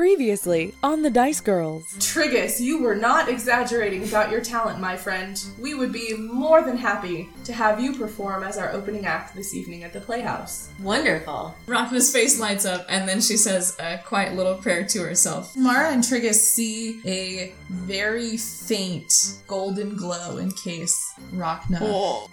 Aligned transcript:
Previously 0.00 0.74
on 0.82 1.02
the 1.02 1.10
Dice 1.10 1.42
Girls. 1.42 1.92
Triggus, 1.98 2.58
you 2.58 2.80
were 2.80 2.94
not 2.94 3.28
exaggerating 3.28 4.02
about 4.02 4.30
your 4.30 4.40
talent, 4.40 4.80
my 4.80 4.96
friend. 4.96 5.38
We 5.58 5.74
would 5.74 5.92
be 5.92 6.14
more 6.14 6.62
than 6.62 6.78
happy 6.78 7.28
to 7.44 7.52
have 7.52 7.78
you 7.78 7.94
perform 7.94 8.42
as 8.42 8.56
our 8.56 8.72
opening 8.72 9.04
act 9.04 9.36
this 9.36 9.54
evening 9.54 9.84
at 9.84 9.92
the 9.92 10.00
Playhouse. 10.00 10.70
Wonderful. 10.80 11.54
Rhakna's 11.66 12.10
face 12.10 12.40
lights 12.40 12.64
up, 12.64 12.86
and 12.88 13.06
then 13.06 13.20
she 13.20 13.36
says 13.36 13.76
a 13.78 13.98
quiet 13.98 14.34
little 14.36 14.54
prayer 14.54 14.86
to 14.86 15.02
herself. 15.02 15.54
Mara 15.54 15.90
and 15.90 16.02
Triggus 16.02 16.36
see 16.36 17.02
a 17.04 17.52
very 17.68 18.38
faint 18.38 19.12
golden 19.46 19.96
glow 19.96 20.38
encase 20.38 21.12
Rhakna, 21.34 21.82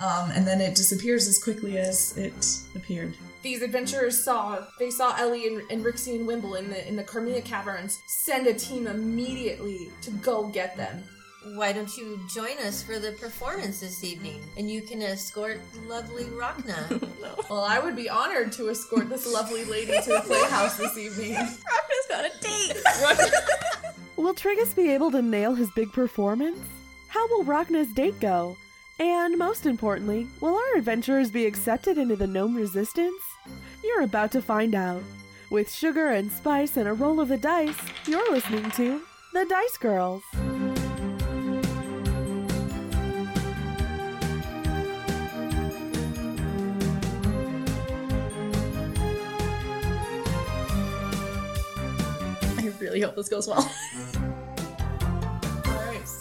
um, 0.01 0.31
and 0.31 0.47
then 0.47 0.61
it 0.61 0.75
disappears 0.75 1.27
as 1.27 1.43
quickly 1.43 1.77
as 1.77 2.17
it 2.17 2.59
appeared. 2.77 3.17
These 3.47 3.61
adventurers 3.61 4.21
saw 4.25 4.59
they 4.77 4.89
saw 4.89 5.15
Ellie 5.15 5.47
and, 5.47 5.61
and 5.71 5.81
Rixie 5.81 6.15
and 6.15 6.27
Wimble 6.27 6.55
in 6.55 6.69
the 6.69 6.85
in 6.85 6.97
the 6.97 7.03
Carmia 7.05 7.41
caverns. 7.41 8.01
Send 8.05 8.45
a 8.45 8.53
team 8.53 8.87
immediately 8.87 9.89
to 10.01 10.11
go 10.11 10.49
get 10.49 10.75
them. 10.75 11.01
Why 11.55 11.71
don't 11.71 11.95
you 11.95 12.19
join 12.29 12.57
us 12.65 12.83
for 12.83 12.99
the 12.99 13.13
performance 13.13 13.79
this 13.79 14.03
evening? 14.03 14.41
And 14.57 14.69
you 14.69 14.81
can 14.81 15.01
escort 15.01 15.61
lovely 15.87 16.25
Rhakna. 16.25 17.01
Well, 17.49 17.63
I 17.63 17.79
would 17.79 17.95
be 17.95 18.09
honored 18.09 18.51
to 18.53 18.69
escort 18.69 19.07
this 19.07 19.31
lovely 19.31 19.63
lady 19.63 19.93
to 19.93 20.09
the 20.09 20.23
playhouse 20.25 20.75
this 20.75 20.97
evening. 20.97 21.31
Rhakna's 21.35 22.07
got 22.09 22.25
a 22.25 22.31
date. 22.41 22.75
Will 24.17 24.33
Triggus 24.33 24.75
be 24.75 24.89
able 24.89 25.09
to 25.11 25.21
nail 25.21 25.55
his 25.55 25.71
big 25.71 25.93
performance? 25.93 26.59
How 27.07 27.25
will 27.29 27.45
Rhakna's 27.45 27.93
date 27.93 28.19
go? 28.19 28.57
And 28.99 29.37
most 29.37 29.65
importantly, 29.65 30.27
will 30.41 30.55
our 30.55 30.77
adventurers 30.77 31.31
be 31.31 31.45
accepted 31.45 31.97
into 31.97 32.17
the 32.17 32.27
gnome 32.27 32.53
resistance? 32.53 33.21
You're 33.87 34.01
about 34.01 34.33
to 34.33 34.41
find 34.41 34.75
out. 34.75 35.01
With 35.49 35.71
sugar 35.71 36.07
and 36.07 36.29
spice 36.29 36.75
and 36.75 36.89
a 36.89 36.93
roll 36.93 37.21
of 37.21 37.29
the 37.29 37.37
dice, 37.37 37.77
you're 38.05 38.29
listening 38.29 38.69
to 38.71 39.01
The 39.33 39.45
Dice 39.45 39.77
Girls. 39.77 40.23
I 52.57 52.73
really 52.81 52.99
hope 52.99 53.15
this 53.15 53.29
goes 53.29 53.47
well. 53.47 53.73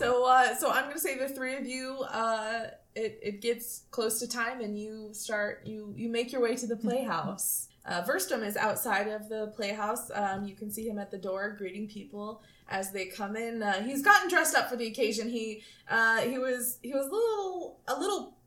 So 0.06 0.24
uh, 0.24 0.54
so 0.54 0.70
I'm 0.70 0.84
gonna 0.84 1.00
say 1.00 1.18
the 1.18 1.28
three 1.28 1.56
of 1.56 1.66
you. 1.66 2.04
Uh, 2.08 2.66
it 2.94 3.18
it 3.20 3.42
gets 3.42 3.82
close 3.90 4.20
to 4.20 4.28
time, 4.28 4.60
and 4.60 4.78
you 4.78 5.08
start 5.12 5.62
you 5.66 5.92
you 5.96 6.08
make 6.08 6.30
your 6.30 6.40
way 6.40 6.54
to 6.56 6.66
the 6.66 6.76
playhouse. 6.76 7.68
Uh, 7.86 8.02
Verstum 8.02 8.44
is 8.44 8.56
outside 8.56 9.06
of 9.06 9.28
the 9.28 9.52
playhouse. 9.54 10.10
Um, 10.12 10.44
you 10.44 10.56
can 10.56 10.72
see 10.72 10.88
him 10.88 10.98
at 10.98 11.12
the 11.12 11.18
door 11.18 11.54
greeting 11.56 11.86
people 11.86 12.42
as 12.68 12.90
they 12.90 13.06
come 13.06 13.36
in. 13.36 13.62
Uh, 13.62 13.80
he's 13.84 14.02
gotten 14.02 14.28
dressed 14.28 14.56
up 14.56 14.68
for 14.68 14.74
the 14.74 14.88
occasion. 14.88 15.28
He 15.28 15.62
uh, 15.88 16.22
he 16.22 16.36
was 16.36 16.80
he 16.82 16.92
was 16.92 17.06
a 17.06 17.10
little 17.10 17.78
a 17.86 17.96
little 17.96 18.38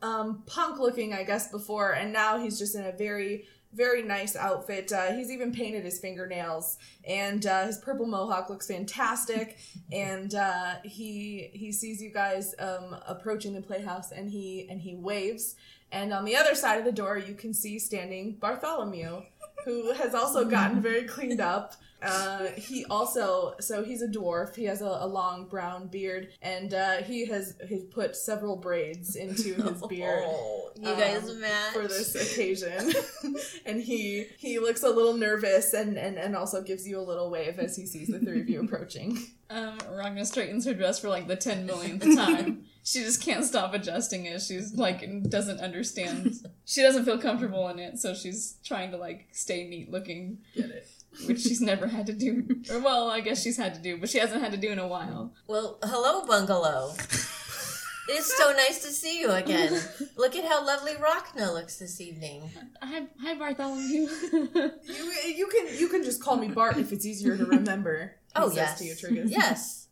um, 0.00 0.44
punk 0.46 0.78
looking, 0.78 1.12
I 1.12 1.24
guess, 1.24 1.50
before, 1.50 1.90
and 1.90 2.12
now 2.12 2.38
he's 2.38 2.56
just 2.56 2.76
in 2.76 2.84
a 2.84 2.92
very 2.92 3.46
very 3.74 4.02
nice 4.02 4.36
outfit. 4.36 4.92
Uh, 4.92 5.12
he's 5.12 5.30
even 5.30 5.52
painted 5.52 5.84
his 5.84 5.98
fingernails, 5.98 6.78
and 7.06 7.46
uh, 7.46 7.66
his 7.66 7.78
purple 7.78 8.06
mohawk 8.06 8.48
looks 8.48 8.66
fantastic. 8.66 9.58
and 9.92 10.34
uh, 10.34 10.74
he 10.84 11.50
he 11.52 11.72
sees 11.72 12.02
you 12.02 12.10
guys 12.10 12.54
um, 12.58 12.96
approaching 13.06 13.54
the 13.54 13.62
playhouse, 13.62 14.12
and 14.12 14.30
he 14.30 14.66
and 14.70 14.80
he 14.80 14.94
waves. 14.94 15.56
And 15.92 16.12
on 16.12 16.24
the 16.24 16.34
other 16.34 16.56
side 16.56 16.78
of 16.78 16.84
the 16.84 16.92
door, 16.92 17.18
you 17.18 17.34
can 17.34 17.54
see 17.54 17.78
standing 17.78 18.36
Bartholomew, 18.40 19.22
who 19.64 19.92
has 19.92 20.14
also 20.14 20.44
gotten 20.44 20.80
very 20.80 21.04
cleaned 21.04 21.40
up. 21.40 21.74
Uh, 22.02 22.48
he 22.56 22.84
also, 22.90 23.54
so 23.60 23.82
he's 23.82 24.02
a 24.02 24.08
dwarf. 24.08 24.54
He 24.54 24.64
has 24.64 24.82
a, 24.82 24.98
a 25.00 25.06
long 25.06 25.46
brown 25.48 25.86
beard, 25.86 26.28
and 26.42 26.74
uh, 26.74 26.96
he 26.96 27.24
has 27.26 27.56
he's 27.66 27.84
put 27.84 28.14
several 28.14 28.56
braids 28.56 29.16
into 29.16 29.54
his 29.62 29.80
beard 29.88 30.22
Oh, 30.26 30.70
you 30.76 30.94
guys 30.96 31.30
um, 31.30 31.40
match. 31.40 31.72
for 31.72 31.88
this 31.88 32.14
occasion. 32.34 32.92
and 33.64 33.80
he 33.80 34.26
he 34.36 34.58
looks 34.58 34.82
a 34.82 34.90
little 34.90 35.14
nervous 35.14 35.72
and, 35.72 35.96
and 35.96 36.18
and 36.18 36.36
also 36.36 36.60
gives 36.62 36.86
you 36.86 36.98
a 36.98 37.02
little 37.02 37.30
wave 37.30 37.58
as 37.58 37.74
he 37.74 37.86
sees 37.86 38.08
the 38.08 38.18
three 38.18 38.42
of 38.42 38.50
you 38.50 38.60
approaching. 38.62 39.16
Um, 39.48 39.78
Ragna 39.90 40.26
straightens 40.26 40.66
her 40.66 40.74
dress 40.74 40.98
for 40.98 41.08
like 41.08 41.26
the 41.26 41.36
ten 41.36 41.64
millionth 41.64 42.02
time. 42.14 42.64
She 42.84 43.00
just 43.00 43.22
can't 43.22 43.44
stop 43.44 43.72
adjusting 43.72 44.26
it. 44.26 44.42
She's 44.42 44.74
like 44.74 45.28
doesn't 45.28 45.60
understand. 45.60 46.36
She 46.66 46.80
doesn't 46.80 47.04
feel 47.04 47.18
comfortable 47.18 47.68
in 47.68 47.78
it, 47.78 47.98
so 47.98 48.14
she's 48.14 48.56
trying 48.64 48.90
to 48.92 48.96
like 48.96 49.26
stay 49.32 49.68
neat 49.68 49.90
looking. 49.90 50.38
Get 50.56 50.70
it? 50.70 50.88
Which 51.26 51.40
she's 51.42 51.60
never 51.60 51.86
had 51.86 52.06
to 52.06 52.14
do. 52.14 52.48
Or 52.70 52.80
well, 52.80 53.10
I 53.10 53.20
guess 53.20 53.42
she's 53.42 53.58
had 53.58 53.74
to 53.74 53.82
do, 53.82 53.98
but 53.98 54.08
she 54.08 54.18
hasn't 54.18 54.42
had 54.42 54.50
to 54.52 54.58
do 54.58 54.70
in 54.70 54.78
a 54.78 54.86
while. 54.86 55.34
Well, 55.46 55.78
hello, 55.82 56.24
Bungalow. 56.24 56.94
it's 58.08 58.34
so 58.38 58.52
nice 58.52 58.82
to 58.82 58.88
see 58.88 59.20
you 59.20 59.30
again. 59.30 59.78
Look 60.16 60.36
at 60.36 60.46
how 60.46 60.64
lovely 60.64 60.92
Rhakna 60.92 61.52
looks 61.52 61.76
this 61.76 62.00
evening. 62.00 62.50
Hi, 62.82 63.02
hi 63.20 63.34
Bartholomew. 63.34 64.08
You 64.32 65.12
you 65.36 65.46
can 65.48 65.78
you 65.78 65.88
can 65.88 66.02
just 66.02 66.22
call 66.22 66.36
me 66.36 66.48
Bart 66.48 66.78
if 66.78 66.92
it's 66.92 67.04
easier 67.04 67.36
to 67.36 67.44
remember. 67.44 68.16
Oh, 68.34 68.50
yes. 68.50 68.78
to 68.78 68.84
you, 68.84 68.94
Triggus. 68.94 69.30
Yes. 69.30 69.83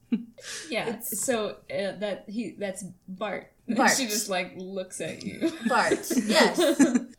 Yeah. 0.69 1.01
So 1.01 1.57
uh, 1.71 1.93
that 1.99 2.25
he 2.29 2.55
that's 2.59 2.85
Bart. 3.09 3.53
Bart. 3.69 3.93
she 3.97 4.07
just 4.07 4.29
like 4.29 4.53
looks 4.57 5.01
at 5.01 5.25
you. 5.25 5.53
Bart. 5.69 6.11
Yes. 6.27 6.59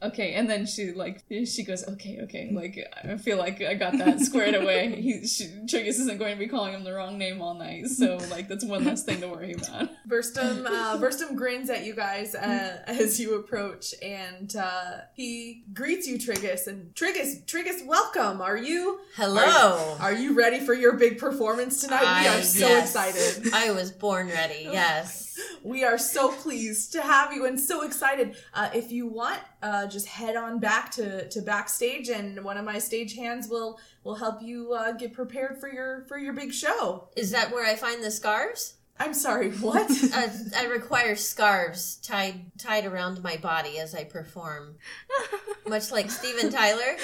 Okay, 0.03 0.33
and 0.33 0.49
then 0.49 0.65
she 0.65 0.91
like 0.91 1.23
she 1.29 1.63
goes, 1.63 1.87
okay, 1.87 2.19
okay, 2.23 2.49
like 2.51 2.77
I 3.03 3.17
feel 3.17 3.37
like 3.37 3.61
I 3.61 3.73
got 3.73 3.97
that 3.97 4.19
squared 4.19 4.55
away. 4.55 4.83
He, 5.03 5.25
she, 5.27 5.45
Triggus 5.65 5.99
isn't 5.99 6.17
going 6.17 6.33
to 6.33 6.39
be 6.39 6.47
calling 6.47 6.73
him 6.73 6.83
the 6.83 6.93
wrong 6.93 7.17
name 7.17 7.41
all 7.41 7.53
night, 7.53 7.87
so 7.87 8.17
like 8.29 8.47
that's 8.47 8.63
one 8.63 8.83
less 8.85 9.03
thing 9.03 9.19
to 9.21 9.27
worry 9.27 9.53
about. 9.53 9.89
Verstum, 10.07 10.65
uh, 10.65 10.97
Verstum 10.97 11.35
grins 11.35 11.69
at 11.69 11.83
you 11.85 11.93
guys 11.93 12.35
uh, 12.35 12.81
as 12.87 13.19
you 13.19 13.35
approach, 13.35 13.93
and 14.01 14.55
uh, 14.55 14.99
he 15.13 15.63
greets 15.73 16.07
you, 16.07 16.17
Triggus. 16.17 16.67
And 16.67 16.93
Triggus, 16.95 17.45
Triggus, 17.45 17.85
welcome. 17.85 18.41
Are 18.41 18.57
you? 18.57 18.99
Hello. 19.15 19.97
Are 19.99 20.13
you 20.13 20.33
ready 20.33 20.59
for 20.59 20.73
your 20.73 20.93
big 20.93 21.17
performance 21.17 21.81
tonight? 21.81 22.01
we 22.01 22.27
I- 22.27 22.39
are 22.39 22.43
so 22.43 22.67
yes. 22.67 22.95
excited. 22.95 23.53
I 23.53 23.71
was 23.71 23.91
born 23.91 24.27
ready. 24.27 24.69
Yes. 24.71 25.22
We 25.63 25.83
are 25.83 25.97
so 25.97 26.29
pleased 26.29 26.91
to 26.93 27.01
have 27.01 27.33
you 27.33 27.45
and 27.45 27.59
so 27.59 27.83
excited. 27.83 28.35
Uh, 28.53 28.69
if 28.73 28.91
you 28.91 29.07
want, 29.07 29.39
uh, 29.61 29.87
just 29.87 30.07
head 30.07 30.35
on 30.35 30.59
back 30.59 30.91
to, 30.91 31.27
to 31.29 31.41
backstage, 31.41 32.09
and 32.09 32.43
one 32.43 32.57
of 32.57 32.65
my 32.65 32.79
stage 32.79 33.15
hands 33.15 33.47
will 33.47 33.79
will 34.03 34.15
help 34.15 34.41
you 34.41 34.73
uh, 34.73 34.91
get 34.91 35.13
prepared 35.13 35.59
for 35.59 35.71
your 35.71 36.05
for 36.07 36.17
your 36.17 36.33
big 36.33 36.53
show. 36.53 37.09
Is 37.15 37.31
that 37.31 37.51
where 37.51 37.65
I 37.65 37.75
find 37.75 38.03
the 38.03 38.11
scarves? 38.11 38.75
I'm 38.99 39.13
sorry, 39.13 39.51
what? 39.51 39.89
Uh, 40.13 40.27
I 40.55 40.65
require 40.65 41.15
scarves 41.15 41.95
tied 41.97 42.51
tied 42.59 42.85
around 42.85 43.23
my 43.23 43.37
body 43.37 43.79
as 43.79 43.95
I 43.95 44.03
perform, 44.03 44.75
much 45.67 45.91
like 45.91 46.11
Steven 46.11 46.51
Tyler. 46.51 46.97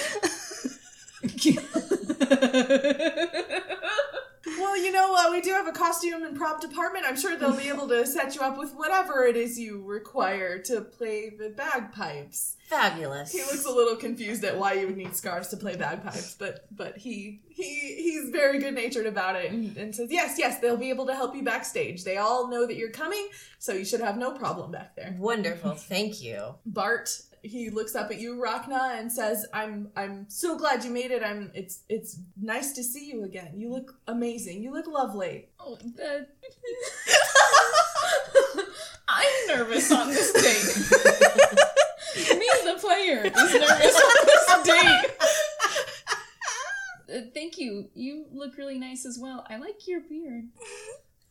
well, 4.70 4.84
you 4.84 4.92
know, 4.92 5.14
uh, 5.16 5.32
we 5.32 5.40
do 5.40 5.50
have 5.50 5.66
a 5.66 5.72
costume 5.72 6.22
and 6.22 6.36
prop 6.36 6.60
department. 6.60 7.04
I'm 7.04 7.16
sure 7.16 7.36
they'll 7.36 7.56
be 7.56 7.68
able 7.68 7.88
to 7.88 8.06
set 8.06 8.36
you 8.36 8.40
up 8.40 8.56
with 8.56 8.72
whatever 8.74 9.24
it 9.24 9.36
is 9.36 9.58
you 9.58 9.82
require 9.82 10.58
to 10.62 10.82
play 10.82 11.30
the 11.30 11.50
bagpipes. 11.50 12.56
Fabulous. 12.68 13.32
He 13.32 13.40
looks 13.40 13.64
a 13.64 13.70
little 13.70 13.96
confused 13.96 14.44
at 14.44 14.56
why 14.56 14.74
you 14.74 14.86
would 14.86 14.96
need 14.96 15.16
scarves 15.16 15.48
to 15.48 15.56
play 15.56 15.74
bagpipes, 15.74 16.36
but 16.38 16.66
but 16.70 16.96
he 16.98 17.40
he 17.48 17.96
he's 17.96 18.30
very 18.30 18.60
good 18.60 18.74
natured 18.74 19.06
about 19.06 19.34
it 19.34 19.50
and, 19.50 19.76
and 19.76 19.92
says 19.92 20.06
yes 20.12 20.36
yes 20.38 20.60
they'll 20.60 20.76
be 20.76 20.90
able 20.90 21.06
to 21.06 21.14
help 21.16 21.34
you 21.34 21.42
backstage. 21.42 22.04
They 22.04 22.18
all 22.18 22.48
know 22.48 22.68
that 22.68 22.76
you're 22.76 22.90
coming, 22.92 23.28
so 23.58 23.72
you 23.72 23.84
should 23.84 24.00
have 24.00 24.16
no 24.16 24.30
problem 24.32 24.70
back 24.70 24.94
there. 24.94 25.16
Wonderful. 25.18 25.72
Thank 25.72 26.22
you. 26.22 26.54
Bart 26.64 27.10
he 27.42 27.70
looks 27.70 27.94
up 27.94 28.10
at 28.10 28.18
you 28.18 28.36
Rhakna 28.36 28.98
and 28.98 29.10
says 29.10 29.46
I'm 29.52 29.90
I'm 29.96 30.26
so 30.28 30.56
glad 30.58 30.84
you 30.84 30.90
made 30.90 31.10
it. 31.10 31.22
I'm 31.22 31.50
it's 31.54 31.80
it's 31.88 32.18
nice 32.40 32.72
to 32.72 32.82
see 32.82 33.06
you 33.10 33.24
again. 33.24 33.54
You 33.56 33.70
look 33.70 33.94
amazing. 34.06 34.62
You 34.62 34.72
look 34.72 34.86
lovely. 34.86 35.48
Oh, 35.58 35.78
that... 35.96 36.28
I'm 39.08 39.46
nervous 39.48 39.90
on 39.90 40.08
this 40.08 40.32
date. 40.32 40.76
Me, 42.38 42.48
the 42.64 42.78
player, 42.78 43.24
is 43.24 43.54
nervous 43.54 44.02
on 44.02 44.26
this 44.26 44.62
date. 44.64 45.10
Uh, 47.12 47.20
thank 47.34 47.58
you. 47.58 47.88
You 47.94 48.26
look 48.32 48.56
really 48.56 48.78
nice 48.78 49.04
as 49.04 49.18
well. 49.20 49.44
I 49.50 49.56
like 49.56 49.88
your 49.88 50.00
beard. 50.00 50.48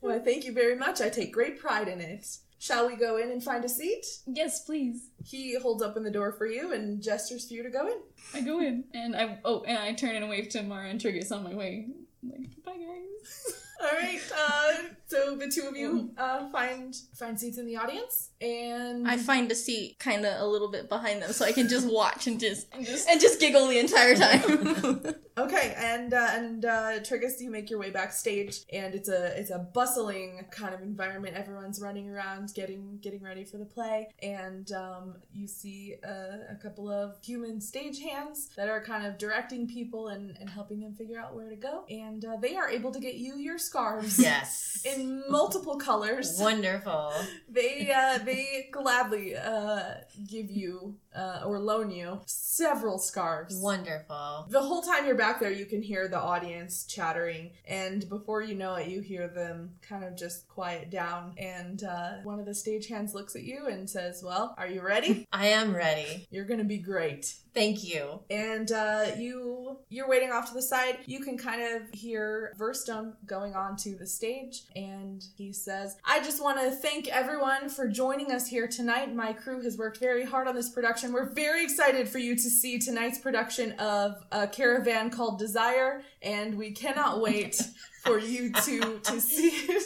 Well, 0.01 0.19
thank 0.19 0.45
you 0.45 0.51
very 0.51 0.75
much. 0.75 0.99
I 1.01 1.09
take 1.09 1.33
great 1.33 1.59
pride 1.59 1.87
in 1.87 2.01
it. 2.01 2.25
Shall 2.59 2.87
we 2.87 2.97
go 2.97 3.15
in 3.17 3.31
and 3.31 3.41
find 3.41 3.63
a 3.63 3.69
seat? 3.69 4.05
Yes, 4.27 4.65
please. 4.65 5.09
He 5.23 5.55
holds 5.55 5.81
open 5.81 6.03
the 6.03 6.11
door 6.11 6.33
for 6.33 6.45
you 6.45 6.73
and 6.73 7.01
gestures 7.01 7.47
for 7.47 7.53
you 7.53 7.63
to 7.63 7.69
go 7.69 7.87
in. 7.87 7.97
I 8.33 8.41
go 8.41 8.59
in 8.59 8.83
and 8.93 9.15
I 9.15 9.39
oh 9.45 9.63
and 9.63 9.77
I 9.77 9.93
turn 9.93 10.15
and 10.15 10.29
wave 10.29 10.49
to 10.49 10.63
Mara 10.63 10.89
and 10.89 10.99
Triggus 10.99 11.31
on 11.31 11.43
my 11.43 11.55
way. 11.55 11.87
I'm 12.21 12.29
like, 12.29 12.63
bye 12.65 12.73
guys. 12.73 13.63
All 13.81 13.91
right. 13.91 14.21
Uh, 14.35 14.73
So 15.09 15.35
the 15.35 15.49
two 15.49 15.67
of 15.67 15.75
you 15.75 16.11
uh, 16.19 16.51
find 16.51 16.95
find 17.15 17.39
seats 17.39 17.57
in 17.57 17.65
the 17.65 17.77
audience, 17.77 18.29
and 18.39 19.07
I 19.07 19.17
find 19.17 19.51
a 19.51 19.55
seat 19.55 19.97
kind 19.97 20.23
of 20.23 20.39
a 20.39 20.45
little 20.45 20.69
bit 20.69 20.87
behind 20.87 21.23
them 21.23 21.33
so 21.33 21.45
I 21.45 21.51
can 21.51 21.67
just 21.67 21.87
watch 21.91 22.27
and 22.27 22.39
just 22.39 22.67
and 22.71 22.85
just, 22.85 23.39
giggle 23.39 23.67
the 23.67 23.79
entire 23.79 24.15
time. 24.15 25.15
Okay, 25.39 25.73
and 25.77 26.13
uh, 26.13 26.27
and 26.33 26.65
uh, 26.65 26.99
Triggus, 26.99 27.39
you 27.39 27.49
make 27.49 27.69
your 27.69 27.79
way 27.79 27.91
backstage, 27.91 28.59
and 28.73 28.93
it's 28.93 29.07
a 29.07 29.39
it's 29.39 29.51
a 29.51 29.59
bustling 29.59 30.45
kind 30.51 30.73
of 30.73 30.81
environment. 30.81 31.37
Everyone's 31.37 31.81
running 31.81 32.09
around, 32.09 32.53
getting 32.53 32.99
getting 33.01 33.23
ready 33.23 33.45
for 33.45 33.57
the 33.57 33.63
play, 33.63 34.09
and 34.21 34.69
um, 34.73 35.15
you 35.31 35.47
see 35.47 35.95
a, 36.03 36.51
a 36.51 36.55
couple 36.61 36.91
of 36.91 37.15
human 37.23 37.61
stage 37.61 38.01
hands 38.01 38.49
that 38.57 38.67
are 38.67 38.83
kind 38.83 39.05
of 39.05 39.17
directing 39.17 39.65
people 39.65 40.09
and, 40.09 40.35
and 40.41 40.49
helping 40.49 40.81
them 40.81 40.93
figure 40.93 41.17
out 41.17 41.33
where 41.33 41.49
to 41.49 41.55
go. 41.55 41.85
And 41.89 42.25
uh, 42.25 42.35
they 42.35 42.57
are 42.57 42.69
able 42.69 42.91
to 42.91 42.99
get 42.99 43.15
you 43.15 43.37
your 43.37 43.57
scarves 43.69 44.19
Yes. 44.19 44.65
in 44.85 45.23
multiple 45.29 45.77
colors. 45.77 46.37
Wonderful. 46.39 47.11
They 47.49 47.91
uh, 47.95 48.17
they 48.19 48.69
gladly 48.71 49.35
uh, 49.35 49.95
give 50.27 50.49
you 50.49 50.95
uh, 51.15 51.41
or 51.45 51.59
loan 51.59 51.91
you 51.91 52.21
several 52.25 52.97
scarves. 52.97 53.59
Wonderful. 53.61 54.47
The 54.49 54.61
whole 54.61 54.81
time 54.81 55.05
you're 55.05 55.15
back 55.15 55.39
there, 55.39 55.51
you 55.51 55.65
can 55.65 55.81
hear 55.81 56.07
the 56.07 56.19
audience 56.19 56.85
chattering, 56.85 57.51
and 57.67 58.07
before 58.09 58.41
you 58.41 58.55
know 58.55 58.75
it, 58.75 58.87
you 58.87 59.01
hear 59.01 59.27
them 59.27 59.71
kind 59.81 60.03
of 60.03 60.15
just 60.17 60.47
quiet 60.47 60.89
down. 60.89 61.33
And 61.37 61.83
uh, 61.83 62.11
one 62.23 62.39
of 62.39 62.45
the 62.45 62.51
stagehands 62.51 63.13
looks 63.13 63.35
at 63.35 63.43
you 63.43 63.67
and 63.67 63.89
says, 63.89 64.23
"Well, 64.23 64.55
are 64.57 64.67
you 64.67 64.81
ready? 64.81 65.27
I 65.31 65.47
am 65.47 65.75
ready. 65.75 66.27
You're 66.31 66.45
gonna 66.45 66.63
be 66.63 66.77
great." 66.77 67.35
Thank 67.53 67.83
you. 67.83 68.19
And 68.29 68.71
uh, 68.71 69.07
you 69.17 69.79
you're 69.89 70.07
waiting 70.07 70.31
off 70.31 70.47
to 70.49 70.53
the 70.53 70.61
side. 70.61 70.99
You 71.05 71.19
can 71.19 71.37
kind 71.37 71.61
of 71.61 71.83
hear 71.91 72.53
Verstum 72.59 73.13
going 73.25 73.55
onto 73.55 73.97
the 73.97 74.05
stage, 74.05 74.63
and 74.75 75.23
he 75.35 75.51
says, 75.51 75.97
"I 76.05 76.19
just 76.19 76.43
want 76.43 76.59
to 76.59 76.71
thank 76.71 77.07
everyone 77.07 77.69
for 77.69 77.87
joining 77.87 78.31
us 78.31 78.47
here 78.47 78.67
tonight. 78.67 79.15
My 79.15 79.33
crew 79.33 79.61
has 79.63 79.77
worked 79.77 79.97
very 79.97 80.25
hard 80.25 80.47
on 80.47 80.55
this 80.55 80.69
production. 80.69 81.11
We're 81.11 81.33
very 81.33 81.63
excited 81.63 82.07
for 82.07 82.19
you 82.19 82.35
to 82.35 82.49
see 82.49 82.77
tonight's 82.77 83.17
production 83.17 83.71
of 83.73 84.23
a 84.31 84.47
caravan 84.47 85.09
called 85.09 85.39
Desire, 85.39 86.03
and 86.21 86.55
we 86.55 86.71
cannot 86.71 87.21
wait." 87.21 87.61
For 88.09 88.17
you 88.17 88.51
to 88.51 88.99
to 89.03 89.21
see 89.21 89.49
it. 89.69 89.83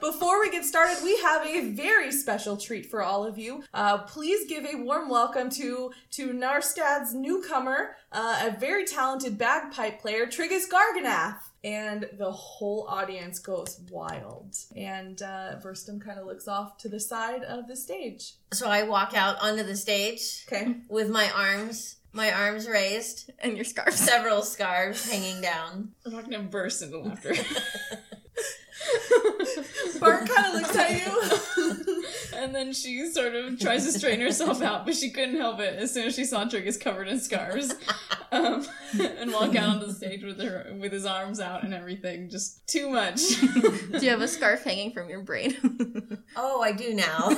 Before 0.00 0.40
we 0.40 0.50
get 0.50 0.64
started, 0.64 0.98
we 1.04 1.16
have 1.18 1.46
a 1.46 1.70
very 1.70 2.10
special 2.10 2.56
treat 2.56 2.86
for 2.86 3.00
all 3.00 3.24
of 3.24 3.38
you. 3.38 3.62
Uh, 3.72 3.98
please 3.98 4.48
give 4.48 4.64
a 4.64 4.74
warm 4.82 5.08
welcome 5.08 5.48
to 5.50 5.92
to 6.12 6.30
Narstad's 6.30 7.14
newcomer, 7.14 7.94
uh, 8.10 8.48
a 8.52 8.58
very 8.58 8.84
talented 8.84 9.38
bagpipe 9.38 10.00
player, 10.00 10.26
Triggus 10.26 10.64
Garganath. 10.68 11.36
And 11.62 12.08
the 12.18 12.30
whole 12.30 12.86
audience 12.88 13.38
goes 13.38 13.80
wild. 13.90 14.54
And 14.76 15.20
uh, 15.22 15.56
Verstum 15.62 16.00
kind 16.00 16.18
of 16.18 16.26
looks 16.26 16.46
off 16.48 16.76
to 16.78 16.88
the 16.88 17.00
side 17.00 17.42
of 17.44 17.66
the 17.68 17.76
stage. 17.76 18.34
So 18.52 18.68
I 18.68 18.82
walk 18.82 19.12
out 19.16 19.40
onto 19.40 19.62
the 19.62 19.76
stage 19.76 20.44
Okay. 20.50 20.76
with 20.88 21.08
my 21.08 21.30
arms, 21.30 21.96
my 22.18 22.32
arms 22.32 22.68
raised, 22.68 23.30
and 23.38 23.54
your 23.56 23.64
scarves. 23.64 23.96
several 23.96 24.42
scarves 24.42 25.08
hanging 25.10 25.40
down. 25.40 25.92
I'm 26.04 26.12
not 26.12 26.24
gonna 26.28 26.42
burst 26.42 26.82
into 26.82 26.98
laughter. 26.98 27.32
Bart 30.00 30.28
kind 30.28 30.46
of 30.46 30.54
looks 30.54 30.76
at 30.76 30.90
you. 30.92 32.04
and 32.36 32.54
then 32.54 32.72
she 32.72 33.06
sort 33.10 33.34
of 33.34 33.58
tries 33.58 33.84
to 33.84 33.92
straighten 33.98 34.20
herself 34.20 34.62
out, 34.62 34.86
but 34.86 34.94
she 34.94 35.10
couldn't 35.10 35.36
help 35.36 35.58
it 35.60 35.74
as 35.78 35.92
soon 35.92 36.06
as 36.06 36.14
she 36.14 36.24
saw 36.24 36.44
Triggus 36.44 36.78
covered 36.80 37.08
in 37.08 37.18
scarves, 37.20 37.74
Um, 38.30 38.64
and 39.00 39.32
walk 39.32 39.56
out 39.56 39.68
on 39.68 39.80
the 39.80 39.92
stage 39.92 40.22
with 40.22 40.40
her 40.40 40.72
with 40.78 40.92
his 40.92 41.06
arms 41.06 41.40
out 41.40 41.64
and 41.64 41.74
everything. 41.74 42.28
Just 42.30 42.66
too 42.68 42.88
much. 42.90 43.16
Do 43.40 43.98
you 44.00 44.10
have 44.10 44.20
a 44.22 44.28
scarf 44.28 44.62
hanging 44.64 44.92
from 44.92 45.08
your 45.08 45.22
brain? 45.22 45.56
Oh, 46.36 46.60
I 46.62 46.72
do 46.72 46.94
now. 46.94 47.30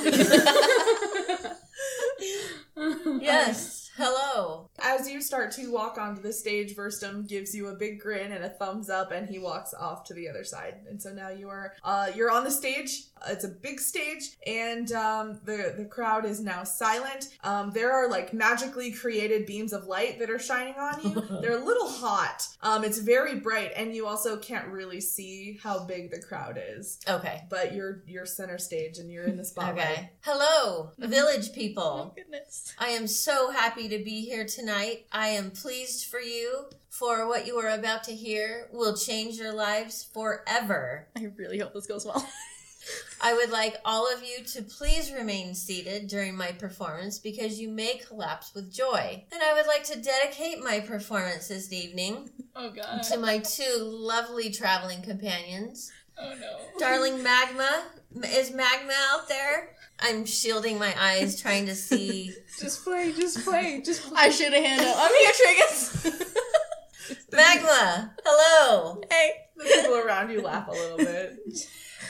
yes. 3.19 3.80
Hello. 3.97 4.69
As 4.79 5.09
you 5.09 5.21
start 5.21 5.51
to 5.53 5.71
walk 5.71 5.97
onto 5.97 6.21
the 6.21 6.31
stage, 6.31 6.75
Verstum 6.75 7.27
gives 7.27 7.53
you 7.53 7.67
a 7.67 7.75
big 7.75 7.99
grin 7.99 8.31
and 8.31 8.43
a 8.43 8.49
thumbs 8.49 8.89
up, 8.89 9.11
and 9.11 9.27
he 9.27 9.37
walks 9.37 9.73
off 9.73 10.05
to 10.05 10.13
the 10.13 10.29
other 10.29 10.43
side. 10.43 10.75
And 10.89 11.01
so 11.01 11.11
now 11.11 11.29
you 11.29 11.49
are 11.49 11.73
uh, 11.83 12.11
you're 12.15 12.31
on 12.31 12.43
the 12.43 12.51
stage. 12.51 13.03
It's 13.27 13.43
a 13.43 13.49
big 13.49 13.79
stage, 13.79 14.37
and 14.47 14.91
um, 14.93 15.41
the 15.43 15.75
the 15.77 15.85
crowd 15.85 16.25
is 16.25 16.39
now 16.39 16.63
silent. 16.63 17.29
Um, 17.43 17.71
there 17.71 17.91
are 17.91 18.09
like 18.09 18.33
magically 18.33 18.91
created 18.91 19.45
beams 19.45 19.73
of 19.73 19.85
light 19.85 20.17
that 20.19 20.29
are 20.29 20.39
shining 20.39 20.75
on 20.75 20.99
you. 21.03 21.39
They're 21.41 21.61
a 21.61 21.63
little 21.63 21.89
hot. 21.89 22.47
Um, 22.61 22.83
it's 22.83 22.97
very 22.97 23.39
bright, 23.39 23.73
and 23.75 23.93
you 23.93 24.07
also 24.07 24.37
can't 24.37 24.67
really 24.69 25.01
see 25.01 25.59
how 25.61 25.83
big 25.83 26.09
the 26.09 26.21
crowd 26.21 26.59
is. 26.75 26.97
Okay. 27.07 27.43
But 27.49 27.75
you're 27.75 28.01
you're 28.07 28.25
center 28.25 28.57
stage, 28.57 28.97
and 28.97 29.11
you're 29.11 29.25
in 29.25 29.37
the 29.37 29.45
spotlight. 29.51 29.77
Okay. 29.77 30.11
Hello, 30.21 30.91
village 30.97 31.53
people. 31.53 31.83
Oh, 31.83 32.13
goodness. 32.15 32.73
I 32.79 32.89
am 32.89 33.05
so 33.05 33.51
happy 33.51 33.80
to 33.89 34.03
be 34.03 34.25
here 34.25 34.45
tonight. 34.45 35.05
I 35.11 35.29
am 35.29 35.51
pleased 35.51 36.05
for 36.05 36.19
you, 36.19 36.65
for 36.89 37.27
what 37.27 37.47
you 37.47 37.57
are 37.57 37.69
about 37.69 38.03
to 38.05 38.15
hear 38.15 38.67
will 38.71 38.95
change 38.95 39.37
your 39.37 39.53
lives 39.53 40.03
forever. 40.13 41.07
I 41.17 41.31
really 41.37 41.59
hope 41.59 41.73
this 41.73 41.87
goes 41.87 42.05
well. 42.05 42.27
I 43.21 43.33
would 43.33 43.51
like 43.51 43.77
all 43.85 44.11
of 44.11 44.23
you 44.23 44.43
to 44.43 44.63
please 44.63 45.13
remain 45.13 45.53
seated 45.53 46.07
during 46.07 46.35
my 46.35 46.51
performance 46.51 47.19
because 47.19 47.59
you 47.59 47.69
may 47.69 47.97
collapse 48.07 48.53
with 48.55 48.73
joy. 48.73 49.23
And 49.31 49.43
I 49.43 49.53
would 49.53 49.67
like 49.67 49.83
to 49.85 50.01
dedicate 50.01 50.63
my 50.63 50.79
performance 50.79 51.47
this 51.47 51.71
evening 51.71 52.29
oh 52.55 52.71
god. 52.71 53.03
to 53.03 53.17
my 53.17 53.37
two 53.39 53.77
lovely 53.79 54.49
traveling 54.49 55.01
companions. 55.01 55.91
Oh 56.17 56.33
no. 56.39 56.57
Darling 56.79 57.21
Magma, 57.21 57.83
is 58.25 58.51
Magma 58.51 58.93
out 59.11 59.27
there? 59.29 59.75
I'm 60.01 60.25
shielding 60.25 60.79
my 60.79 60.93
eyes, 60.99 61.39
trying 61.41 61.65
to 61.67 61.75
see. 61.75 62.33
Just 62.59 62.83
play, 62.83 63.11
just 63.11 63.43
play, 63.43 63.81
just 63.83 64.03
play. 64.03 64.17
I 64.19 64.29
should 64.29 64.53
have 64.53 64.63
handled. 64.63 64.93
I'm 64.95 65.11
here, 65.15 65.31
Triggus. 65.31 66.35
Magma, 67.31 68.13
hello. 68.23 69.01
hey. 69.09 69.31
The 69.57 69.63
people 69.63 69.95
around 69.97 70.29
you 70.31 70.41
laugh 70.41 70.67
a 70.67 70.71
little 70.71 70.97
bit. 70.97 71.39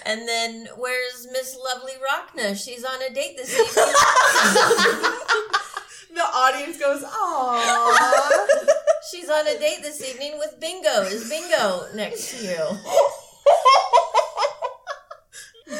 And 0.05 0.27
then 0.27 0.67
where's 0.77 1.27
Miss 1.31 1.57
Lovely 1.63 1.93
Rockna? 2.01 2.55
She's 2.61 2.83
on 2.83 3.01
a 3.01 3.13
date 3.13 3.37
this 3.37 3.53
evening. 3.53 3.93
The 6.13 6.19
audience 6.21 6.77
goes, 6.77 7.03
"Aww." 7.03 8.67
She's 9.09 9.29
on 9.29 9.47
a 9.47 9.57
date 9.57 9.81
this 9.81 10.01
evening 10.05 10.37
with 10.39 10.59
Bingo. 10.59 11.03
Is 11.03 11.29
Bingo 11.29 11.85
next 11.95 12.31
to 12.31 12.45
you? 12.45 12.57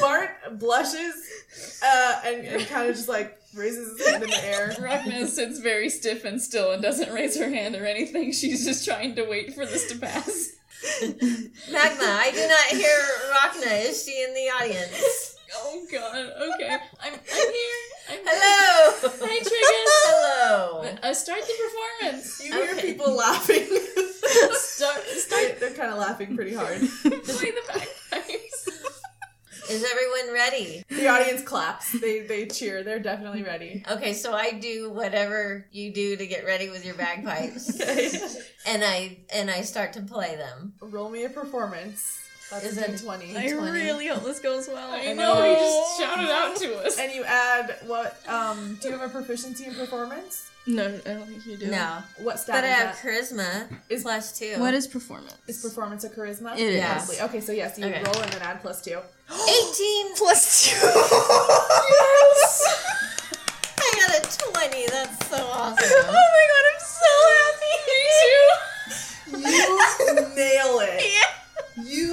Bart 0.00 0.30
blushes 0.58 1.14
uh, 1.84 2.20
and, 2.24 2.46
and 2.46 2.66
kind 2.66 2.88
of 2.88 2.96
just 2.96 3.08
like 3.08 3.38
raises 3.54 3.98
his 3.98 4.08
hand 4.08 4.22
in 4.24 4.30
the 4.30 4.44
air. 4.44 4.74
Ragna 4.80 5.26
sits 5.26 5.58
very 5.60 5.88
stiff 5.90 6.24
and 6.24 6.40
still 6.40 6.72
and 6.72 6.82
doesn't 6.82 7.12
raise 7.12 7.36
her 7.38 7.48
hand 7.48 7.74
or 7.76 7.84
anything. 7.84 8.32
She's 8.32 8.64
just 8.64 8.84
trying 8.84 9.14
to 9.16 9.24
wait 9.24 9.54
for 9.54 9.66
this 9.66 9.86
to 9.92 9.98
pass. 9.98 10.50
Magma, 11.70 12.04
I 12.04 12.30
do 12.32 12.48
not 12.48 12.80
hear 12.80 12.98
Rockna. 13.32 13.88
Is 13.90 14.04
she 14.04 14.22
in 14.24 14.34
the 14.34 14.50
audience? 14.60 15.36
Oh 15.54 15.84
god. 15.92 16.16
Okay. 16.54 16.70
I'm, 17.02 17.12
I'm 17.12 17.20
here. 17.20 17.82
I'm 18.10 18.18
Hello. 18.24 19.10
Hi, 19.20 19.38
Triggus. 19.38 19.92
Hello. 20.06 20.84
Uh, 21.02 21.12
start 21.14 21.40
the 21.42 21.52
performance. 22.00 22.42
You 22.44 22.52
hear 22.52 22.72
Okay. 22.74 22.92
people 22.94 23.12
laughing. 23.14 23.66
Start. 24.54 25.04
They- 25.12 25.18
Start. 25.20 25.60
They're 25.60 25.74
kind 25.74 25.92
of 25.92 25.98
laughing 25.98 26.34
pretty 26.36 26.54
hard. 26.54 26.78
Play 26.78 27.50
the 27.52 27.62
bagpipes. 27.68 28.41
Is 29.72 29.84
everyone 29.90 30.34
ready? 30.34 30.82
The 30.88 31.08
audience 31.08 31.42
claps. 31.42 31.98
They 31.98 32.20
they 32.20 32.46
cheer. 32.46 32.82
They're 32.82 32.98
definitely 32.98 33.42
ready. 33.42 33.82
Okay, 33.90 34.12
so 34.12 34.34
I 34.34 34.52
do 34.52 34.90
whatever 34.90 35.66
you 35.72 35.92
do 35.92 36.16
to 36.16 36.26
get 36.26 36.44
ready 36.44 36.68
with 36.68 36.84
your 36.84 36.94
bagpipes, 36.94 37.80
and 38.66 38.84
I 38.84 39.18
and 39.32 39.50
I 39.50 39.62
start 39.62 39.94
to 39.94 40.02
play 40.02 40.36
them. 40.36 40.74
Roll 40.80 41.08
me 41.08 41.24
a 41.24 41.30
performance. 41.30 42.18
That's 42.50 42.64
Is 42.66 42.76
a 42.78 42.92
it- 42.92 42.98
twenty. 43.02 43.34
I 43.34 43.48
20. 43.50 43.70
really 43.72 44.08
hope 44.08 44.24
this 44.24 44.40
goes 44.40 44.68
well. 44.68 44.92
I 44.92 45.14
know. 45.14 45.42
He 45.42 45.54
just 45.54 45.98
shouted 46.00 46.28
out 46.30 46.56
to 46.56 46.84
us. 46.86 46.98
And 47.00 47.10
you 47.10 47.24
add 47.24 47.78
what? 47.86 48.18
Um, 48.28 48.78
do 48.82 48.88
you 48.88 48.98
have 48.98 49.08
a 49.08 49.12
proficiency 49.12 49.64
in 49.64 49.74
performance? 49.74 50.50
No, 50.64 50.84
I 50.86 50.88
don't 51.14 51.26
think 51.26 51.44
you 51.46 51.56
do. 51.56 51.66
No, 51.66 52.02
What 52.18 52.38
stat 52.38 52.54
but 52.54 52.64
I 52.64 52.68
have 52.68 52.94
that? 52.94 53.02
charisma 53.04 53.66
Is- 53.88 54.02
plus 54.02 54.38
two. 54.38 54.58
What 54.60 54.74
is 54.74 54.86
performance? 54.86 55.36
Is 55.48 55.60
performance 55.60 56.04
a 56.04 56.08
charisma? 56.10 56.54
It 56.56 56.60
is. 56.74 56.82
Lovely. 56.84 57.20
Okay, 57.22 57.40
so 57.40 57.50
yes, 57.52 57.78
you 57.78 57.86
Okay. 57.86 58.02
roll 58.04 58.22
and 58.22 58.32
then 58.32 58.42
add 58.42 58.60
plus 58.62 58.80
two. 58.82 58.98
eighteen? 59.32 60.14
Plus 60.16 60.64
two. 60.70 60.76
yes. 60.86 62.62
I 63.78 63.92
got 63.98 64.10
a 64.18 64.38
twenty. 64.38 64.86
That's 64.86 65.28
so 65.28 65.36
awesome. 65.44 65.76
oh 65.82 66.26
my 66.36 66.44
god, 66.52 66.64
I'm 66.70 66.80
so 67.02 67.12
happy. 67.38 67.76
You 69.32 70.34
nail 70.36 70.80
it. 70.82 71.02
You 71.84 72.08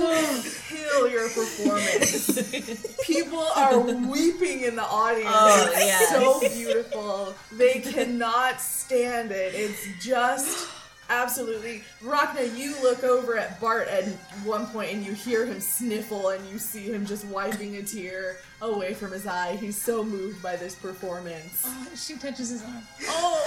your 1.08 1.30
performance. 1.30 2.98
People 3.06 3.48
are 3.56 3.80
weeping 3.80 4.62
in 4.62 4.76
the 4.76 4.84
audience. 4.84 5.30
Oh, 5.32 5.72
it's 5.74 6.10
so 6.10 6.40
beautiful. 6.56 7.34
They 7.52 7.80
cannot 7.80 8.62
stand 8.62 9.32
it. 9.32 9.54
It's 9.56 9.88
just 10.04 10.70
Absolutely. 11.10 11.84
Rhakna, 12.04 12.56
you 12.56 12.76
look 12.84 13.04
over 13.04 13.36
at 13.36 13.60
Bart 13.60 13.88
at 13.88 14.06
one 14.46 14.68
point 14.68 14.94
and 14.94 15.04
you 15.04 15.14
hear 15.14 15.44
him 15.44 15.60
sniffle 15.60 16.30
and 16.30 16.48
you 16.48 16.60
see 16.60 16.84
him 16.84 17.04
just 17.04 17.26
wiping 17.26 17.78
a 17.78 17.82
tear 17.82 18.38
away 18.62 18.94
from 18.94 19.12
his 19.12 19.26
eye. 19.26 19.56
He's 19.56 19.82
so 19.82 20.04
moved 20.04 20.44
by 20.44 20.56
this 20.56 20.76
performance. 20.76 21.64
Oh, 21.66 21.88
she 21.96 22.16
touches 22.16 22.50
his 22.50 22.64
arm. 22.64 22.84
Oh! 23.08 23.46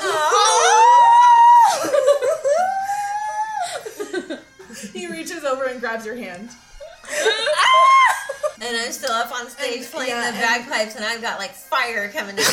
oh. 4.14 4.38
He 4.92 5.06
reaches 5.06 5.44
over 5.44 5.64
and 5.64 5.78
grabs 5.80 6.06
your 6.06 6.16
hand. 6.16 6.50
And 8.64 8.76
I'm 8.76 8.92
still 8.92 9.10
up 9.10 9.32
on 9.32 9.50
stage 9.50 9.78
And- 9.82 9.90
playing 9.90 10.10
yeah, 10.10 10.30
the 10.30 10.36
and- 10.38 10.66
bagpipes, 10.66 10.94
and 10.94 11.04
I've 11.04 11.20
got 11.20 11.38
like 11.40 11.50
fire 11.52 12.08
coming 12.10 12.38
out. 12.38 12.44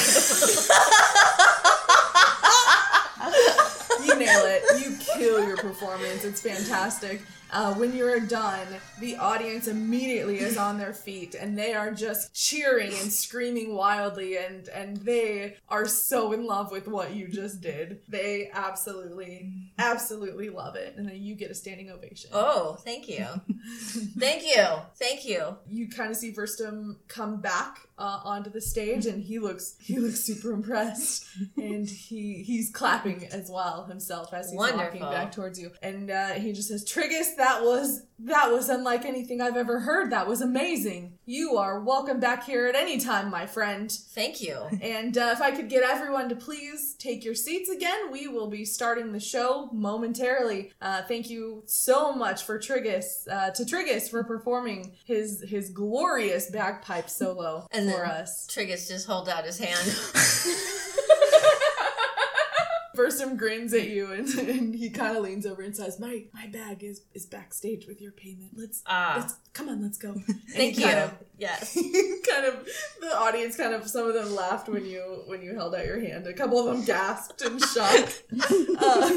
You 4.06 4.16
nail 4.18 4.42
it. 4.46 4.64
You 4.82 4.96
kill 4.98 5.46
your 5.46 5.58
performance. 5.58 6.24
It's 6.24 6.42
fantastic. 6.42 7.22
Uh, 7.52 7.74
when 7.74 7.96
you're 7.96 8.20
done, 8.20 8.68
the 9.00 9.18
audience 9.18 9.68
immediately 9.68 10.40
is 10.40 10.58
on 10.58 10.78
their 10.78 10.94
feet 10.94 11.36
and 11.36 11.58
they 11.58 11.74
are 11.74 11.92
just 11.92 12.34
cheering 12.34 12.92
and 13.02 13.12
screaming 13.12 13.76
wildly 13.76 14.38
and 14.38 14.68
and 14.70 14.98
they 14.98 15.56
are 15.68 15.86
so 15.88 16.32
in 16.32 16.46
love 16.46 16.72
with 16.72 16.88
what 16.88 17.14
you 17.14 17.28
just 17.28 17.62
did. 17.62 18.02
They 18.08 18.50
absolutely, 18.54 19.52
absolutely 19.78 20.50
love 20.50 20.76
it. 20.76 20.96
And 20.98 21.08
then 21.08 21.22
you 21.22 21.36
get 21.36 21.52
a 21.52 21.56
standing 21.56 21.90
ovation. 21.90 22.32
oh, 22.34 22.78
thank 22.84 23.08
you, 23.08 23.26
thank 24.20 24.44
you, 24.44 24.66
thank 24.96 25.26
you. 25.26 25.58
You 25.68 25.90
kind 25.90 26.12
of 26.12 26.18
see 26.18 26.32
Verstum 26.32 26.98
come 27.08 27.42
back 27.42 27.90
uh, 28.00 28.20
onto 28.24 28.50
the 28.50 28.62
stage 28.62 29.06
and 29.06 29.22
he 29.22 29.40
looks 29.40 29.76
he 29.82 30.00
looks 30.00 30.22
super 30.22 30.52
impressed 30.54 31.26
and 31.58 31.88
he 31.88 32.44
he's 32.44 32.72
clapping 32.72 33.28
as 33.32 33.50
well 33.50 33.84
himself 33.86 34.34
as 34.34 34.50
he's 34.50 34.58
walking 34.58 35.02
back 35.02 35.32
towards 35.32 35.60
you 35.60 35.72
and 35.82 36.10
uh, 36.10 36.30
he 36.30 36.54
just 36.54 36.70
says 36.70 36.86
Triggus 36.86 37.36
that 37.40 37.64
was 37.64 38.04
that 38.20 38.52
was 38.52 38.68
unlike 38.68 39.06
anything 39.06 39.42
I've 39.42 39.56
ever 39.56 39.80
heard 39.80 40.12
that 40.12 40.28
was 40.28 40.42
amazing 40.42 41.18
you 41.26 41.58
are 41.58 41.80
welcome 41.80 42.20
back 42.20 42.44
here 42.44 42.68
at 42.68 42.76
any 42.76 43.00
time 43.00 43.30
my 43.30 43.46
friend 43.46 43.90
Thank 44.20 44.42
you. 44.42 44.68
and 44.82 45.18
uh, 45.18 45.30
if 45.32 45.42
I 45.42 45.52
could 45.52 45.70
get 45.70 45.84
everyone 45.84 46.28
to 46.30 46.36
please 46.36 46.96
take 47.00 47.24
your 47.24 47.36
seats 47.36 47.70
again, 47.70 48.12
we 48.12 48.28
will 48.28 48.48
be 48.48 48.66
starting 48.66 49.14
the 49.14 49.20
show 49.20 49.70
momentarily. 49.72 50.74
Uh, 50.82 51.04
thank 51.04 51.30
you 51.30 51.64
so 51.66 52.14
much 52.14 52.44
for 52.44 52.60
Triggus, 52.60 53.28
uh, 53.32 53.52
to 53.52 53.64
Triggus 53.64 54.10
for 54.10 54.24
performing 54.24 54.98
his 55.06 55.42
his 55.48 55.70
glorious 55.70 56.52
bagpipe 56.52 57.10
solo 57.10 57.68
And 57.72 57.90
for 57.90 58.06
us. 58.06 58.46
Triggus 58.48 58.90
just 58.90 59.08
hold 59.08 59.30
out 59.30 59.46
his 59.46 59.58
hand. 59.58 59.88
Verstum 63.00 63.38
grins 63.38 63.74
at 63.74 63.88
you 63.90 64.12
and, 64.12 64.28
and 64.40 64.76
he 64.76 64.90
kind 64.90 65.16
of 65.18 65.24
leans 65.24 65.46
over 65.46 65.62
and 65.62 65.76
says, 65.76 66.00
"My 66.00 66.24
my 66.34 66.48
bag 66.48 66.84
is 66.84 67.02
is 67.14 67.26
backstage 67.26 67.88
with 67.88 68.02
your 68.02 68.12
payment. 68.12 68.52
Let's 68.56 68.82
Ah. 68.86 69.16
let's 69.20 69.36
come 69.54 69.70
on, 69.70 69.82
let's 69.82 69.98
go." 69.98 70.12
And 70.30 70.36
Thank 70.56 70.78
you. 70.78 70.86
kind 70.86 71.00
of- 71.00 71.14
Yes. 71.38 71.74
kind 72.30 72.46
of 72.48 72.68
the 73.00 73.16
audience 73.18 73.56
kind 73.56 73.74
of 73.74 73.88
some 73.88 74.06
of 74.10 74.14
them 74.14 74.36
laughed 74.36 74.68
when 74.68 74.86
you 74.86 75.24
when 75.28 75.42
you 75.42 75.56
held 75.56 75.74
out 75.74 75.86
your 75.86 75.98
hand 76.08 76.28
a 76.28 76.34
couple 76.34 76.60
of 76.60 76.66
them 76.66 76.84
gasped 76.84 77.42
in 77.44 77.58
shock 77.60 78.10
uh, 78.78 79.10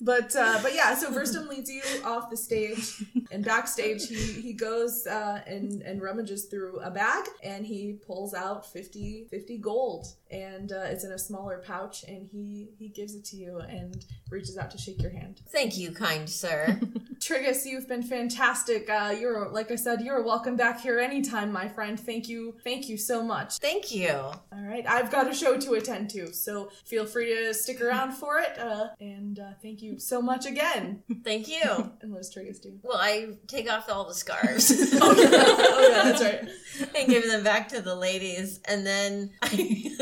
but 0.00 0.34
uh, 0.36 0.58
but 0.62 0.72
yeah 0.74 0.94
so 0.94 1.10
Verstum 1.10 1.48
leads 1.48 1.68
you 1.70 1.82
off 2.04 2.30
the 2.30 2.36
stage 2.36 3.02
and 3.32 3.44
backstage 3.44 4.06
he 4.08 4.14
he 4.46 4.52
goes 4.52 5.06
uh, 5.08 5.40
and 5.46 5.82
and 5.82 6.00
rummages 6.00 6.44
through 6.44 6.78
a 6.80 6.90
bag 6.90 7.24
and 7.42 7.66
he 7.66 7.98
pulls 8.06 8.32
out 8.32 8.64
50 8.72 9.26
50 9.28 9.58
gold 9.58 10.06
and 10.30 10.70
uh, 10.72 10.84
it's 10.92 11.04
in 11.04 11.10
a 11.12 11.18
smaller 11.18 11.58
pouch 11.66 12.04
and 12.06 12.28
he 12.30 12.51
he 12.78 12.88
gives 12.88 13.14
it 13.14 13.24
to 13.26 13.36
you 13.36 13.58
and 13.58 14.04
reaches 14.30 14.56
out 14.56 14.70
to 14.70 14.78
shake 14.78 15.00
your 15.02 15.10
hand 15.12 15.40
Thank 15.50 15.76
you, 15.76 15.92
kind 15.92 16.28
sir. 16.28 16.80
Triggus, 17.20 17.64
you've 17.64 17.86
been 17.86 18.02
fantastic. 18.02 18.88
Uh, 18.90 19.14
you're, 19.18 19.48
like 19.50 19.70
I 19.70 19.76
said, 19.76 20.00
you're 20.00 20.22
welcome 20.22 20.56
back 20.56 20.80
here 20.80 20.98
anytime, 20.98 21.52
my 21.52 21.68
friend. 21.68 21.98
Thank 21.98 22.28
you, 22.28 22.56
thank 22.64 22.88
you 22.88 22.96
so 22.96 23.22
much. 23.22 23.58
Thank 23.58 23.94
you. 23.94 24.10
All 24.10 24.42
right, 24.52 24.84
I've 24.88 25.10
got 25.10 25.30
a 25.30 25.34
show 25.34 25.56
to 25.58 25.74
attend 25.74 26.10
to, 26.10 26.32
so 26.32 26.70
feel 26.84 27.06
free 27.06 27.26
to 27.34 27.54
stick 27.54 27.80
around 27.80 28.12
for 28.22 28.38
it. 28.38 28.58
Uh, 28.58 28.88
and 29.00 29.38
uh, 29.38 29.52
thank 29.62 29.82
you 29.82 29.98
so 29.98 30.20
much 30.20 30.46
again. 30.46 31.02
Thank 31.24 31.48
you. 31.48 31.60
And 32.02 32.10
what 32.10 32.22
does 32.22 32.34
Triggus 32.34 32.60
do? 32.60 32.78
Well, 32.82 32.96
I 32.96 33.36
take 33.46 33.70
off 33.70 33.88
all 33.88 34.08
the 34.08 34.14
scarves 34.14 34.72
oh 35.00 35.14
yeah, 35.16 36.02
that's 36.02 36.22
right. 36.22 36.48
and 36.96 37.08
give 37.08 37.26
them 37.26 37.44
back 37.44 37.68
to 37.68 37.80
the 37.80 37.94
ladies, 37.94 38.60
and 38.64 38.84
then 38.84 39.30
I, 39.40 39.94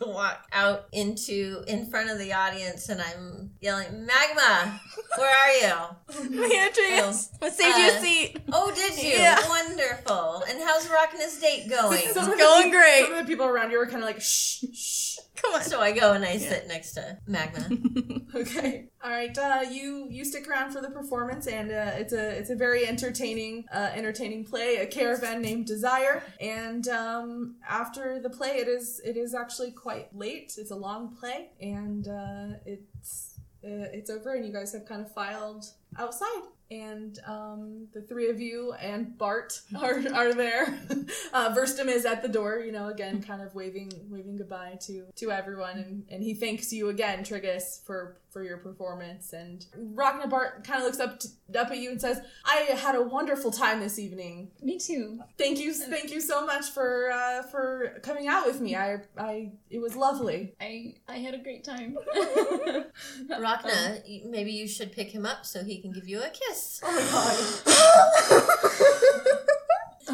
I 0.00 0.04
walk 0.04 0.46
out 0.52 0.86
into 0.92 1.62
in 1.68 1.77
front 1.86 2.10
of 2.10 2.18
the 2.18 2.32
audience, 2.32 2.88
and 2.88 3.00
I'm 3.00 3.50
yelling, 3.60 4.06
"Magma, 4.06 4.80
where 5.16 5.30
are 5.30 5.52
you?" 5.52 6.48
Here, 6.48 6.70
Triggus. 6.70 7.28
I 7.42 7.48
saved 7.50 7.78
you 7.78 7.84
Uh, 7.84 7.96
a 7.96 8.00
seat. 8.00 8.36
Oh, 8.52 8.72
did 8.74 9.02
you? 9.02 9.10
Yeah. 9.10 9.38
Wonderful. 9.48 10.42
And 10.48 10.58
how's 10.62 10.88
Rockness 10.88 11.40
date 11.40 11.68
going? 11.68 12.08
Some 12.12 12.24
of 12.24 12.30
the 12.30 12.36
going 12.36 12.70
great. 12.70 13.04
Some 13.04 13.12
of 13.14 13.18
the 13.26 13.30
people 13.30 13.46
around 13.46 13.70
you 13.70 13.80
are 13.80 13.86
kind 13.86 13.98
of 13.98 14.04
like 14.04 14.20
shh, 14.20 14.64
shh. 14.74 15.16
Come 15.42 15.54
on. 15.54 15.62
So 15.62 15.80
I 15.80 15.92
go 15.92 16.12
and 16.12 16.24
I 16.24 16.36
sit 16.38 16.66
next 16.68 16.92
to 16.92 17.18
Magma. 17.26 17.68
Okay. 18.34 18.88
All 19.02 19.10
right. 19.10 19.36
Uh, 19.36 19.62
you 19.70 20.06
you 20.10 20.22
stick 20.24 20.46
around 20.48 20.70
for 20.70 20.82
the 20.82 20.90
performance, 20.90 21.46
and 21.46 21.70
uh, 21.72 21.92
it's 21.94 22.12
a 22.12 22.38
it's 22.38 22.50
a 22.50 22.54
very 22.54 22.86
entertaining 22.86 23.64
uh, 23.72 23.90
entertaining 23.94 24.44
play. 24.44 24.76
A 24.76 24.86
caravan 24.86 25.40
named 25.40 25.66
Desire, 25.66 26.22
and 26.38 26.86
um, 26.88 27.56
after 27.66 28.20
the 28.20 28.28
play, 28.30 28.58
it 28.58 28.68
is 28.68 29.00
it 29.04 29.16
is 29.16 29.34
actually 29.34 29.72
quite 29.72 30.14
late. 30.14 30.54
It's 30.58 30.70
a 30.70 30.76
long 30.76 31.16
play, 31.16 31.48
and 31.60 32.06
uh, 32.06 32.58
it's 32.66 33.40
uh, 33.64 33.88
it's 33.92 34.10
over, 34.10 34.34
and 34.34 34.44
you 34.46 34.52
guys 34.52 34.72
have 34.74 34.84
kind 34.84 35.00
of 35.00 35.10
filed 35.12 35.64
outside. 35.98 36.42
And 36.70 37.18
um, 37.26 37.86
the 37.94 38.02
three 38.02 38.28
of 38.28 38.40
you 38.40 38.74
and 38.74 39.16
Bart 39.16 39.60
are, 39.80 40.02
are 40.12 40.34
there. 40.34 40.78
Uh, 41.32 41.54
Verstum 41.54 41.88
is 41.88 42.04
at 42.04 42.22
the 42.22 42.28
door, 42.28 42.58
you 42.58 42.72
know, 42.72 42.88
again, 42.88 43.22
kind 43.22 43.42
of 43.42 43.54
waving 43.54 43.92
waving 44.10 44.36
goodbye 44.36 44.78
to 44.80 45.06
to 45.16 45.30
everyone, 45.30 45.78
and, 45.78 46.04
and 46.10 46.22
he 46.22 46.34
thanks 46.34 46.72
you 46.72 46.88
again, 46.88 47.20
Triggus, 47.20 47.84
for 47.84 48.16
for 48.30 48.42
your 48.42 48.58
performance. 48.58 49.32
And 49.32 49.64
Ragnar 49.76 50.26
Bart 50.28 50.64
kind 50.64 50.78
of 50.80 50.84
looks 50.84 51.00
up 51.00 51.20
to, 51.20 51.28
up 51.58 51.70
at 51.70 51.78
you 51.78 51.90
and 51.90 52.00
says, 52.00 52.20
"I 52.44 52.56
had 52.74 52.94
a 52.94 53.02
wonderful 53.02 53.50
time 53.50 53.80
this 53.80 53.98
evening. 53.98 54.50
Me 54.62 54.78
too. 54.78 55.20
Thank 55.36 55.58
you, 55.58 55.72
thank 55.94 56.10
you 56.10 56.20
so 56.20 56.44
much 56.44 56.66
for 56.70 57.10
uh, 57.10 57.42
for 57.44 57.98
coming 58.02 58.28
out 58.28 58.46
with 58.46 58.60
me. 58.60 58.76
I 58.76 58.98
I 59.16 59.52
it 59.70 59.80
was 59.80 59.96
lovely." 59.96 60.54
I 60.60 60.94
I 61.08 61.18
had 61.18 61.34
a 61.34 61.38
great 61.38 61.64
time. 61.64 61.96
Rockna, 63.28 64.02
y- 64.08 64.22
maybe 64.26 64.52
you 64.52 64.68
should 64.68 64.92
pick 64.92 65.10
him 65.10 65.24
up 65.26 65.44
so 65.46 65.64
he 65.64 65.80
can 65.80 65.92
give 65.92 66.08
you 66.08 66.20
a 66.22 66.28
kiss. 66.30 66.80
Oh 66.84 66.92
my 66.92 67.04
god. 68.34 68.54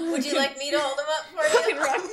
Would 0.11 0.25
you 0.27 0.37
like 0.37 0.59
me 0.59 0.71
to 0.73 0.79
hold 0.79 0.99
him 0.99 1.07
up 1.09 1.25
for 1.27 1.69
you? 1.71 1.79
Rock 1.79 1.97
just 1.97 2.04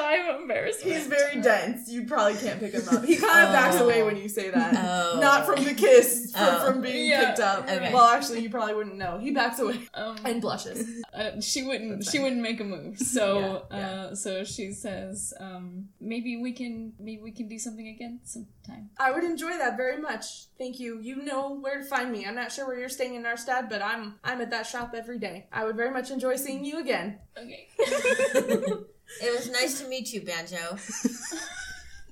die 0.00 0.16
of 0.16 0.40
embarrassment? 0.40 0.96
He's 0.96 1.06
very 1.06 1.40
dense. 1.40 1.88
You 1.90 2.04
probably 2.06 2.34
can't 2.38 2.58
pick 2.60 2.72
him 2.72 2.88
up. 2.88 3.04
He 3.04 3.16
kind 3.16 3.46
of 3.46 3.52
backs 3.58 3.76
Oh. 3.78 3.84
away 3.84 4.02
when 4.02 4.16
you 4.16 4.28
say 4.28 4.50
that. 4.50 4.74
Oh. 4.76 5.18
Not 5.20 5.46
from 5.46 5.62
the 5.64 5.74
kiss, 5.74 6.32
from, 6.36 6.42
Oh. 6.48 6.64
from 6.66 6.80
being 6.82 7.10
Yeah. 7.10 7.26
picked 7.26 7.40
up. 7.40 7.64
Okay. 7.68 7.92
Well, 7.92 8.08
actually, 8.08 8.40
you 8.40 8.50
probably 8.50 8.74
wouldn't 8.74 8.96
know. 8.96 9.18
He 9.18 9.30
backs 9.30 9.58
away 9.58 9.80
Um, 9.94 10.16
and 10.24 10.40
blushes. 10.40 10.88
uh, 11.14 11.40
she 11.40 11.62
wouldn't. 11.62 11.90
That's 11.98 12.10
She 12.10 12.18
fine. 12.18 12.24
wouldn't 12.24 12.42
make 12.42 12.60
a 12.60 12.64
move. 12.64 12.98
So, 12.98 13.66
Yeah, 13.70 13.78
yeah. 13.78 13.86
Uh, 14.10 14.14
so 14.14 14.44
she 14.44 14.72
says, 14.72 15.34
um, 15.40 15.88
maybe 16.00 16.36
we 16.40 16.52
can. 16.52 16.92
Maybe 16.98 17.22
we 17.22 17.32
can 17.32 17.48
do 17.48 17.58
something 17.58 17.86
again 17.88 18.20
sometime. 18.24 18.90
I 18.98 19.10
would 19.10 19.24
enjoy 19.24 19.56
that 19.58 19.76
very 19.76 19.98
much. 20.00 20.46
Thank 20.58 20.78
you. 20.80 20.98
You 21.00 21.16
know 21.16 21.54
where 21.60 21.78
to 21.78 21.84
find 21.84 22.12
me. 22.12 22.24
I'm 22.26 22.34
not 22.34 22.52
sure 22.52 22.66
where 22.66 22.78
you're 22.78 22.88
staying 22.88 23.14
in 23.14 23.22
Narstad, 23.24 23.68
but 23.68 23.82
I'm 23.82 24.14
I'm 24.22 24.40
at 24.40 24.50
that 24.50 24.66
shop 24.66 24.94
every 24.96 25.18
day. 25.18 25.46
I 25.52 25.64
would 25.64 25.76
very 25.76 25.90
much 25.90 26.10
enjoy 26.10 26.36
seeing 26.36 26.64
you 26.64 26.78
again. 26.78 27.18
Okay. 27.36 27.68
It 29.22 29.34
was 29.34 29.50
nice 29.50 29.80
to 29.80 29.88
meet 29.88 30.12
you, 30.12 30.22
Banjo. 30.22 30.76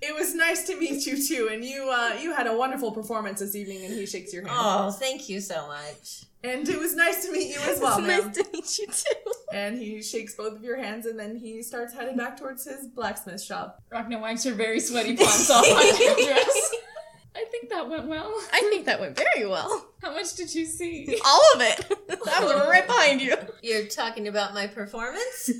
It 0.00 0.14
was 0.14 0.32
nice 0.34 0.64
to 0.68 0.78
meet 0.78 1.06
you 1.06 1.20
too, 1.20 1.48
and 1.50 1.64
you 1.64 1.90
uh, 1.90 2.16
you 2.20 2.32
had 2.32 2.46
a 2.46 2.56
wonderful 2.56 2.92
performance 2.92 3.40
this 3.40 3.56
evening. 3.56 3.84
And 3.84 3.92
he 3.92 4.06
shakes 4.06 4.32
your 4.32 4.46
hand. 4.46 4.56
Oh, 4.56 4.90
thank 4.92 5.28
you 5.28 5.40
so 5.40 5.66
much. 5.66 6.24
And 6.44 6.68
it 6.68 6.78
was 6.78 6.94
nice 6.94 7.26
to 7.26 7.32
meet 7.32 7.48
you 7.52 7.60
as 7.62 7.80
well, 7.82 7.98
it's 7.98 8.06
ma'am. 8.06 8.26
nice 8.26 8.36
to 8.36 8.46
meet 8.52 8.78
you 8.78 8.86
too. 8.86 9.32
And 9.52 9.76
he 9.76 10.00
shakes 10.00 10.36
both 10.36 10.54
of 10.54 10.62
your 10.62 10.76
hands, 10.76 11.06
and 11.06 11.18
then 11.18 11.34
he 11.36 11.62
starts 11.62 11.92
heading 11.94 12.16
back 12.16 12.36
towards 12.38 12.64
his 12.64 12.86
blacksmith 12.86 13.42
shop. 13.42 13.82
Ragna 13.90 14.20
wipes 14.20 14.44
her 14.44 14.52
very 14.52 14.78
sweaty 14.78 15.16
palms 15.16 15.50
off 15.50 15.64
on 15.66 16.00
your 16.00 16.14
dress. 16.14 16.70
I 17.34 17.44
think 17.50 17.68
that 17.70 17.88
went 17.88 18.06
well. 18.06 18.32
I 18.52 18.60
think 18.70 18.86
that 18.86 19.00
went 19.00 19.16
very 19.16 19.46
well. 19.46 19.86
How 20.00 20.12
much 20.12 20.34
did 20.34 20.54
you 20.54 20.64
see? 20.64 21.18
All 21.24 21.42
of 21.56 21.60
it. 21.60 21.86
I 22.32 22.44
was 22.44 22.68
right 22.68 22.86
behind 22.86 23.20
you. 23.20 23.36
You're 23.62 23.86
talking 23.86 24.28
about 24.28 24.54
my 24.54 24.66
performance? 24.68 25.50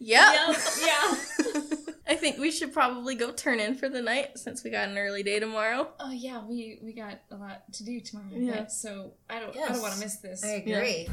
Yep. 0.00 0.56
yeah. 0.80 1.14
I 2.08 2.16
think 2.16 2.38
we 2.38 2.50
should 2.50 2.72
probably 2.72 3.14
go 3.14 3.30
turn 3.30 3.60
in 3.60 3.76
for 3.76 3.88
the 3.88 4.02
night 4.02 4.36
since 4.36 4.64
we 4.64 4.70
got 4.70 4.88
an 4.88 4.98
early 4.98 5.22
day 5.22 5.38
tomorrow. 5.38 5.88
Oh 6.00 6.10
yeah, 6.10 6.42
we 6.44 6.78
we 6.82 6.92
got 6.92 7.20
a 7.30 7.36
lot 7.36 7.72
to 7.74 7.84
do 7.84 8.00
tomorrow 8.00 8.26
Yeah. 8.32 8.54
night, 8.54 8.72
so 8.72 9.12
I 9.28 9.38
don't 9.38 9.56
I 9.56 9.68
don't 9.68 9.80
want 9.82 9.94
to 9.94 10.00
miss 10.00 10.16
this. 10.16 10.44
I 10.44 10.48
agree. 10.54 11.06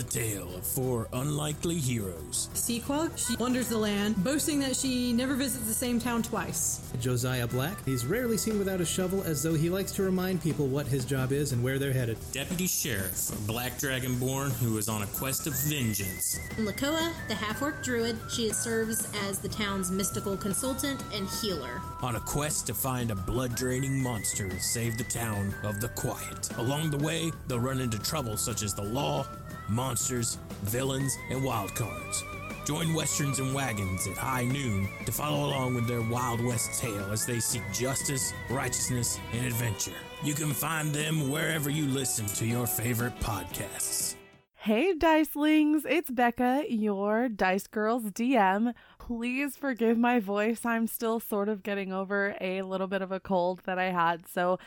Tale 0.00 0.54
of 0.54 0.64
four 0.64 1.08
unlikely 1.12 1.74
heroes. 1.74 2.48
Sequa, 2.54 3.10
she 3.18 3.34
wanders 3.34 3.68
the 3.68 3.76
land, 3.76 4.22
boasting 4.22 4.60
that 4.60 4.76
she 4.76 5.12
never 5.12 5.34
visits 5.34 5.66
the 5.66 5.74
same 5.74 5.98
town 5.98 6.22
twice. 6.22 6.80
Josiah 7.00 7.48
Black, 7.48 7.84
he's 7.84 8.06
rarely 8.06 8.36
seen 8.36 8.60
without 8.60 8.80
a 8.80 8.86
shovel 8.86 9.24
as 9.24 9.42
though 9.42 9.54
he 9.54 9.68
likes 9.68 9.90
to 9.92 10.04
remind 10.04 10.40
people 10.40 10.68
what 10.68 10.86
his 10.86 11.04
job 11.04 11.32
is 11.32 11.50
and 11.50 11.64
where 11.64 11.80
they're 11.80 11.92
headed. 11.92 12.16
Deputy 12.30 12.68
Sheriff, 12.68 13.30
a 13.32 13.42
black 13.48 13.72
dragonborn 13.72 14.52
who 14.52 14.78
is 14.78 14.88
on 14.88 15.02
a 15.02 15.06
quest 15.06 15.48
of 15.48 15.54
vengeance. 15.64 16.38
Lakoa, 16.58 17.12
the 17.26 17.34
half-orc 17.34 17.82
druid, 17.82 18.16
she 18.30 18.50
serves 18.50 19.08
as 19.24 19.40
the 19.40 19.48
town's 19.48 19.90
mystical 19.90 20.36
consultant 20.36 21.02
and 21.12 21.28
healer. 21.40 21.80
On 22.02 22.14
a 22.14 22.20
quest 22.20 22.68
to 22.68 22.74
find 22.74 23.10
a 23.10 23.16
blood 23.16 23.56
draining 23.56 24.00
monster 24.00 24.48
to 24.48 24.60
save 24.60 24.96
the 24.98 25.04
town 25.04 25.52
of 25.64 25.80
the 25.80 25.88
Quiet. 25.88 26.48
Along 26.58 26.90
the 26.90 26.98
way, 26.98 27.32
they'll 27.48 27.58
run 27.58 27.80
into 27.80 27.98
trouble 27.98 28.36
such 28.36 28.62
as 28.62 28.74
the 28.74 28.82
law, 28.82 29.26
monsters, 29.72 30.38
villains, 30.62 31.16
and 31.30 31.42
wild 31.42 31.74
cards. 31.74 32.24
Join 32.64 32.94
Westerns 32.94 33.40
and 33.40 33.52
Wagons 33.52 34.06
at 34.06 34.16
high 34.16 34.44
noon 34.44 34.88
to 35.04 35.10
follow 35.10 35.48
along 35.48 35.74
with 35.74 35.88
their 35.88 36.00
Wild 36.00 36.40
West 36.40 36.80
tale 36.80 37.10
as 37.10 37.26
they 37.26 37.40
seek 37.40 37.62
justice, 37.72 38.32
righteousness, 38.48 39.18
and 39.32 39.46
adventure. 39.46 39.96
You 40.22 40.34
can 40.34 40.52
find 40.52 40.92
them 40.92 41.28
wherever 41.28 41.70
you 41.70 41.86
listen 41.86 42.26
to 42.26 42.46
your 42.46 42.68
favorite 42.68 43.18
podcasts. 43.18 44.14
Hey, 44.54 44.94
Dicelings, 44.94 45.84
it's 45.84 46.08
Becca, 46.08 46.66
your 46.68 47.28
Dice 47.28 47.66
Girls 47.66 48.04
DM. 48.04 48.74
Please 49.00 49.56
forgive 49.56 49.98
my 49.98 50.20
voice. 50.20 50.64
I'm 50.64 50.86
still 50.86 51.18
sort 51.18 51.48
of 51.48 51.64
getting 51.64 51.92
over 51.92 52.36
a 52.40 52.62
little 52.62 52.86
bit 52.86 53.02
of 53.02 53.10
a 53.10 53.18
cold 53.18 53.62
that 53.64 53.80
I 53.80 53.90
had, 53.90 54.28
so 54.28 54.60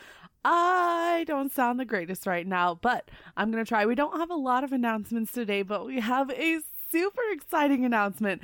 I 0.48 1.24
don't 1.26 1.52
sound 1.52 1.80
the 1.80 1.84
greatest 1.84 2.24
right 2.24 2.46
now, 2.46 2.78
but 2.80 3.10
I'm 3.36 3.50
going 3.50 3.64
to 3.64 3.68
try. 3.68 3.84
We 3.84 3.96
don't 3.96 4.16
have 4.16 4.30
a 4.30 4.36
lot 4.36 4.62
of 4.62 4.72
announcements 4.72 5.32
today, 5.32 5.62
but 5.62 5.84
we 5.84 5.98
have 5.98 6.30
a 6.30 6.60
super 6.88 7.22
exciting 7.32 7.84
announcement, 7.84 8.42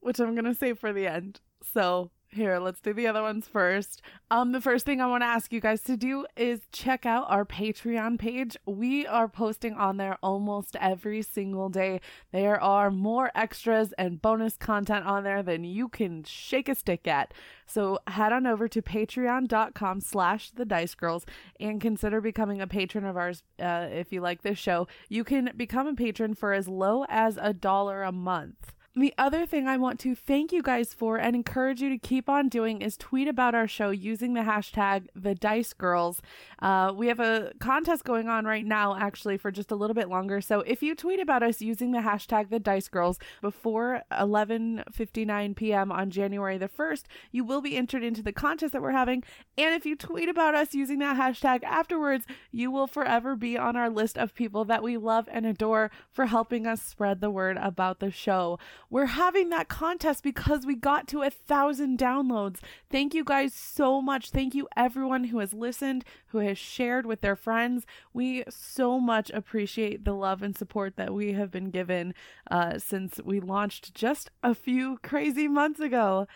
which 0.00 0.18
I'm 0.18 0.34
going 0.34 0.46
to 0.46 0.54
save 0.54 0.78
for 0.78 0.94
the 0.94 1.06
end. 1.06 1.40
So 1.74 2.10
here, 2.32 2.58
let's 2.58 2.80
do 2.80 2.92
the 2.92 3.06
other 3.06 3.22
ones 3.22 3.46
first. 3.46 4.02
Um, 4.30 4.52
the 4.52 4.60
first 4.60 4.86
thing 4.86 5.00
I 5.00 5.06
want 5.06 5.22
to 5.22 5.26
ask 5.26 5.52
you 5.52 5.60
guys 5.60 5.82
to 5.82 5.96
do 5.96 6.26
is 6.36 6.60
check 6.72 7.04
out 7.04 7.26
our 7.28 7.44
Patreon 7.44 8.18
page. 8.18 8.56
We 8.66 9.06
are 9.06 9.28
posting 9.28 9.74
on 9.74 9.98
there 9.98 10.16
almost 10.22 10.76
every 10.80 11.22
single 11.22 11.68
day. 11.68 12.00
There 12.32 12.60
are 12.60 12.90
more 12.90 13.30
extras 13.34 13.92
and 13.98 14.22
bonus 14.22 14.56
content 14.56 15.06
on 15.06 15.24
there 15.24 15.42
than 15.42 15.64
you 15.64 15.88
can 15.88 16.24
shake 16.24 16.68
a 16.68 16.74
stick 16.74 17.06
at. 17.06 17.34
So 17.66 17.98
head 18.06 18.32
on 18.32 18.46
over 18.46 18.68
to 18.68 18.82
patreon.com 18.82 20.00
slash 20.00 20.50
the 20.50 20.64
dice 20.64 20.94
girls 20.94 21.26
and 21.60 21.80
consider 21.80 22.20
becoming 22.20 22.60
a 22.60 22.66
patron 22.66 23.04
of 23.04 23.16
ours 23.16 23.42
uh, 23.60 23.88
if 23.90 24.12
you 24.12 24.20
like 24.20 24.42
this 24.42 24.58
show. 24.58 24.88
You 25.08 25.24
can 25.24 25.50
become 25.56 25.86
a 25.86 25.94
patron 25.94 26.34
for 26.34 26.52
as 26.52 26.68
low 26.68 27.04
as 27.08 27.38
a 27.40 27.52
dollar 27.52 28.02
a 28.02 28.12
month. 28.12 28.72
The 28.94 29.14
other 29.16 29.46
thing 29.46 29.66
I 29.66 29.78
want 29.78 29.98
to 30.00 30.14
thank 30.14 30.52
you 30.52 30.60
guys 30.60 30.92
for 30.92 31.16
and 31.16 31.34
encourage 31.34 31.80
you 31.80 31.88
to 31.88 31.96
keep 31.96 32.28
on 32.28 32.50
doing 32.50 32.82
is 32.82 32.98
tweet 32.98 33.26
about 33.26 33.54
our 33.54 33.66
show 33.66 33.88
using 33.88 34.34
the 34.34 34.42
hashtag 34.42 35.06
the 35.16 35.34
Dice 35.34 35.72
Girls. 35.72 36.20
Uh, 36.60 36.92
we 36.94 37.06
have 37.06 37.18
a 37.18 37.52
contest 37.58 38.04
going 38.04 38.28
on 38.28 38.44
right 38.44 38.66
now, 38.66 38.94
actually, 38.94 39.38
for 39.38 39.50
just 39.50 39.70
a 39.70 39.76
little 39.76 39.94
bit 39.94 40.10
longer. 40.10 40.42
So 40.42 40.60
if 40.60 40.82
you 40.82 40.94
tweet 40.94 41.20
about 41.20 41.42
us 41.42 41.62
using 41.62 41.92
the 41.92 42.00
hashtag 42.00 42.50
the 42.50 42.60
Dice 42.60 42.88
Girls 42.88 43.18
before 43.40 44.02
11:59 44.12 45.56
p.m. 45.56 45.90
on 45.90 46.10
January 46.10 46.58
the 46.58 46.68
first, 46.68 47.08
you 47.30 47.44
will 47.44 47.62
be 47.62 47.78
entered 47.78 48.04
into 48.04 48.22
the 48.22 48.30
contest 48.30 48.74
that 48.74 48.82
we're 48.82 48.90
having. 48.90 49.24
And 49.56 49.74
if 49.74 49.86
you 49.86 49.96
tweet 49.96 50.28
about 50.28 50.54
us 50.54 50.74
using 50.74 50.98
that 50.98 51.16
hashtag 51.16 51.64
afterwards, 51.64 52.26
you 52.50 52.70
will 52.70 52.86
forever 52.86 53.36
be 53.36 53.56
on 53.56 53.74
our 53.74 53.88
list 53.88 54.18
of 54.18 54.34
people 54.34 54.66
that 54.66 54.82
we 54.82 54.98
love 54.98 55.30
and 55.32 55.46
adore 55.46 55.90
for 56.10 56.26
helping 56.26 56.66
us 56.66 56.82
spread 56.82 57.22
the 57.22 57.30
word 57.30 57.56
about 57.56 57.98
the 57.98 58.10
show. 58.10 58.58
We're 58.92 59.06
having 59.06 59.48
that 59.48 59.68
contest 59.68 60.22
because 60.22 60.66
we 60.66 60.74
got 60.74 61.08
to 61.08 61.22
a 61.22 61.30
thousand 61.30 61.98
downloads. 61.98 62.58
Thank 62.90 63.14
you 63.14 63.24
guys 63.24 63.54
so 63.54 64.02
much. 64.02 64.28
Thank 64.28 64.54
you 64.54 64.68
everyone 64.76 65.24
who 65.24 65.38
has 65.38 65.54
listened, 65.54 66.04
who 66.26 66.40
has 66.40 66.58
shared 66.58 67.06
with 67.06 67.22
their 67.22 67.34
friends. 67.34 67.86
We 68.12 68.44
so 68.50 69.00
much 69.00 69.30
appreciate 69.30 70.04
the 70.04 70.12
love 70.12 70.42
and 70.42 70.54
support 70.54 70.96
that 70.96 71.14
we 71.14 71.32
have 71.32 71.50
been 71.50 71.70
given 71.70 72.12
uh, 72.50 72.78
since 72.78 73.18
we 73.24 73.40
launched 73.40 73.94
just 73.94 74.30
a 74.42 74.54
few 74.54 74.98
crazy 75.02 75.48
months 75.48 75.80
ago. 75.80 76.26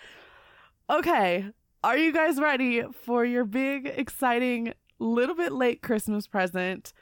Okay, 0.88 1.50
are 1.84 1.98
you 1.98 2.10
guys 2.10 2.40
ready 2.40 2.84
for 2.90 3.26
your 3.26 3.44
big, 3.44 3.86
exciting, 3.86 4.72
little 4.98 5.36
bit 5.36 5.52
late 5.52 5.82
Christmas 5.82 6.26
present? 6.26 6.94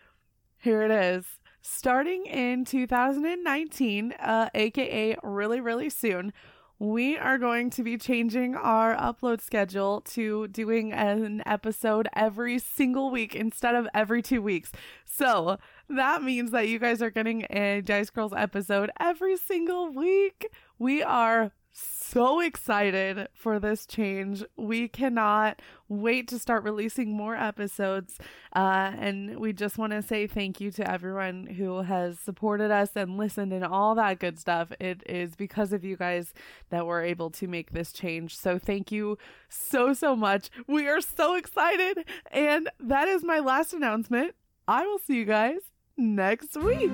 Here 0.59 0.83
it 0.83 0.91
is 0.91 1.39
starting 1.65 2.27
in 2.27 2.65
2019, 2.65 4.13
uh, 4.13 4.51
aka 4.55 5.17
really, 5.23 5.61
really 5.61 5.89
soon, 5.89 6.33
we 6.79 7.17
are 7.17 7.39
going 7.39 7.71
to 7.71 7.83
be 7.83 7.97
changing 7.97 8.55
our 8.55 8.95
upload 8.97 9.41
schedule 9.41 10.03
to 10.03 10.47
doing 10.49 10.93
an 10.93 11.43
episode 11.47 12.07
every 12.15 12.59
single 12.59 13.11
week 13.11 13.35
instead 13.35 13.75
of 13.75 13.89
every 13.95 14.21
two 14.21 14.43
weeks. 14.43 14.73
So 15.05 15.59
that 15.89 16.23
means 16.23 16.51
that 16.51 16.69
you 16.69 16.79
guys 16.79 17.01
are 17.01 17.11
getting 17.11 17.47
a 17.49 17.81
Dice 17.81 18.11
Girls 18.11 18.35
episode 18.37 18.91
every 19.01 19.37
single 19.37 19.91
week. 19.91 20.49
We 20.79 21.03
are 21.03 21.53
so 21.75 22.39
excited 22.39 23.29
for 23.35 23.59
this 23.59 23.87
change. 23.87 24.45
We 24.57 24.87
cannot 24.87 25.61
wait 25.89 26.29
to 26.29 26.39
start 26.39 26.63
releasing 26.63 27.13
more 27.13 27.35
episodes. 27.35 28.19
Uh, 28.55 28.93
and 28.97 29.41
we 29.41 29.53
just 29.53 29.77
want 29.77 29.93
to 29.93 30.01
say 30.01 30.29
thank 30.29 30.61
you 30.61 30.71
to 30.71 30.89
everyone 30.89 31.47
who 31.47 31.83
has 31.83 32.19
supported 32.21 32.71
us 32.71 32.91
and 32.95 33.19
listened 33.19 33.53
and 33.53 33.65
all 33.65 33.97
that 33.97 34.21
good 34.21 34.39
stuff. 34.39 34.73
It 34.79 35.03
is 35.07 35.35
because 35.35 35.73
of 35.73 35.85
you 35.85 35.97
guys 35.97 36.33
that 36.71 36.87
we're 36.87 37.03
able 37.03 37.31
to 37.31 37.49
make 37.49 37.73
this 37.73 37.93
change. 37.93 38.37
So 38.37 38.59
thank 38.59 38.93
you 38.93 39.19
so, 39.49 39.93
so 39.93 40.15
much. 40.15 40.51
We 40.69 40.87
are 40.87 41.01
so 41.01 41.35
excited. 41.35 42.05
And 42.31 42.71
that 42.79 43.09
is 43.09 43.25
my 43.25 43.41
last 43.41 43.73
announcement. 43.73 44.37
I 44.69 44.87
will 44.87 44.99
see 44.99 45.17
you 45.17 45.25
guys 45.25 45.59
next 45.97 46.57
week. 46.57 46.93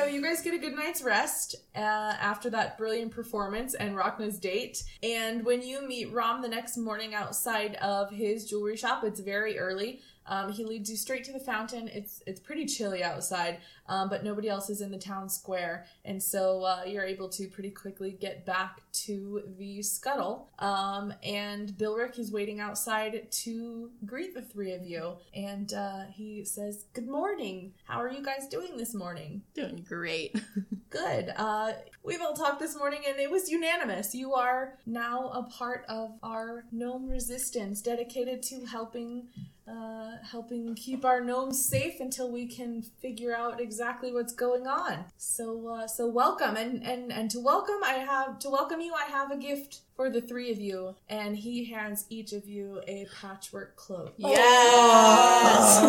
So 0.00 0.06
you 0.06 0.22
guys 0.22 0.40
get 0.40 0.54
a 0.54 0.58
good 0.58 0.74
night's 0.74 1.02
rest 1.02 1.56
uh, 1.74 1.78
after 2.20 2.50
that 2.50 2.78
brilliant 2.78 3.12
performance 3.12 3.74
and 3.74 3.96
Rhakna's 3.96 4.38
date. 4.38 4.82
And 5.02 5.44
when 5.44 5.62
you 5.62 5.86
meet 5.86 6.12
Rom 6.12 6.42
the 6.42 6.48
next 6.48 6.76
morning 6.76 7.14
outside 7.14 7.76
of 7.76 8.10
his 8.10 8.48
jewelry 8.48 8.76
shop, 8.76 9.04
it's 9.04 9.20
very 9.20 9.58
early. 9.58 10.00
Um, 10.30 10.52
he 10.52 10.64
leads 10.64 10.88
you 10.88 10.96
straight 10.96 11.24
to 11.24 11.32
the 11.32 11.40
fountain. 11.40 11.88
It's 11.88 12.22
it's 12.24 12.38
pretty 12.38 12.64
chilly 12.64 13.02
outside, 13.02 13.58
um, 13.88 14.08
but 14.08 14.22
nobody 14.22 14.48
else 14.48 14.70
is 14.70 14.80
in 14.80 14.92
the 14.92 14.98
town 14.98 15.28
square, 15.28 15.86
and 16.04 16.22
so 16.22 16.62
uh, 16.62 16.82
you're 16.86 17.04
able 17.04 17.28
to 17.30 17.48
pretty 17.48 17.70
quickly 17.70 18.12
get 18.12 18.46
back 18.46 18.80
to 18.92 19.42
the 19.58 19.82
scuttle. 19.82 20.50
Um, 20.60 21.12
and 21.24 21.70
Bilric 21.70 22.18
is 22.18 22.30
waiting 22.30 22.60
outside 22.60 23.30
to 23.30 23.90
greet 24.06 24.34
the 24.34 24.42
three 24.42 24.72
of 24.72 24.84
you, 24.84 25.14
and 25.34 25.72
uh, 25.72 26.04
he 26.12 26.44
says, 26.44 26.84
"Good 26.92 27.08
morning. 27.08 27.72
How 27.84 28.00
are 28.00 28.10
you 28.10 28.22
guys 28.22 28.46
doing 28.48 28.76
this 28.76 28.94
morning?" 28.94 29.42
Doing 29.54 29.84
great. 29.88 30.40
Good. 30.90 31.32
Uh, 31.36 31.59
we've 32.02 32.20
all 32.20 32.34
talked 32.34 32.60
this 32.60 32.76
morning, 32.76 33.00
and 33.08 33.18
it 33.18 33.30
was 33.30 33.50
unanimous. 33.50 34.14
You 34.14 34.34
are 34.34 34.78
now 34.86 35.30
a 35.30 35.42
part 35.44 35.84
of 35.88 36.12
our 36.22 36.64
gnome 36.72 37.08
resistance, 37.08 37.82
dedicated 37.82 38.42
to 38.44 38.64
helping 38.66 39.28
uh, 39.68 40.16
helping 40.28 40.74
keep 40.74 41.04
our 41.04 41.20
gnomes 41.20 41.64
safe 41.64 42.00
until 42.00 42.32
we 42.32 42.46
can 42.46 42.82
figure 42.82 43.34
out 43.34 43.60
exactly 43.60 44.12
what's 44.12 44.32
going 44.32 44.66
on. 44.66 45.04
So, 45.16 45.68
uh, 45.68 45.86
so 45.86 46.08
welcome, 46.08 46.56
and 46.56 46.84
and 46.84 47.12
and 47.12 47.30
to 47.30 47.40
welcome, 47.40 47.78
I 47.84 47.94
have 47.94 48.38
to 48.40 48.50
welcome 48.50 48.80
you. 48.80 48.92
I 48.94 49.04
have 49.10 49.30
a 49.30 49.36
gift 49.36 49.82
for 49.94 50.10
the 50.10 50.20
three 50.20 50.50
of 50.50 50.58
you, 50.58 50.96
and 51.08 51.36
he 51.36 51.66
hands 51.66 52.06
each 52.10 52.32
of 52.32 52.48
you 52.48 52.80
a 52.88 53.06
patchwork 53.20 53.76
cloak. 53.76 54.14
Yes. 54.16 55.82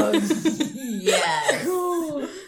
yes. 0.75 1.65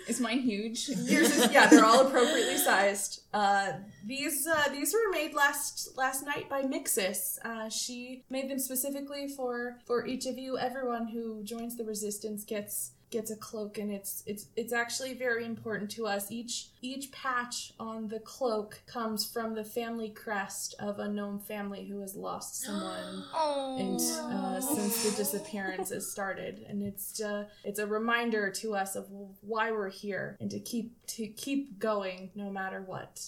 Is 0.08 0.19
mine 0.19 0.39
huge? 0.39 0.89
Yours 0.89 1.36
is 1.38 1.52
yeah, 1.52 1.67
they're 1.67 1.86
all 1.86 2.08
appropriately 2.08 2.58
sized. 2.58 3.22
Uh, 3.34 3.74
these 4.06 4.48
uh, 4.48 4.69
these 4.72 4.93
were 4.93 5.12
made 5.12 5.34
last 5.34 5.98
last 5.98 6.26
night 6.26 6.50
by 6.50 6.62
Mixis. 6.63 7.39
Uh, 7.43 7.69
she 7.69 8.24
made 8.30 8.50
them 8.50 8.60
specifically 8.60 9.28
for 9.28 9.78
for 9.86 10.06
each 10.06 10.26
of 10.26 10.38
you. 10.38 10.58
Everyone 10.58 11.08
who 11.08 11.43
joins 11.43 11.78
the 11.78 11.86
resistance 11.86 12.43
gets 12.43 12.91
gets 13.13 13.30
a 13.30 13.36
cloak 13.36 13.78
and 13.78 13.91
it's 13.91 14.24
it's 14.26 14.48
it's 14.56 14.74
actually 14.74 15.13
very 15.13 15.46
important 15.46 15.89
to 15.91 16.08
us. 16.08 16.32
Each 16.32 16.69
each 16.82 17.12
patch 17.12 17.74
on 17.80 18.08
the 18.08 18.19
cloak 18.19 18.82
comes 18.88 19.24
from 19.24 19.54
the 19.54 19.63
family 19.63 20.10
crest 20.10 20.74
of 20.80 20.98
a 21.00 21.08
gnome 21.08 21.39
family 21.39 21.86
who 21.86 22.02
has 22.02 22.15
lost 22.15 22.62
someone 22.63 23.24
and 23.80 24.00
uh, 24.00 24.42
since 24.84 25.04
the 25.04 25.17
disappearance 25.24 25.89
has 25.89 26.12
started 26.12 26.65
and 26.67 26.84
it's 26.84 27.22
uh, 27.22 27.46
it's 27.63 27.80
a 27.80 27.88
reminder 27.88 28.50
to 28.50 28.76
us 28.76 28.96
of 28.96 29.08
why 29.41 29.72
we're 29.72 29.89
here 29.89 30.38
and 30.39 30.52
to 30.52 30.60
keep 30.60 30.93
to 31.08 31.28
keep 31.28 31.80
going 31.80 32.30
no 32.36 32.50
matter 32.50 32.82
what 32.82 33.22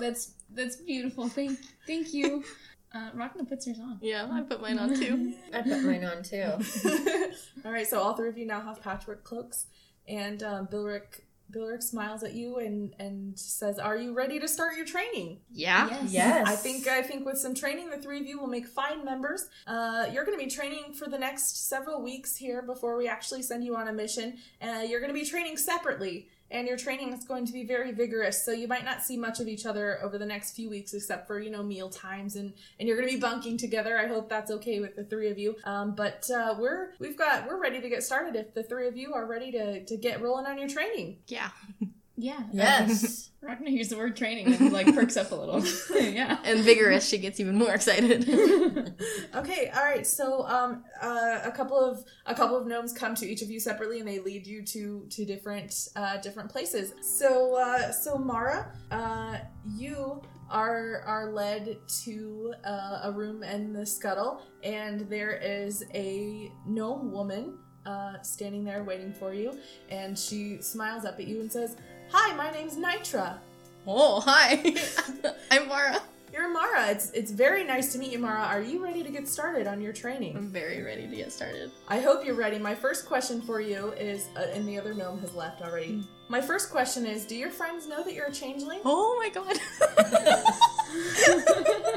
That's 0.00 0.32
that's 0.50 0.76
beautiful. 0.76 1.28
Thank 1.28 1.58
thank 1.86 2.14
you. 2.14 2.44
Uh, 2.94 3.10
Ragna 3.12 3.44
puts 3.44 3.66
hers 3.66 3.80
on. 3.80 3.98
Yeah, 4.00 4.28
I 4.30 4.42
put 4.42 4.62
mine 4.62 4.78
on 4.78 4.94
too. 4.94 5.34
I 5.52 5.62
put 5.62 5.82
mine 5.82 6.04
on 6.04 6.22
too. 6.22 6.52
all 7.64 7.72
right 7.72 7.86
so 7.86 8.00
all 8.00 8.14
three 8.14 8.28
of 8.28 8.38
you 8.38 8.46
now 8.46 8.60
have 8.60 8.80
patchwork 8.80 9.24
cloaks 9.24 9.66
and 10.06 10.42
um, 10.42 10.66
bilric 10.68 11.22
bilric 11.52 11.82
smiles 11.82 12.22
at 12.22 12.34
you 12.34 12.58
and 12.58 12.94
and 12.98 13.38
says 13.38 13.78
are 13.78 13.96
you 13.96 14.12
ready 14.12 14.40
to 14.40 14.48
start 14.48 14.76
your 14.76 14.84
training 14.86 15.38
Yeah. 15.52 16.04
Yes. 16.08 16.48
I 16.48 16.56
think 16.56 16.86
I 16.88 17.02
think 17.02 17.24
with 17.26 17.38
some 17.38 17.54
training, 17.54 17.90
the 17.90 17.98
three 17.98 18.20
of 18.20 18.26
you 18.26 18.38
will 18.40 18.48
make 18.48 18.66
fine 18.66 19.04
members. 19.04 19.48
Uh, 19.66 20.06
you're 20.12 20.24
going 20.24 20.38
to 20.38 20.44
be 20.44 20.50
training 20.50 20.92
for 20.94 21.08
the 21.08 21.18
next 21.18 21.68
several 21.68 22.02
weeks 22.02 22.36
here 22.36 22.62
before 22.62 22.96
we 22.96 23.06
actually 23.08 23.42
send 23.42 23.64
you 23.64 23.76
on 23.76 23.88
a 23.88 23.92
mission. 23.92 24.38
Uh, 24.60 24.82
you're 24.88 25.00
going 25.00 25.12
to 25.12 25.18
be 25.18 25.24
training 25.24 25.56
separately, 25.56 26.28
and 26.54 26.68
your 26.68 26.76
training 26.76 27.12
is 27.12 27.24
going 27.24 27.44
to 27.46 27.52
be 27.52 27.64
very 27.64 27.92
vigorous. 27.92 28.44
So 28.44 28.52
you 28.52 28.68
might 28.68 28.84
not 28.84 29.02
see 29.02 29.16
much 29.16 29.40
of 29.40 29.48
each 29.48 29.66
other 29.66 30.02
over 30.02 30.16
the 30.16 30.24
next 30.24 30.54
few 30.54 30.70
weeks, 30.70 30.94
except 30.94 31.26
for 31.26 31.40
you 31.40 31.50
know 31.50 31.62
meal 31.62 31.90
times, 31.90 32.36
and 32.36 32.54
and 32.78 32.88
you're 32.88 32.96
going 32.96 33.08
to 33.08 33.14
be 33.14 33.20
bunking 33.20 33.58
together. 33.58 33.98
I 33.98 34.06
hope 34.06 34.28
that's 34.28 34.50
okay 34.52 34.80
with 34.80 34.96
the 34.96 35.04
three 35.04 35.30
of 35.30 35.38
you. 35.38 35.56
Um, 35.64 35.94
but 35.94 36.30
uh, 36.30 36.54
we're 36.58 36.92
we've 37.00 37.18
got 37.18 37.46
we're 37.46 37.60
ready 37.60 37.80
to 37.80 37.88
get 37.88 38.02
started. 38.02 38.36
If 38.36 38.54
the 38.54 38.62
three 38.62 38.86
of 38.86 38.96
you 38.96 39.12
are 39.12 39.26
ready 39.26 39.50
to 39.52 39.84
to 39.84 39.96
get 39.96 40.22
rolling 40.22 40.46
on 40.46 40.58
your 40.58 40.68
training. 40.68 41.18
Yeah. 41.26 41.50
Yeah. 42.16 42.42
Yes. 42.52 43.30
Ragna 43.42 43.70
hears 43.70 43.88
the 43.88 43.96
word 43.96 44.16
training 44.16 44.54
and 44.54 44.72
like 44.72 44.94
perks 44.94 45.16
up 45.16 45.30
a 45.32 45.34
little. 45.34 45.62
yeah. 46.00 46.38
And 46.44 46.60
vigorous, 46.60 47.06
she 47.06 47.18
gets 47.18 47.40
even 47.40 47.56
more 47.56 47.74
excited. 47.74 48.94
Okay, 49.34 49.70
all 49.74 49.82
right. 49.82 50.06
So, 50.06 50.46
um, 50.46 50.84
uh, 51.02 51.40
a 51.44 51.52
couple 51.52 51.78
of 51.78 52.04
a 52.24 52.34
couple 52.34 52.56
of 52.56 52.66
gnomes 52.66 52.92
come 52.92 53.14
to 53.16 53.26
each 53.26 53.42
of 53.42 53.50
you 53.50 53.60
separately, 53.60 53.98
and 53.98 54.08
they 54.08 54.20
lead 54.20 54.46
you 54.46 54.62
to 54.64 55.06
to 55.10 55.24
different 55.26 55.88
uh, 55.96 56.18
different 56.18 56.50
places. 56.50 56.94
So, 57.02 57.56
uh, 57.56 57.92
so 57.92 58.16
Mara, 58.16 58.72
uh, 58.90 59.38
you 59.76 60.22
are 60.50 61.02
are 61.06 61.32
led 61.32 61.76
to 62.04 62.54
uh, 62.64 63.00
a 63.02 63.12
room 63.12 63.42
in 63.42 63.72
the 63.72 63.84
scuttle, 63.84 64.40
and 64.62 65.00
there 65.10 65.32
is 65.32 65.84
a 65.92 66.50
gnome 66.66 67.12
woman 67.12 67.58
uh, 67.86 68.20
standing 68.22 68.64
there 68.64 68.84
waiting 68.84 69.12
for 69.12 69.34
you, 69.34 69.58
and 69.90 70.18
she 70.18 70.58
smiles 70.60 71.04
up 71.04 71.18
at 71.18 71.26
you 71.26 71.40
and 71.40 71.50
says, 71.50 71.76
"Hi, 72.16 72.32
my 72.36 72.48
name's 72.52 72.76
Nitra." 72.76 73.38
oh, 73.88 74.20
hi. 74.20 74.62
I'm 75.50 75.66
Mara. 75.66 76.00
You're 76.32 76.48
Mara. 76.48 76.88
It's 76.88 77.10
it's 77.10 77.32
very 77.32 77.64
nice 77.64 77.92
to 77.92 77.98
meet 77.98 78.12
you, 78.12 78.20
Mara. 78.20 78.44
Are 78.44 78.62
you 78.62 78.82
ready 78.82 79.02
to 79.02 79.10
get 79.10 79.26
started 79.26 79.66
on 79.66 79.80
your 79.80 79.92
training? 79.92 80.36
I'm 80.36 80.48
very 80.48 80.80
ready 80.82 81.08
to 81.08 81.16
get 81.16 81.32
started. 81.32 81.72
I 81.88 81.98
hope 81.98 82.24
you're 82.24 82.36
ready. 82.36 82.56
My 82.58 82.74
first 82.74 83.06
question 83.06 83.42
for 83.42 83.60
you 83.60 83.92
is, 83.94 84.28
uh, 84.36 84.46
and 84.54 84.66
the 84.68 84.78
other 84.78 84.94
gnome 84.94 85.18
has 85.22 85.34
left 85.34 85.60
already. 85.60 86.04
My 86.28 86.40
first 86.40 86.70
question 86.70 87.04
is, 87.04 87.24
do 87.24 87.34
your 87.34 87.50
friends 87.50 87.88
know 87.88 88.04
that 88.04 88.14
you're 88.14 88.26
a 88.26 88.32
changeling? 88.32 88.80
Oh 88.84 89.16
my 89.18 89.28
god. 89.28 89.58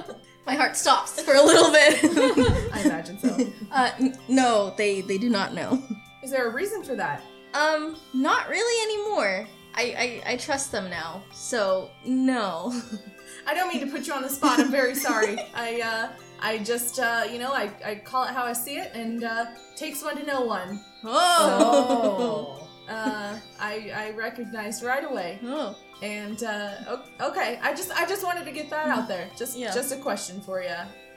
my 0.48 0.56
heart 0.56 0.76
stops 0.76 1.22
for 1.22 1.36
a 1.36 1.44
little 1.44 1.72
bit. 1.72 2.00
I 2.74 2.82
imagine 2.86 3.20
so. 3.20 3.54
uh, 3.72 3.92
n- 4.00 4.18
no, 4.28 4.74
they 4.78 5.02
they 5.02 5.20
do 5.20 5.30
not 5.30 5.54
know. 5.54 5.82
Is 6.24 6.32
there 6.32 6.48
a 6.50 6.54
reason 6.54 6.84
for 6.84 6.96
that? 6.96 7.22
Um, 7.54 7.96
not 8.14 8.50
really 8.50 8.84
anymore. 8.84 9.48
I, 9.78 10.22
I, 10.26 10.34
I 10.34 10.38
trust 10.38 10.72
them 10.72 10.90
now, 10.90 11.24
so 11.32 11.90
no. 12.06 12.74
I 13.46 13.54
don't 13.54 13.70
mean 13.70 13.80
to 13.86 13.88
put 13.92 14.08
you 14.08 14.14
on 14.14 14.24
the 14.24 14.30
spot. 14.30 14.60
I'm 14.60 14.72
very 14.72 14.96
sorry. 14.96 15.38
I 15.56 15.82
uh, 15.82 16.10
I 16.42 16.58
just 16.60 17.00
uh, 17.00 17.26
you 17.32 17.38
know, 17.40 17.54
I, 17.54 17.72
I 17.86 17.96
call 17.96 18.24
it 18.26 18.32
how 18.34 18.44
I 18.44 18.54
see 18.54 18.78
it, 18.78 18.92
and 18.94 19.24
uh, 19.24 19.46
takes 19.76 20.04
one 20.04 20.18
to 20.18 20.24
know 20.26 20.42
one. 20.42 20.84
Oh. 21.04 22.68
Uh, 22.90 23.38
I 23.60 23.92
I 23.94 24.12
recognized 24.18 24.82
right 24.84 25.04
away. 25.04 25.40
Oh. 25.44 25.76
And 26.02 26.42
uh, 26.44 26.98
okay, 27.22 27.60
I 27.62 27.74
just 27.74 27.92
I 27.92 28.06
just 28.06 28.24
wanted 28.24 28.46
to 28.46 28.52
get 28.52 28.70
that 28.70 28.88
out 28.88 29.08
there. 29.08 29.28
Just 29.38 29.58
Yeah. 29.58 29.74
just 29.74 29.92
a 29.92 29.98
question 29.98 30.42
for 30.42 30.62
you. 30.62 30.76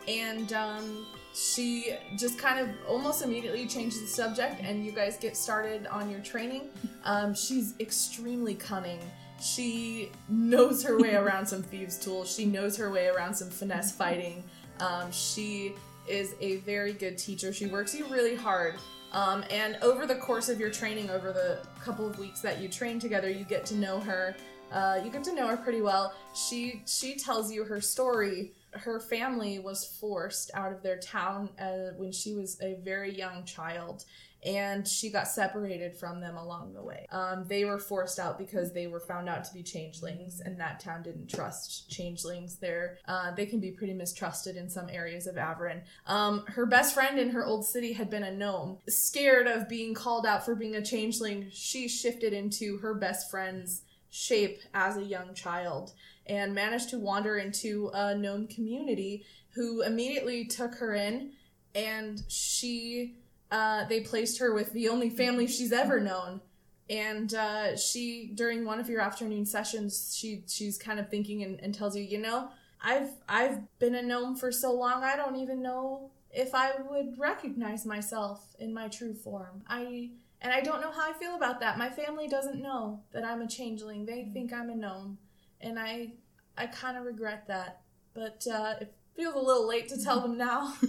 And 0.08 0.52
um, 0.52 1.06
she 1.34 1.94
just 2.16 2.38
kind 2.38 2.58
of 2.58 2.68
almost 2.88 3.22
immediately 3.22 3.66
changes 3.66 4.00
the 4.00 4.08
subject, 4.08 4.60
and 4.62 4.84
you 4.84 4.92
guys 4.92 5.16
get 5.16 5.36
started 5.36 5.86
on 5.86 6.10
your 6.10 6.20
training. 6.20 6.70
Um, 7.04 7.34
she's 7.34 7.74
extremely 7.78 8.54
cunning. 8.54 9.00
She 9.40 10.10
knows 10.28 10.82
her 10.82 10.98
way 10.98 11.14
around 11.16 11.46
some 11.46 11.62
thieves' 11.62 11.98
tools. 11.98 12.34
She 12.34 12.44
knows 12.44 12.76
her 12.76 12.90
way 12.90 13.08
around 13.08 13.34
some 13.34 13.48
finesse 13.48 13.92
fighting. 13.92 14.42
Um, 14.80 15.10
she 15.12 15.74
is 16.08 16.34
a 16.40 16.56
very 16.58 16.92
good 16.92 17.16
teacher. 17.16 17.52
She 17.52 17.66
works 17.66 17.94
you 17.94 18.06
really 18.06 18.34
hard. 18.34 18.74
Um, 19.12 19.44
and 19.50 19.76
over 19.82 20.06
the 20.06 20.14
course 20.16 20.48
of 20.48 20.60
your 20.60 20.70
training, 20.70 21.10
over 21.10 21.32
the 21.32 21.58
couple 21.82 22.06
of 22.06 22.18
weeks 22.18 22.40
that 22.40 22.60
you 22.60 22.68
train 22.68 22.98
together, 22.98 23.30
you 23.30 23.44
get 23.44 23.66
to 23.66 23.76
know 23.76 24.00
her. 24.00 24.36
Uh, 24.72 25.00
you 25.04 25.10
get 25.10 25.24
to 25.24 25.34
know 25.34 25.48
her 25.48 25.56
pretty 25.56 25.82
well. 25.82 26.14
She 26.34 26.82
she 26.86 27.16
tells 27.16 27.50
you 27.50 27.64
her 27.64 27.80
story. 27.80 28.52
Her 28.72 29.00
family 29.00 29.58
was 29.58 29.84
forced 29.84 30.50
out 30.54 30.72
of 30.72 30.82
their 30.82 30.98
town 30.98 31.50
uh, 31.60 31.94
when 31.96 32.12
she 32.12 32.34
was 32.34 32.60
a 32.62 32.78
very 32.82 33.16
young 33.16 33.44
child, 33.44 34.04
and 34.44 34.86
she 34.86 35.10
got 35.10 35.28
separated 35.28 35.94
from 35.94 36.20
them 36.20 36.36
along 36.36 36.72
the 36.72 36.82
way. 36.82 37.06
Um, 37.10 37.44
they 37.46 37.64
were 37.64 37.78
forced 37.78 38.18
out 38.18 38.38
because 38.38 38.72
they 38.72 38.86
were 38.86 39.00
found 39.00 39.28
out 39.28 39.44
to 39.44 39.52
be 39.52 39.62
changelings, 39.62 40.40
and 40.40 40.58
that 40.60 40.80
town 40.80 41.02
didn't 41.02 41.28
trust 41.28 41.90
changelings. 41.90 42.56
They're 42.56 42.98
uh, 43.06 43.32
they 43.34 43.46
can 43.46 43.60
be 43.60 43.70
pretty 43.70 43.94
mistrusted 43.94 44.56
in 44.56 44.70
some 44.70 44.88
areas 44.88 45.26
of 45.26 45.34
Averin. 45.34 45.82
Um, 46.06 46.44
her 46.46 46.66
best 46.66 46.94
friend 46.94 47.18
in 47.18 47.30
her 47.30 47.44
old 47.44 47.66
city 47.66 47.92
had 47.92 48.08
been 48.08 48.22
a 48.22 48.32
gnome. 48.32 48.78
Scared 48.88 49.46
of 49.46 49.68
being 49.68 49.94
called 49.94 50.26
out 50.26 50.44
for 50.44 50.54
being 50.54 50.76
a 50.76 50.84
changeling, 50.84 51.48
she 51.52 51.88
shifted 51.88 52.32
into 52.32 52.78
her 52.78 52.94
best 52.94 53.30
friend's 53.30 53.82
shape 54.10 54.60
as 54.74 54.96
a 54.96 55.04
young 55.04 55.34
child 55.34 55.92
and 56.30 56.54
managed 56.54 56.88
to 56.90 56.98
wander 56.98 57.38
into 57.38 57.90
a 57.92 58.14
gnome 58.14 58.46
community 58.46 59.24
who 59.50 59.82
immediately 59.82 60.44
took 60.44 60.76
her 60.76 60.94
in 60.94 61.32
and 61.74 62.22
she 62.28 63.16
uh, 63.50 63.84
they 63.88 64.00
placed 64.00 64.38
her 64.38 64.54
with 64.54 64.72
the 64.72 64.88
only 64.88 65.10
family 65.10 65.48
she's 65.48 65.72
ever 65.72 65.98
known. 65.98 66.40
And 66.88 67.34
uh, 67.34 67.76
she 67.76 68.30
during 68.34 68.64
one 68.64 68.78
of 68.78 68.88
your 68.88 69.00
afternoon 69.00 69.44
sessions 69.44 70.16
she 70.16 70.44
she's 70.48 70.78
kind 70.78 71.00
of 71.00 71.08
thinking 71.08 71.42
and, 71.42 71.60
and 71.60 71.74
tells 71.74 71.96
you 71.96 72.02
you 72.02 72.18
know 72.18 72.48
i've 72.82 73.10
i've 73.28 73.78
been 73.78 73.94
a 73.94 74.02
gnome 74.02 74.34
for 74.34 74.50
so 74.50 74.72
long 74.72 75.04
i 75.04 75.14
don't 75.14 75.36
even 75.36 75.62
know 75.62 76.10
if 76.32 76.52
i 76.52 76.72
would 76.90 77.16
recognize 77.16 77.86
myself 77.86 78.56
in 78.58 78.74
my 78.74 78.88
true 78.88 79.14
form. 79.14 79.62
I 79.68 80.10
and 80.40 80.52
i 80.52 80.60
don't 80.60 80.80
know 80.80 80.90
how 80.90 81.10
i 81.10 81.12
feel 81.12 81.36
about 81.36 81.60
that. 81.60 81.78
My 81.78 81.90
family 81.90 82.26
doesn't 82.26 82.60
know 82.60 83.00
that 83.12 83.24
i'm 83.24 83.42
a 83.42 83.46
changeling. 83.46 84.04
They 84.04 84.28
think 84.32 84.52
i'm 84.52 84.70
a 84.70 84.74
gnome 84.74 85.18
and 85.60 85.78
i 85.78 86.12
i 86.56 86.66
kind 86.66 86.96
of 86.96 87.04
regret 87.04 87.46
that 87.46 87.80
but 88.14 88.44
uh, 88.50 88.74
it 88.80 88.92
feels 89.16 89.34
a 89.34 89.38
little 89.38 89.68
late 89.68 89.88
to 89.88 90.02
tell 90.02 90.20
them 90.20 90.36
now. 90.36 90.74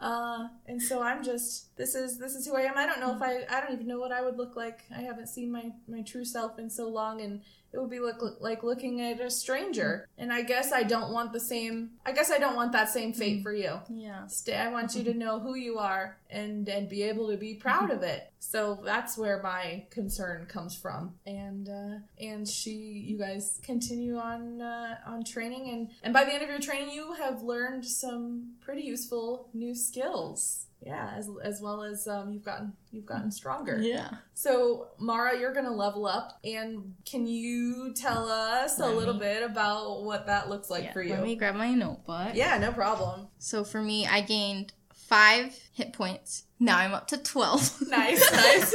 Uh, 0.00 0.48
and 0.64 0.80
so 0.80 1.02
i'm 1.02 1.22
just 1.22 1.76
this 1.76 1.94
is 1.94 2.18
this 2.18 2.34
is 2.34 2.46
who 2.46 2.56
i 2.56 2.62
am. 2.62 2.78
I 2.78 2.86
don't 2.86 3.00
know 3.00 3.14
if 3.14 3.20
i 3.20 3.44
i 3.54 3.60
don't 3.60 3.74
even 3.74 3.86
know 3.86 4.00
what 4.00 4.12
i 4.12 4.22
would 4.22 4.38
look 4.38 4.56
like. 4.56 4.80
I 4.96 5.02
haven't 5.02 5.26
seen 5.26 5.52
my 5.52 5.72
my 5.86 6.00
true 6.00 6.24
self 6.24 6.58
in 6.58 6.70
so 6.70 6.88
long 6.88 7.20
and 7.20 7.42
it 7.72 7.78
would 7.78 7.90
be 7.90 8.00
look, 8.00 8.38
like 8.40 8.62
looking 8.62 9.00
at 9.00 9.20
a 9.20 9.30
stranger. 9.30 10.08
And 10.18 10.32
i 10.32 10.42
guess 10.42 10.72
i 10.72 10.82
don't 10.82 11.12
want 11.12 11.32
the 11.32 11.40
same 11.40 11.90
i 12.04 12.12
guess 12.12 12.30
i 12.30 12.38
don't 12.38 12.56
want 12.56 12.72
that 12.72 12.88
same 12.88 13.12
fate 13.12 13.42
for 13.42 13.52
you. 13.52 13.80
Yeah. 13.88 14.26
stay 14.26 14.56
i 14.56 14.68
want 14.68 14.94
you 14.94 15.02
to 15.04 15.14
know 15.14 15.40
who 15.40 15.54
you 15.54 15.78
are 15.78 16.18
and 16.30 16.68
and 16.68 16.88
be 16.88 17.02
able 17.02 17.30
to 17.30 17.36
be 17.36 17.54
proud 17.54 17.90
of 17.90 18.02
it. 18.02 18.32
So 18.38 18.80
that's 18.84 19.18
where 19.18 19.42
my 19.42 19.84
concern 19.90 20.46
comes 20.46 20.74
from. 20.76 21.14
And 21.26 21.68
uh 21.68 21.98
and 22.20 22.48
she 22.48 22.70
you 22.70 23.18
guys 23.18 23.60
continue 23.62 24.16
on 24.16 24.60
uh, 24.60 24.96
on 25.06 25.24
training. 25.24 25.70
And 25.70 25.90
and 26.02 26.12
by 26.12 26.24
the 26.24 26.32
end 26.32 26.42
of 26.42 26.48
your 26.48 26.60
training 26.60 26.94
you 26.94 27.14
have 27.14 27.42
learned 27.42 27.84
some 27.84 28.54
pretty 28.60 28.82
useful 28.82 29.48
new 29.52 29.74
skills 29.74 30.66
yeah 30.82 31.12
as, 31.16 31.28
as 31.42 31.60
well 31.60 31.82
as 31.82 32.06
um, 32.08 32.32
you've 32.32 32.44
gotten 32.44 32.72
you've 32.90 33.06
gotten 33.06 33.30
stronger 33.30 33.78
Yeah. 33.80 34.08
so, 34.34 34.88
Mara, 34.98 35.38
you're 35.38 35.52
going 35.52 35.66
to 35.66 35.70
level 35.72 36.06
up. 36.06 36.38
And 36.44 36.94
can 37.04 37.26
you 37.26 37.92
tell 37.94 38.28
us 38.28 38.80
a 38.80 38.86
little 38.86 39.14
me- 39.14 39.20
bit 39.20 39.42
about 39.42 40.02
what 40.04 40.26
that 40.26 40.48
looks 40.48 40.70
like 40.70 40.84
Yeah, 40.84 40.92
for 40.92 41.02
you? 41.02 41.10
Let 41.14 41.22
me 41.22 41.36
grab 41.36 41.54
my 41.54 41.72
notebook. 41.74 42.30
yeah, 42.34 42.58
no 42.58 42.72
problem. 42.72 43.28
So 43.38 43.62
for 43.64 43.80
me, 43.82 44.06
I 44.06 44.22
gained 44.22 44.72
five 44.92 45.56
hit 45.72 45.92
points. 45.92 46.44
Now 46.58 46.78
I'm 46.78 46.92
up 46.94 47.06
to 47.08 47.16
12. 47.18 47.82
Nice, 47.88 48.32
nice. 48.32 48.74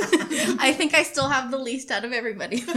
I 0.59 0.73
think 0.73 0.93
I 0.93 1.03
still 1.03 1.29
have 1.29 1.51
the 1.51 1.57
least 1.57 1.91
out 1.91 2.03
of 2.05 2.13
everybody. 2.13 2.63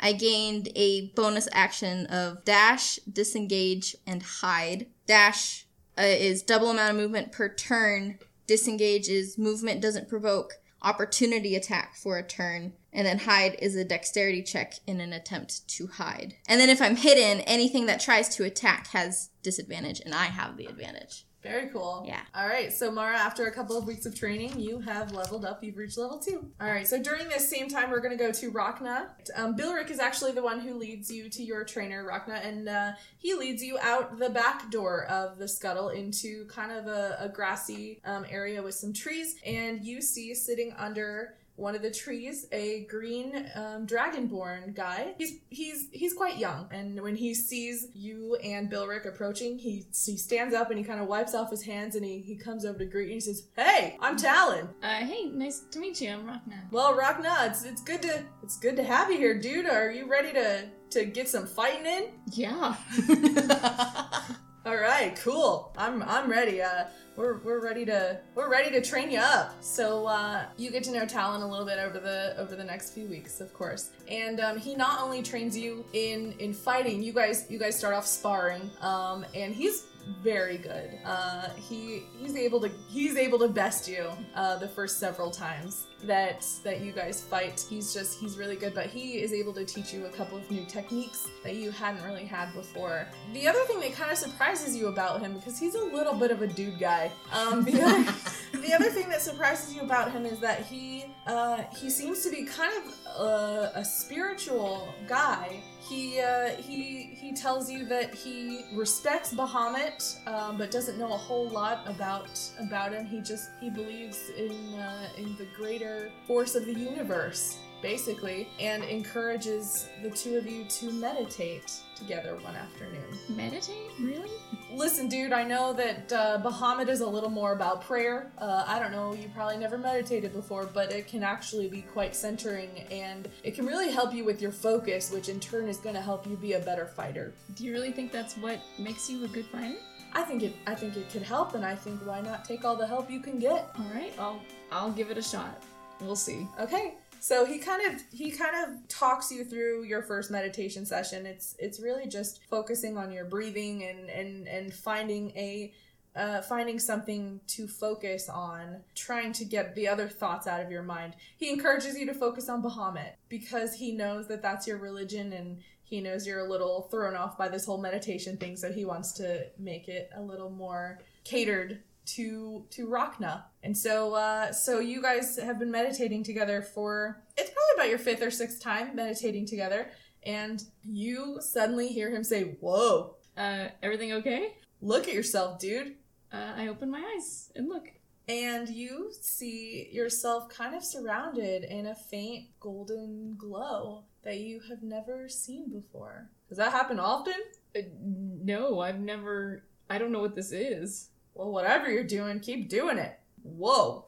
I 0.00 0.12
gained 0.12 0.68
a 0.76 1.08
bonus 1.16 1.48
action 1.52 2.06
of 2.06 2.44
dash, 2.44 2.96
disengage, 3.10 3.96
and 4.06 4.22
hide. 4.22 4.86
Dash 5.06 5.66
uh, 5.98 6.02
is 6.02 6.42
double 6.42 6.70
amount 6.70 6.90
of 6.90 6.96
movement 6.96 7.32
per 7.32 7.48
turn. 7.48 8.18
Disengage 8.46 9.08
is 9.08 9.38
movement 9.38 9.80
doesn't 9.80 10.08
provoke 10.08 10.54
opportunity 10.82 11.56
attack 11.56 11.96
for 11.96 12.16
a 12.18 12.22
turn, 12.22 12.72
and 12.92 13.06
then 13.06 13.18
hide 13.18 13.56
is 13.60 13.74
a 13.74 13.84
dexterity 13.84 14.42
check 14.42 14.74
in 14.86 15.00
an 15.00 15.12
attempt 15.12 15.66
to 15.68 15.88
hide. 15.88 16.34
And 16.46 16.60
then 16.60 16.70
if 16.70 16.80
I'm 16.80 16.96
hidden, 16.96 17.40
anything 17.40 17.86
that 17.86 18.00
tries 18.00 18.28
to 18.36 18.44
attack 18.44 18.88
has 18.88 19.30
disadvantage, 19.42 20.00
and 20.00 20.14
I 20.14 20.26
have 20.26 20.56
the 20.56 20.66
advantage. 20.66 21.26
Very 21.42 21.68
cool. 21.68 22.04
Yeah. 22.06 22.20
All 22.34 22.48
right. 22.48 22.72
So, 22.72 22.90
Mara, 22.90 23.16
after 23.16 23.46
a 23.46 23.52
couple 23.52 23.76
of 23.76 23.86
weeks 23.86 24.04
of 24.04 24.14
training, 24.14 24.58
you 24.58 24.80
have 24.80 25.12
leveled 25.12 25.44
up. 25.44 25.62
You've 25.62 25.76
reached 25.76 25.96
level 25.96 26.18
two. 26.18 26.50
All 26.60 26.66
right. 26.68 26.88
So, 26.88 27.00
during 27.00 27.28
this 27.28 27.48
same 27.48 27.68
time, 27.68 27.90
we're 27.90 28.00
going 28.00 28.16
to 28.16 28.22
go 28.22 28.32
to 28.32 28.50
Rhakna. 28.50 29.08
Um, 29.36 29.56
Bilric 29.56 29.90
is 29.90 30.00
actually 30.00 30.32
the 30.32 30.42
one 30.42 30.58
who 30.60 30.74
leads 30.74 31.10
you 31.10 31.28
to 31.30 31.42
your 31.42 31.64
trainer, 31.64 32.04
Rhakna, 32.04 32.44
and 32.44 32.68
uh, 32.68 32.92
he 33.18 33.34
leads 33.34 33.62
you 33.62 33.78
out 33.80 34.18
the 34.18 34.30
back 34.30 34.70
door 34.70 35.04
of 35.06 35.38
the 35.38 35.46
scuttle 35.46 35.90
into 35.90 36.46
kind 36.46 36.72
of 36.72 36.86
a, 36.86 37.16
a 37.20 37.28
grassy 37.28 38.00
um, 38.04 38.26
area 38.28 38.62
with 38.62 38.74
some 38.74 38.92
trees. 38.92 39.36
And 39.46 39.84
you 39.84 40.02
see 40.02 40.34
sitting 40.34 40.72
under 40.76 41.36
one 41.56 41.74
of 41.74 41.82
the 41.82 41.90
trees 41.90 42.46
a 42.52 42.84
green 42.84 43.46
um, 43.54 43.86
dragonborn 43.86 44.74
guy 44.74 45.14
he's 45.18 45.32
he's 45.50 45.88
he's 45.92 46.12
quite 46.14 46.36
young 46.38 46.68
and 46.70 47.00
when 47.00 47.16
he 47.16 47.34
sees 47.34 47.88
you 47.94 48.36
and 48.44 48.70
bilric 48.70 49.06
approaching 49.08 49.58
he 49.58 49.84
he 50.04 50.16
stands 50.16 50.54
up 50.54 50.70
and 50.70 50.78
he 50.78 50.84
kind 50.84 51.00
of 51.00 51.06
wipes 51.08 51.34
off 51.34 51.50
his 51.50 51.62
hands 51.64 51.94
and 51.96 52.04
he, 52.04 52.18
he 52.20 52.36
comes 52.36 52.64
over 52.64 52.78
to 52.78 52.84
greet 52.84 53.06
you 53.08 53.12
and 53.12 53.14
he 53.14 53.20
says 53.20 53.48
hey 53.56 53.96
i'm 54.00 54.16
talon 54.16 54.68
Uh, 54.82 54.96
hey, 54.96 55.26
nice 55.30 55.60
to 55.70 55.78
meet 55.78 56.00
you. 56.00 56.10
I'm 56.10 56.24
Rockna. 56.26 56.70
well 56.70 56.96
Rhakna, 56.96 57.48
it's 57.48 57.64
it's 57.64 57.82
good 57.82 58.02
to 58.02 58.22
it's 58.42 58.58
good 58.58 58.76
to 58.76 58.82
have 58.82 59.10
you 59.10 59.16
here 59.18 59.38
dude 59.40 59.66
are 59.66 59.90
you 59.90 60.06
ready 60.10 60.32
to 60.32 60.64
to 60.90 61.04
get 61.04 61.28
some 61.28 61.46
fighting 61.46 61.86
in 61.86 62.04
Yeah. 62.32 62.76
All 64.66 64.76
right, 64.76 65.14
cool. 65.22 65.72
I'm 65.78 66.02
I'm 66.02 66.28
ready. 66.28 66.60
Uh, 66.60 66.86
we're 67.14 67.38
we're 67.38 67.62
ready 67.62 67.84
to 67.84 68.18
we're 68.34 68.50
ready 68.50 68.68
to 68.72 68.80
train 68.80 69.12
you 69.12 69.20
up. 69.20 69.54
So 69.62 70.06
uh, 70.06 70.46
you 70.56 70.72
get 70.72 70.82
to 70.84 70.90
know 70.90 71.06
Talon 71.06 71.42
a 71.42 71.48
little 71.48 71.64
bit 71.64 71.78
over 71.78 72.00
the 72.00 72.34
over 72.36 72.56
the 72.56 72.64
next 72.64 72.90
few 72.90 73.06
weeks, 73.06 73.40
of 73.40 73.54
course. 73.54 73.90
And 74.08 74.40
um, 74.40 74.58
he 74.58 74.74
not 74.74 75.00
only 75.00 75.22
trains 75.22 75.56
you 75.56 75.84
in 75.92 76.34
in 76.40 76.52
fighting. 76.52 77.00
You 77.00 77.12
guys 77.12 77.46
you 77.48 77.60
guys 77.60 77.78
start 77.78 77.94
off 77.94 78.08
sparring. 78.08 78.68
Um, 78.80 79.24
and 79.36 79.54
he's 79.54 79.86
very 80.20 80.58
good. 80.58 80.98
Uh, 81.04 81.48
he 81.50 82.02
he's 82.18 82.34
able 82.34 82.60
to 82.62 82.68
he's 82.88 83.16
able 83.16 83.38
to 83.38 83.48
best 83.48 83.88
you 83.88 84.10
uh, 84.34 84.56
the 84.56 84.66
first 84.66 84.98
several 84.98 85.30
times 85.30 85.86
that 86.04 86.46
that 86.62 86.80
you 86.80 86.92
guys 86.92 87.22
fight. 87.22 87.64
He's 87.68 87.92
just 87.94 88.18
he's 88.18 88.36
really 88.36 88.56
good, 88.56 88.74
but 88.74 88.86
he 88.86 89.18
is 89.20 89.32
able 89.32 89.52
to 89.54 89.64
teach 89.64 89.92
you 89.92 90.06
a 90.06 90.10
couple 90.10 90.36
of 90.38 90.50
new 90.50 90.64
techniques 90.66 91.28
that 91.42 91.56
you 91.56 91.70
hadn't 91.70 92.04
really 92.04 92.24
had 92.24 92.52
before. 92.54 93.06
The 93.32 93.48
other 93.48 93.60
thing 93.60 93.80
that 93.80 93.94
kind 93.94 94.10
of 94.10 94.18
surprises 94.18 94.76
you 94.76 94.88
about 94.88 95.20
him 95.20 95.34
because 95.34 95.58
he's 95.58 95.74
a 95.74 95.84
little 95.84 96.14
bit 96.14 96.30
of 96.30 96.42
a 96.42 96.46
dude 96.46 96.78
guy. 96.78 97.10
Um, 97.32 97.64
the 97.64 97.82
other 97.82 98.12
the 98.52 98.74
other 98.74 98.90
thing 98.90 99.08
that 99.08 99.22
surprises 99.22 99.74
you 99.74 99.82
about 99.82 100.12
him 100.12 100.26
is 100.26 100.38
that 100.40 100.66
he 100.66 101.06
uh, 101.26 101.62
he 101.76 101.90
seems 101.90 102.22
to 102.22 102.30
be 102.30 102.44
kind 102.44 102.72
of 102.76 103.20
a, 103.20 103.72
a 103.76 103.84
spiritual 103.84 104.92
guy. 105.08 105.62
He 105.88 106.20
uh, 106.20 106.56
he 106.56 107.14
he 107.14 107.32
tells 107.32 107.70
you 107.70 107.84
that 107.86 108.12
he 108.12 108.64
respects 108.74 109.32
Bahamut, 109.32 110.26
um, 110.26 110.58
but 110.58 110.72
doesn't 110.72 110.98
know 110.98 111.12
a 111.12 111.16
whole 111.16 111.48
lot 111.48 111.82
about 111.86 112.28
about 112.58 112.92
him. 112.92 113.06
He 113.06 113.20
just 113.20 113.50
he 113.60 113.70
believes 113.70 114.30
in 114.36 114.74
uh, 114.74 115.08
in 115.16 115.36
the 115.36 115.46
greater 115.56 115.85
force 116.26 116.54
of 116.54 116.66
the 116.66 116.74
universe, 116.74 117.58
basically, 117.82 118.48
and 118.58 118.82
encourages 118.84 119.88
the 120.02 120.10
two 120.10 120.36
of 120.36 120.46
you 120.46 120.64
to 120.64 120.90
meditate 120.92 121.70
together 121.94 122.36
one 122.42 122.54
afternoon. 122.56 123.04
Meditate? 123.28 123.90
Really? 124.00 124.30
Listen, 124.72 125.08
dude, 125.08 125.32
I 125.32 125.44
know 125.44 125.72
that 125.72 126.12
uh, 126.12 126.40
Bahamut 126.42 126.88
is 126.88 127.00
a 127.00 127.06
little 127.06 127.30
more 127.30 127.52
about 127.52 127.82
prayer. 127.82 128.30
Uh, 128.38 128.64
I 128.66 128.78
don't 128.78 128.92
know, 128.92 129.14
you 129.14 129.30
probably 129.34 129.56
never 129.56 129.78
meditated 129.78 130.32
before, 130.32 130.68
but 130.72 130.92
it 130.92 131.06
can 131.06 131.22
actually 131.22 131.68
be 131.68 131.82
quite 131.82 132.14
centering 132.14 132.70
and 132.90 133.28
it 133.44 133.54
can 133.54 133.66
really 133.66 133.90
help 133.90 134.12
you 134.12 134.24
with 134.24 134.42
your 134.42 134.52
focus, 134.52 135.10
which 135.10 135.28
in 135.28 135.40
turn 135.40 135.68
is 135.68 135.78
going 135.78 135.94
to 135.94 136.02
help 136.02 136.26
you 136.26 136.36
be 136.36 136.54
a 136.54 136.60
better 136.60 136.86
fighter. 136.86 137.32
Do 137.54 137.64
you 137.64 137.72
really 137.72 137.92
think 137.92 138.12
that's 138.12 138.36
what 138.36 138.60
makes 138.78 139.08
you 139.08 139.24
a 139.24 139.28
good 139.28 139.46
fighter? 139.46 139.76
I 140.12 140.22
think 140.22 140.42
it 140.42 140.54
I 140.66 140.74
think 140.74 140.96
it 140.96 141.10
could 141.10 141.22
help 141.22 141.54
and 141.54 141.64
I 141.64 141.74
think 141.74 142.00
why 142.06 142.22
not 142.22 142.44
take 142.44 142.64
all 142.64 142.74
the 142.74 142.86
help 142.86 143.10
you 143.10 143.20
can 143.20 143.38
get. 143.38 143.70
All 143.78 143.90
right, 143.94 144.14
I'll 144.18 144.40
I'll 144.72 144.92
give 144.92 145.10
it 145.10 145.18
a 145.18 145.22
shot. 145.22 145.62
We'll 146.00 146.16
see. 146.16 146.46
Okay. 146.60 146.94
So 147.20 147.44
he 147.44 147.58
kind 147.58 147.82
of 147.92 148.02
he 148.12 148.30
kind 148.30 148.54
of 148.64 148.86
talks 148.88 149.32
you 149.32 149.44
through 149.44 149.84
your 149.84 150.02
first 150.02 150.30
meditation 150.30 150.86
session. 150.86 151.26
It's 151.26 151.56
it's 151.58 151.80
really 151.80 152.06
just 152.06 152.40
focusing 152.48 152.96
on 152.96 153.10
your 153.10 153.24
breathing 153.24 153.82
and 153.84 154.08
and 154.10 154.46
and 154.46 154.72
finding 154.72 155.30
a 155.30 155.72
uh, 156.14 156.40
finding 156.40 156.78
something 156.78 157.40
to 157.46 157.68
focus 157.68 158.28
on, 158.30 158.82
trying 158.94 159.32
to 159.34 159.44
get 159.44 159.74
the 159.74 159.86
other 159.86 160.08
thoughts 160.08 160.46
out 160.46 160.62
of 160.62 160.70
your 160.70 160.82
mind. 160.82 161.14
He 161.36 161.50
encourages 161.50 161.98
you 161.98 162.06
to 162.06 162.14
focus 162.14 162.48
on 162.48 162.62
Bahamut 162.62 163.12
because 163.28 163.74
he 163.74 163.92
knows 163.92 164.26
that 164.28 164.40
that's 164.40 164.66
your 164.66 164.78
religion 164.78 165.34
and 165.34 165.58
he 165.82 166.00
knows 166.00 166.26
you're 166.26 166.40
a 166.40 166.48
little 166.48 166.88
thrown 166.90 167.14
off 167.14 167.36
by 167.36 167.48
this 167.48 167.66
whole 167.66 167.78
meditation 167.78 168.36
thing, 168.38 168.56
so 168.56 168.72
he 168.72 168.84
wants 168.84 169.12
to 169.12 169.46
make 169.58 169.88
it 169.88 170.10
a 170.16 170.22
little 170.22 170.50
more 170.50 171.00
catered 171.22 171.82
to 172.06 172.64
to 172.70 172.86
Rhakna. 172.86 173.44
And 173.62 173.76
so 173.76 174.14
uh 174.14 174.52
so 174.52 174.78
you 174.80 175.02
guys 175.02 175.36
have 175.38 175.58
been 175.58 175.70
meditating 175.70 176.22
together 176.24 176.62
for 176.62 177.22
it's 177.36 177.50
probably 177.50 177.74
about 177.76 177.88
your 177.90 177.98
fifth 177.98 178.22
or 178.22 178.30
sixth 178.30 178.62
time 178.62 178.94
meditating 178.94 179.46
together 179.46 179.90
and 180.24 180.62
you 180.82 181.38
suddenly 181.40 181.88
hear 181.88 182.10
him 182.10 182.24
say, 182.24 182.56
"Whoa, 182.60 183.16
Uh, 183.36 183.68
everything 183.82 184.12
okay? 184.14 184.54
look 184.80 185.06
at 185.08 185.14
yourself, 185.14 185.58
dude." 185.60 185.96
Uh, 186.32 186.52
I 186.56 186.68
open 186.68 186.90
my 186.90 187.02
eyes 187.14 187.52
and 187.54 187.68
look. 187.68 187.86
And 188.28 188.68
you 188.68 189.12
see 189.20 189.88
yourself 189.92 190.48
kind 190.48 190.74
of 190.74 190.82
surrounded 190.82 191.62
in 191.62 191.86
a 191.86 191.94
faint 191.94 192.48
golden 192.58 193.36
glow 193.38 194.02
that 194.24 194.38
you 194.38 194.60
have 194.68 194.82
never 194.82 195.28
seen 195.28 195.70
before. 195.70 196.28
Does 196.48 196.58
that 196.58 196.72
happen 196.72 196.98
often? 196.98 197.40
Uh, 197.76 197.82
no, 197.94 198.80
I've 198.80 198.98
never. 198.98 199.62
I 199.88 199.98
don't 199.98 200.10
know 200.10 200.18
what 200.20 200.34
this 200.34 200.50
is. 200.50 201.10
Well, 201.36 201.52
whatever 201.52 201.90
you're 201.90 202.04
doing, 202.04 202.40
keep 202.40 202.68
doing 202.70 202.96
it. 202.96 203.18
Whoa. 203.42 204.06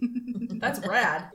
That's 0.60 0.86
rad. 0.86 1.30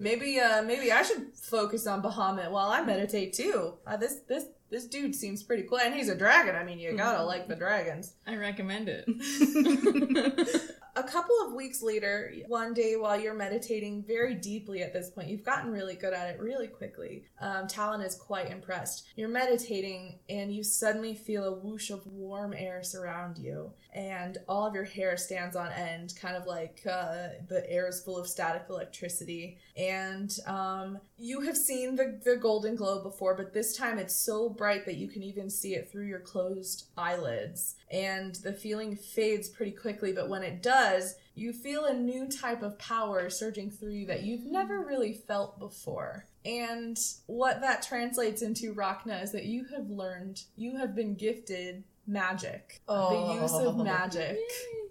Maybe 0.00 0.38
uh 0.40 0.62
maybe 0.62 0.92
I 0.92 1.02
should 1.02 1.34
focus 1.34 1.86
on 1.86 2.02
Bahamut 2.02 2.50
while 2.50 2.70
I 2.70 2.82
meditate 2.82 3.32
too. 3.32 3.74
Uh, 3.86 3.96
this 3.96 4.20
this 4.28 4.44
this 4.70 4.86
dude 4.86 5.14
seems 5.14 5.42
pretty 5.42 5.64
cool 5.64 5.78
and 5.78 5.94
he's 5.94 6.08
a 6.08 6.16
dragon. 6.16 6.56
I 6.56 6.64
mean, 6.64 6.78
you 6.78 6.96
gotta 6.96 7.22
like 7.22 7.48
the 7.48 7.56
dragons. 7.56 8.14
I 8.26 8.36
recommend 8.36 8.88
it. 8.88 9.04
A 10.96 11.02
couple 11.02 11.34
of 11.44 11.54
weeks 11.54 11.82
later, 11.82 12.32
one 12.46 12.72
day 12.72 12.94
while 12.94 13.18
you're 13.18 13.34
meditating 13.34 14.04
very 14.06 14.34
deeply 14.34 14.80
at 14.82 14.92
this 14.92 15.10
point, 15.10 15.28
you've 15.28 15.42
gotten 15.42 15.72
really 15.72 15.96
good 15.96 16.12
at 16.12 16.28
it 16.28 16.40
really 16.40 16.68
quickly. 16.68 17.24
Um, 17.40 17.66
Talon 17.66 18.00
is 18.00 18.14
quite 18.14 18.48
impressed. 18.48 19.08
You're 19.16 19.28
meditating 19.28 20.20
and 20.28 20.54
you 20.54 20.62
suddenly 20.62 21.16
feel 21.16 21.44
a 21.44 21.54
whoosh 21.54 21.90
of 21.90 22.06
warm 22.06 22.54
air 22.56 22.84
surround 22.84 23.38
you, 23.38 23.72
and 23.92 24.38
all 24.48 24.66
of 24.66 24.74
your 24.74 24.84
hair 24.84 25.16
stands 25.16 25.56
on 25.56 25.72
end, 25.72 26.14
kind 26.20 26.36
of 26.36 26.46
like 26.46 26.80
uh, 26.88 27.28
the 27.48 27.64
air 27.68 27.88
is 27.88 28.00
full 28.00 28.16
of 28.16 28.28
static 28.28 28.66
electricity. 28.70 29.58
And 29.76 30.32
um, 30.46 30.98
you 31.18 31.40
have 31.40 31.56
seen 31.56 31.96
the, 31.96 32.20
the 32.24 32.36
golden 32.36 32.76
glow 32.76 33.02
before, 33.02 33.36
but 33.36 33.52
this 33.52 33.76
time 33.76 33.98
it's 33.98 34.14
so 34.14 34.48
bright 34.56 34.86
that 34.86 34.96
you 34.96 35.08
can 35.08 35.22
even 35.22 35.50
see 35.50 35.74
it 35.74 35.90
through 35.90 36.06
your 36.06 36.20
closed 36.20 36.86
eyelids. 36.96 37.76
And 37.90 38.34
the 38.36 38.52
feeling 38.52 38.96
fades 38.96 39.48
pretty 39.48 39.72
quickly, 39.72 40.12
but 40.12 40.28
when 40.28 40.42
it 40.42 40.62
does, 40.62 41.16
you 41.34 41.52
feel 41.52 41.84
a 41.84 41.94
new 41.94 42.28
type 42.28 42.62
of 42.62 42.78
power 42.78 43.28
surging 43.30 43.70
through 43.70 43.92
you 43.92 44.06
that 44.06 44.22
you've 44.22 44.46
never 44.46 44.80
really 44.80 45.12
felt 45.12 45.58
before. 45.58 46.26
And 46.44 46.98
what 47.26 47.60
that 47.62 47.82
translates 47.82 48.42
into, 48.42 48.74
Rhakna, 48.74 49.22
is 49.22 49.32
that 49.32 49.44
you 49.44 49.64
have 49.74 49.88
learned, 49.88 50.42
you 50.56 50.76
have 50.76 50.94
been 50.94 51.14
gifted 51.14 51.84
magic. 52.06 52.82
The 52.86 53.40
use 53.42 53.52
of 53.54 53.76
magic. 53.84 54.38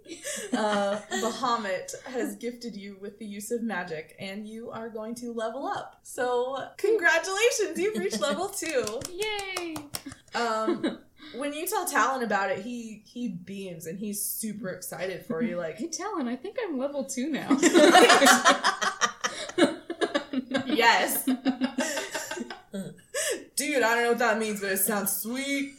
uh, 0.54 1.00
Bahamut 1.12 1.94
has 2.06 2.36
gifted 2.36 2.76
you 2.76 2.98
with 3.02 3.20
the 3.20 3.26
use 3.26 3.52
of 3.52 3.64
magic, 3.64 4.16
and 4.20 4.48
you 4.48 4.70
are 4.72 4.90
going 4.90 5.16
to 5.16 5.32
level 5.34 5.66
up. 5.66 6.00
So, 6.04 6.58
congratulations, 6.78 7.78
you've 7.78 7.98
reached 7.98 8.20
level 8.20 8.50
two. 8.58 9.00
Yay! 9.12 9.76
Um, 10.36 11.00
when 11.36 11.54
you 11.54 11.68
tell 11.68 11.86
Talon 11.86 12.24
about 12.24 12.50
it, 12.52 12.60
he 12.60 13.04
he 13.06 13.30
beams 13.30 13.86
and 13.88 13.98
he's 14.00 14.22
super 14.24 14.70
excited 14.70 15.26
for 15.26 15.42
you. 15.42 15.58
Like, 15.58 15.78
Hey, 15.78 15.88
Talon, 15.88 16.28
I 16.28 16.36
think 16.36 16.58
I'm 16.64 16.78
level 16.78 17.04
two 17.06 17.30
now. 17.30 17.58
yes, 20.66 21.26
dude, 23.56 23.84
I 23.84 23.96
don't 23.96 24.04
know 24.04 24.10
what 24.10 24.20
that 24.20 24.38
means, 24.40 24.62
but 24.62 24.72
it 24.72 24.78
sounds 24.78 25.12
sweet. 25.12 25.74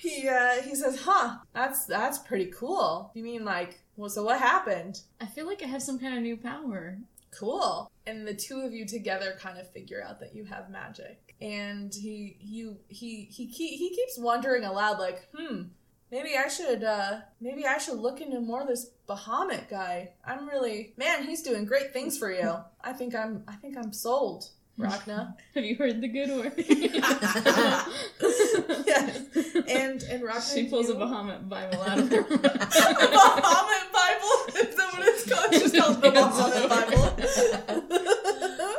He 0.00 0.28
uh, 0.28 0.62
he 0.62 0.74
says, 0.74 1.00
"Huh, 1.02 1.36
that's 1.52 1.84
that's 1.84 2.18
pretty 2.18 2.46
cool." 2.46 3.10
You 3.14 3.22
mean 3.22 3.44
like, 3.44 3.80
well, 3.96 4.08
so 4.08 4.22
what 4.24 4.38
happened? 4.38 5.02
I 5.20 5.26
feel 5.26 5.46
like 5.46 5.62
I 5.62 5.66
have 5.66 5.82
some 5.82 5.98
kind 5.98 6.16
of 6.16 6.22
new 6.22 6.36
power. 6.36 6.98
Cool. 7.30 7.90
And 8.06 8.26
the 8.26 8.34
two 8.34 8.60
of 8.60 8.72
you 8.72 8.86
together 8.86 9.36
kind 9.38 9.58
of 9.58 9.70
figure 9.70 10.02
out 10.02 10.18
that 10.20 10.34
you 10.34 10.44
have 10.44 10.70
magic. 10.70 11.34
And 11.40 11.94
he 11.94 12.36
you 12.40 12.78
he 12.88 13.28
he 13.30 13.46
ke- 13.46 13.78
he 13.78 13.90
keeps 13.94 14.18
wondering 14.18 14.64
aloud 14.64 14.98
like, 14.98 15.28
"Hmm, 15.36 15.64
maybe 16.10 16.36
I 16.36 16.48
should 16.48 16.82
uh 16.82 17.20
maybe 17.40 17.66
I 17.66 17.78
should 17.78 17.98
look 17.98 18.20
into 18.20 18.40
more 18.40 18.62
of 18.62 18.68
this 18.68 18.90
Bahamut 19.08 19.68
guy. 19.68 20.12
I'm 20.24 20.48
really 20.48 20.94
man, 20.96 21.24
he's 21.24 21.42
doing 21.42 21.64
great 21.66 21.92
things 21.92 22.16
for 22.18 22.32
you. 22.32 22.56
I 22.80 22.92
think 22.94 23.14
I'm 23.14 23.44
I 23.46 23.54
think 23.56 23.76
I'm 23.76 23.92
sold, 23.92 24.48
Ragna. 24.78 25.36
Have 25.54 25.64
you 25.64 25.76
heard 25.76 26.00
the 26.00 26.08
good 26.08 26.30
word? 26.30 26.54
yes. 28.86 29.18
And 29.68 30.02
and 30.02 30.22
Ragna 30.22 30.54
she 30.54 30.68
pulls 30.68 30.88
a 30.88 30.92
you- 30.92 30.98
Bahamut 30.98 31.48
Bible 31.48 31.82
out 31.82 31.98
of 31.98 32.08
her. 32.10 32.22
Bahamut 32.24 33.92
Bible. 33.92 34.34
Is 34.56 34.76
that 34.76 34.92
what 34.92 35.08
it's 35.08 35.28
called? 35.32 35.52
It's 35.52 35.72
just 35.72 35.76
called 35.76 36.02
the 36.02 36.10
Bahamut 36.10 36.68
Bible. 36.68 37.06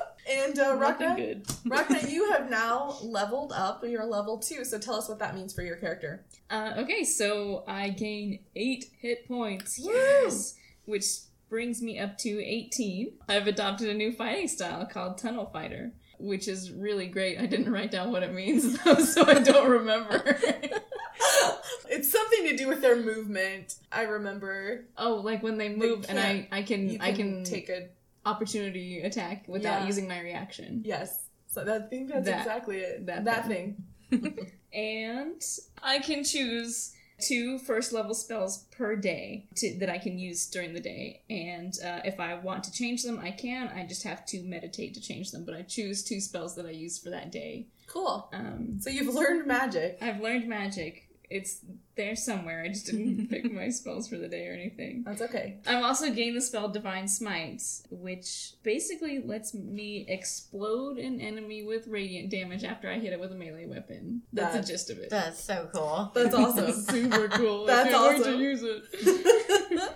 and 0.30 0.60
uh, 0.60 1.16
good. 1.16 1.46
Ragna, 1.66 2.10
you 2.10 2.32
have 2.32 2.50
now 2.50 2.98
leveled 3.02 3.54
up. 3.54 3.84
You're 3.86 4.06
level 4.06 4.38
two. 4.38 4.64
So 4.66 4.80
tell 4.80 4.96
us 4.96 5.10
what 5.10 5.20
that 5.20 5.36
means 5.36 5.54
for 5.54 5.62
your 5.62 5.76
character. 5.76 6.26
Uh, 6.50 6.74
okay, 6.78 7.04
so 7.04 7.64
I 7.68 7.90
gain 7.90 8.40
eight 8.56 8.86
hit 9.00 9.28
points. 9.28 9.80
Yes! 9.80 10.56
Which 10.86 11.06
brings 11.50 11.82
me 11.82 12.00
up 12.00 12.18
to 12.20 12.44
18. 12.44 13.12
I've 13.28 13.48
adopted 13.48 13.90
a 13.90 13.94
new 13.94 14.12
fighting 14.14 14.48
style 14.48 14.86
called 14.86 15.18
Tunnel 15.18 15.50
Fighter, 15.52 15.92
which 16.22 16.48
is 16.48 16.72
really 16.72 17.08
great. 17.08 17.40
I 17.40 17.46
didn't 17.46 17.72
write 17.72 17.92
down 17.92 18.12
what 18.12 18.24
it 18.24 18.34
means, 18.34 18.78
though, 18.84 18.96
so 18.96 19.26
I 19.28 19.40
don't 19.40 19.70
remember. 19.70 20.38
it's 21.90 22.12
something 22.12 22.48
to 22.50 22.56
do 22.58 22.68
with 22.68 22.82
their 22.82 22.96
movement. 22.98 23.76
I 23.92 24.04
remember. 24.04 24.86
oh, 24.98 25.16
like 25.16 25.44
when 25.44 25.58
they 25.58 25.70
move 25.70 26.06
and 26.10 26.20
I, 26.20 26.48
I 26.52 26.62
can, 26.64 26.90
You 26.90 26.98
I 27.02 27.12
can 27.14 27.44
take 27.44 27.70
a 27.70 27.90
opportunity 28.26 29.02
attack 29.02 29.46
without 29.48 29.82
Yeah. 29.82 29.86
using 29.88 30.08
my 30.08 30.20
reaction. 30.22 30.82
yes. 30.86 31.26
So 31.48 31.66
that, 31.66 31.82
I 31.82 31.86
think 31.88 32.10
that's 32.10 32.26
That- 32.26 32.40
exactly 32.40 32.78
it. 32.78 33.06
that 33.08 33.26
That, 33.26 33.48
thing. 33.48 33.84
thing. 34.10 34.52
and 34.74 35.42
I 35.84 36.00
can 36.00 36.24
choose 36.24 36.94
two 37.22 37.60
first 37.60 37.94
level 37.94 38.14
spells 38.14 38.66
per 38.72 38.96
day 38.96 39.46
to, 39.56 39.78
that 39.80 39.90
I 39.90 39.98
can 39.98 40.18
use 40.18 40.46
during 40.48 40.74
the 40.74 40.80
day. 40.80 41.22
And 41.30 41.74
uh, 41.84 42.02
if 42.04 42.20
I 42.20 42.36
want 42.36 42.64
to 42.66 42.72
change 42.72 43.04
them, 43.04 43.20
I 43.20 43.32
can. 43.32 43.70
I 43.70 43.86
just 43.86 44.04
have 44.04 44.26
to 44.28 44.42
meditate 44.44 44.94
to 44.96 45.02
change 45.02 45.32
them. 45.32 45.46
But 45.46 45.56
I 45.56 45.62
choose 45.62 46.04
two 46.04 46.20
spells 46.20 46.56
that 46.56 46.66
I 46.66 46.72
use 46.72 46.98
for 46.98 47.10
that 47.12 47.32
day. 47.32 47.68
Cool. 47.88 48.30
Um, 48.34 48.80
So 48.80 48.90
you've 48.90 49.14
learned 49.14 49.46
magic. 49.48 49.98
I've 50.02 50.22
learned 50.22 50.48
magic. 50.48 51.08
It's 51.32 51.60
there 51.96 52.16
somewhere. 52.16 52.62
I 52.64 52.68
just 52.68 52.86
didn't 52.88 53.28
pick 53.30 53.52
my 53.52 53.70
spells 53.70 54.08
for 54.10 54.18
the 54.18 54.28
day 54.28 54.48
or 54.48 54.54
anything. 54.54 55.04
That's 55.06 55.22
okay. 55.22 55.60
I've 55.66 55.84
also 55.84 56.12
gained 56.12 56.36
the 56.36 56.42
spell 56.42 56.68
Divine 56.70 57.08
Smite, 57.08 57.62
which 57.90 58.54
basically 58.64 59.22
lets 59.24 59.54
me 59.54 60.06
explode 60.10 60.98
an 60.98 61.22
enemy 61.22 61.64
with 61.64 61.88
radiant 61.88 62.30
damage 62.30 62.64
after 62.64 62.90
I 62.90 63.00
hit 63.00 63.14
it 63.14 63.20
with 63.20 63.32
a 63.32 63.36
melee 63.36 63.66
weapon. 63.66 64.24
That's 64.34 64.54
That- 64.56 64.62
the 64.66 64.68
gist 64.74 64.90
of 64.90 64.98
it. 65.00 65.10
That's 65.10 65.42
so 65.44 65.70
cool. 65.74 66.12
That's 66.14 66.36
awesome. 66.42 66.72
Super 66.74 67.28
cool. 67.30 67.66
That's 67.68 67.88
I 67.88 67.92
can't 67.92 68.04
wait 68.10 68.20
awesome. 68.22 68.34
to 68.38 68.44
use 68.44 68.64
it. 68.64 69.94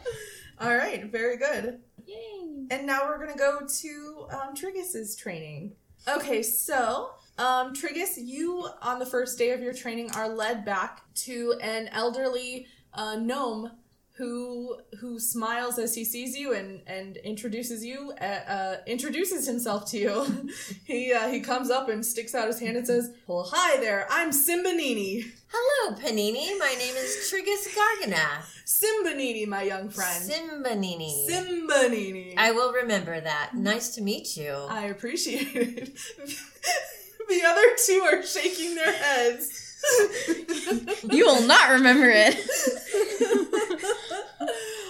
All 0.59 0.75
right, 0.75 1.11
very 1.11 1.37
good. 1.37 1.79
Yay. 2.07 2.67
And 2.71 2.85
now 2.87 3.05
we're 3.07 3.17
gonna 3.19 3.37
go 3.37 3.67
to 3.67 4.27
um, 4.31 4.55
Triggus's 4.55 5.15
training. 5.15 5.73
Okay, 6.07 6.41
so 6.43 7.09
um, 7.37 7.73
Triggus, 7.73 8.17
you 8.17 8.67
on 8.81 8.99
the 8.99 9.05
first 9.05 9.37
day 9.37 9.51
of 9.51 9.61
your 9.61 9.73
training 9.73 10.11
are 10.15 10.29
led 10.29 10.65
back 10.65 11.01
to 11.15 11.55
an 11.61 11.89
elderly 11.89 12.67
uh, 12.93 13.15
gnome 13.15 13.71
who 14.17 14.77
who 15.01 15.19
smiles 15.19 15.77
as 15.77 15.93
he 15.93 16.05
sees 16.05 16.37
you 16.37 16.53
and 16.53 16.81
and 16.87 17.17
introduces 17.17 17.83
you 17.83 18.13
uh, 18.21 18.23
uh, 18.23 18.77
introduces 18.87 19.45
himself 19.45 19.89
to 19.91 19.97
you. 19.97 20.49
he 20.85 21.11
uh, 21.11 21.27
he 21.27 21.41
comes 21.41 21.69
up 21.69 21.89
and 21.89 22.05
sticks 22.05 22.33
out 22.33 22.47
his 22.47 22.59
hand 22.59 22.77
and 22.77 22.87
says, 22.87 23.11
"Well, 23.27 23.49
hi 23.51 23.77
there. 23.77 24.07
I'm 24.09 24.31
Simbanini. 24.31 25.25
Hello, 25.49 25.95
Panini. 25.97 26.57
My 26.57 26.75
name 26.79 26.95
is 26.95 27.29
Triggus 27.29 27.67
Gargana. 27.75 28.43
Simbanini, 28.65 29.45
my 29.47 29.63
young 29.63 29.89
friend. 29.89 30.31
Simbanini. 30.31 31.29
Simbanini. 31.29 32.35
I 32.37 32.51
will 32.51 32.71
remember 32.71 33.19
that. 33.19 33.51
Nice 33.53 33.95
to 33.95 34.01
meet 34.01 34.37
you. 34.37 34.53
I 34.69 34.85
appreciate 34.85 35.55
it. 35.55 35.97
the 37.27 37.41
other 37.45 37.61
two 37.85 38.01
are 38.05 38.23
shaking 38.23 38.75
their 38.75 38.91
heads. 38.91 39.61
You 41.11 41.25
will 41.25 41.45
not 41.45 41.71
remember 41.71 42.09
it. 42.09 42.35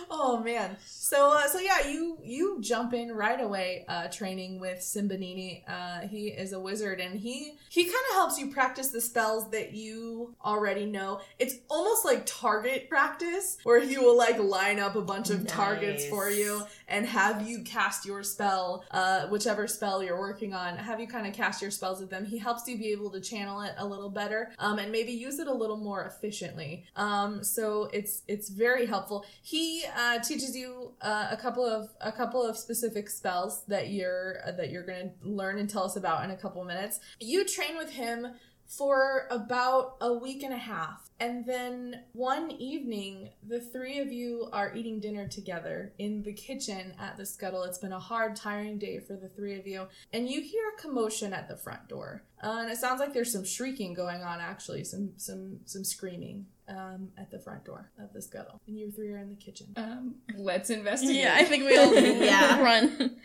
oh 0.09 0.41
man. 0.43 0.77
So 1.05 1.33
uh, 1.33 1.47
so 1.47 1.59
yeah, 1.59 1.87
you 1.87 2.17
you 2.23 2.57
jump 2.61 2.91
in 2.95 3.11
right 3.11 3.39
away 3.39 3.85
uh, 3.87 4.07
training 4.07 4.59
with 4.59 4.79
Simbanini. 4.79 5.61
Uh, 5.67 6.07
he 6.07 6.29
is 6.29 6.51
a 6.51 6.59
wizard 6.59 6.99
and 6.99 7.19
he 7.19 7.59
he 7.69 7.83
kind 7.83 8.03
of 8.09 8.15
helps 8.15 8.39
you 8.39 8.49
practice 8.49 8.87
the 8.87 8.99
spells 8.99 9.51
that 9.51 9.73
you 9.73 10.33
already 10.43 10.87
know. 10.87 11.21
It's 11.37 11.57
almost 11.69 12.05
like 12.05 12.25
target 12.25 12.89
practice 12.89 13.57
where 13.61 13.81
he 13.81 13.99
will 13.99 14.17
like 14.17 14.39
line 14.39 14.79
up 14.79 14.95
a 14.95 15.01
bunch 15.03 15.29
of 15.29 15.45
targets 15.45 16.07
for 16.07 16.31
you 16.31 16.63
and 16.87 17.05
have 17.05 17.47
you 17.47 17.61
cast 17.61 18.07
your 18.07 18.23
spell, 18.23 18.83
uh, 18.89 19.27
whichever 19.27 19.67
spell 19.67 20.01
you're 20.01 20.19
working 20.19 20.55
on, 20.55 20.75
have 20.75 20.99
you 20.99 21.07
kind 21.07 21.27
of 21.27 21.33
cast 21.33 21.61
your 21.61 21.69
spells 21.69 21.99
with 21.99 22.09
them. 22.09 22.25
He 22.25 22.39
helps 22.39 22.67
you 22.67 22.79
be 22.79 22.91
able 22.91 23.11
to 23.11 23.21
channel 23.21 23.61
it 23.61 23.73
a 23.77 23.85
little 23.85 24.09
better 24.09 24.53
um, 24.57 24.79
and 24.79 24.91
maybe 24.91 25.11
use 25.11 25.37
it 25.37 25.45
a 25.45 25.53
little 25.53 25.77
more 25.77 26.05
efficiently. 26.05 26.85
Um, 26.95 27.43
so 27.43 27.91
it's 27.93 28.23
it's 28.27 28.49
very 28.49 28.87
helpful. 28.87 29.23
He 29.43 29.83
uh, 29.95 30.17
teaches 30.17 30.55
you 30.57 30.93
uh, 31.01 31.27
a 31.31 31.37
couple 31.37 31.65
of 31.65 31.89
a 32.01 32.11
couple 32.11 32.43
of 32.43 32.57
specific 32.57 33.09
spells 33.09 33.63
that 33.67 33.89
you're 33.89 34.37
uh, 34.45 34.51
that 34.53 34.71
you're 34.71 34.85
going 34.85 35.11
to 35.21 35.29
learn 35.29 35.57
and 35.57 35.69
tell 35.69 35.83
us 35.83 35.95
about 35.95 36.23
in 36.23 36.31
a 36.31 36.37
couple 36.37 36.63
minutes. 36.63 36.99
You 37.19 37.45
train 37.45 37.77
with 37.77 37.91
him 37.91 38.27
for 38.67 39.27
about 39.29 39.95
a 40.01 40.13
week 40.13 40.43
and 40.43 40.53
a 40.53 40.57
half. 40.57 41.09
And 41.19 41.45
then 41.45 42.01
one 42.13 42.51
evening, 42.51 43.29
the 43.47 43.61
three 43.61 43.99
of 43.99 44.11
you 44.11 44.49
are 44.51 44.75
eating 44.75 44.99
dinner 44.99 45.27
together 45.27 45.93
in 45.97 46.23
the 46.23 46.33
kitchen 46.33 46.93
at 46.99 47.15
the 47.15 47.25
scuttle. 47.25 47.63
It's 47.63 47.77
been 47.77 47.93
a 47.93 47.99
hard, 47.99 48.35
tiring 48.35 48.77
day 48.77 48.99
for 48.99 49.15
the 49.15 49.29
three 49.29 49.57
of 49.57 49.67
you. 49.67 49.87
And 50.11 50.29
you 50.29 50.41
hear 50.41 50.63
a 50.75 50.81
commotion 50.81 51.31
at 51.31 51.47
the 51.47 51.55
front 51.55 51.87
door. 51.87 52.23
Uh, 52.43 52.57
and 52.61 52.71
it 52.71 52.77
sounds 52.77 52.99
like 52.99 53.13
there's 53.13 53.31
some 53.31 53.45
shrieking 53.45 53.93
going 53.93 54.23
on, 54.23 54.39
actually, 54.41 54.83
some 54.83 55.11
some 55.17 55.59
some 55.65 55.83
screaming 55.83 56.47
um, 56.67 57.09
at 57.17 57.31
the 57.31 57.39
front 57.39 57.63
door 57.65 57.91
of 57.99 58.11
the 58.13 58.21
scuttle. 58.21 58.59
And 58.67 58.77
you 58.77 58.91
three 58.91 59.11
are 59.11 59.17
in 59.19 59.29
the 59.29 59.35
kitchen. 59.35 59.67
Um, 59.75 60.15
let's 60.35 60.69
investigate. 60.69 61.15
Yeah, 61.17 61.35
I 61.35 61.43
think 61.43 61.65
we 61.65 61.77
all 61.77 61.93
Yeah. 61.95 62.61
run. 62.63 63.15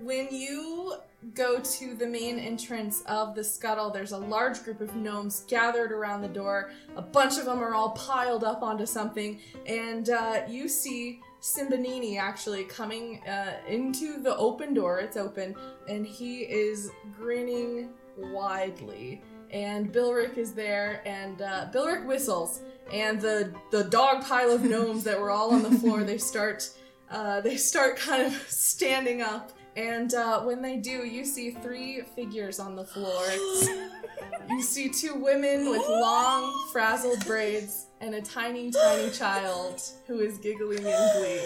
When 0.00 0.28
you 0.30 0.94
go 1.34 1.60
to 1.60 1.94
the 1.94 2.06
main 2.06 2.38
entrance 2.38 3.02
of 3.06 3.34
the 3.34 3.44
scuttle, 3.44 3.90
there's 3.90 4.12
a 4.12 4.18
large 4.18 4.62
group 4.64 4.80
of 4.80 4.96
gnomes 4.96 5.44
gathered 5.46 5.92
around 5.92 6.22
the 6.22 6.28
door. 6.28 6.70
A 6.96 7.02
bunch 7.02 7.38
of 7.38 7.44
them 7.44 7.58
are 7.62 7.74
all 7.74 7.90
piled 7.90 8.42
up 8.42 8.62
onto 8.62 8.86
something, 8.86 9.38
and 9.66 10.08
uh, 10.08 10.42
you 10.48 10.68
see 10.68 11.20
Simbanini 11.42 12.18
actually 12.18 12.64
coming 12.64 13.22
uh, 13.28 13.58
into 13.68 14.22
the 14.22 14.34
open 14.38 14.72
door. 14.72 15.00
It's 15.00 15.18
open, 15.18 15.54
and 15.88 16.06
he 16.06 16.40
is 16.42 16.90
grinning 17.14 17.90
widely. 18.16 19.20
And 19.52 19.92
Bilric 19.92 20.38
is 20.38 20.52
there, 20.52 21.02
and 21.04 21.42
uh, 21.42 21.66
Bilric 21.72 22.06
whistles, 22.06 22.60
and 22.92 23.20
the 23.20 23.52
the 23.70 23.84
dog 23.84 24.24
pile 24.24 24.52
of 24.52 24.62
gnomes 24.62 25.04
that 25.04 25.20
were 25.20 25.30
all 25.30 25.52
on 25.52 25.62
the 25.62 25.70
floor 25.70 26.04
they 26.04 26.18
start 26.18 26.70
uh, 27.10 27.40
they 27.40 27.56
start 27.56 27.96
kind 27.96 28.26
of 28.26 28.32
standing 28.48 29.22
up. 29.22 29.52
And 29.76 30.12
uh, 30.14 30.42
when 30.42 30.60
they 30.62 30.76
do, 30.76 31.06
you 31.06 31.24
see 31.24 31.52
three 31.52 32.02
figures 32.16 32.58
on 32.58 32.74
the 32.74 32.84
floor. 32.84 33.24
you 34.50 34.62
see 34.62 34.88
two 34.88 35.14
women 35.14 35.70
with 35.70 35.88
long, 35.88 36.68
frazzled 36.72 37.24
braids 37.24 37.86
and 38.00 38.14
a 38.14 38.20
tiny, 38.20 38.72
tiny 38.72 39.10
child 39.10 39.80
who 40.06 40.18
is 40.20 40.38
giggling 40.38 40.78
in 40.78 41.10
glee. 41.16 41.40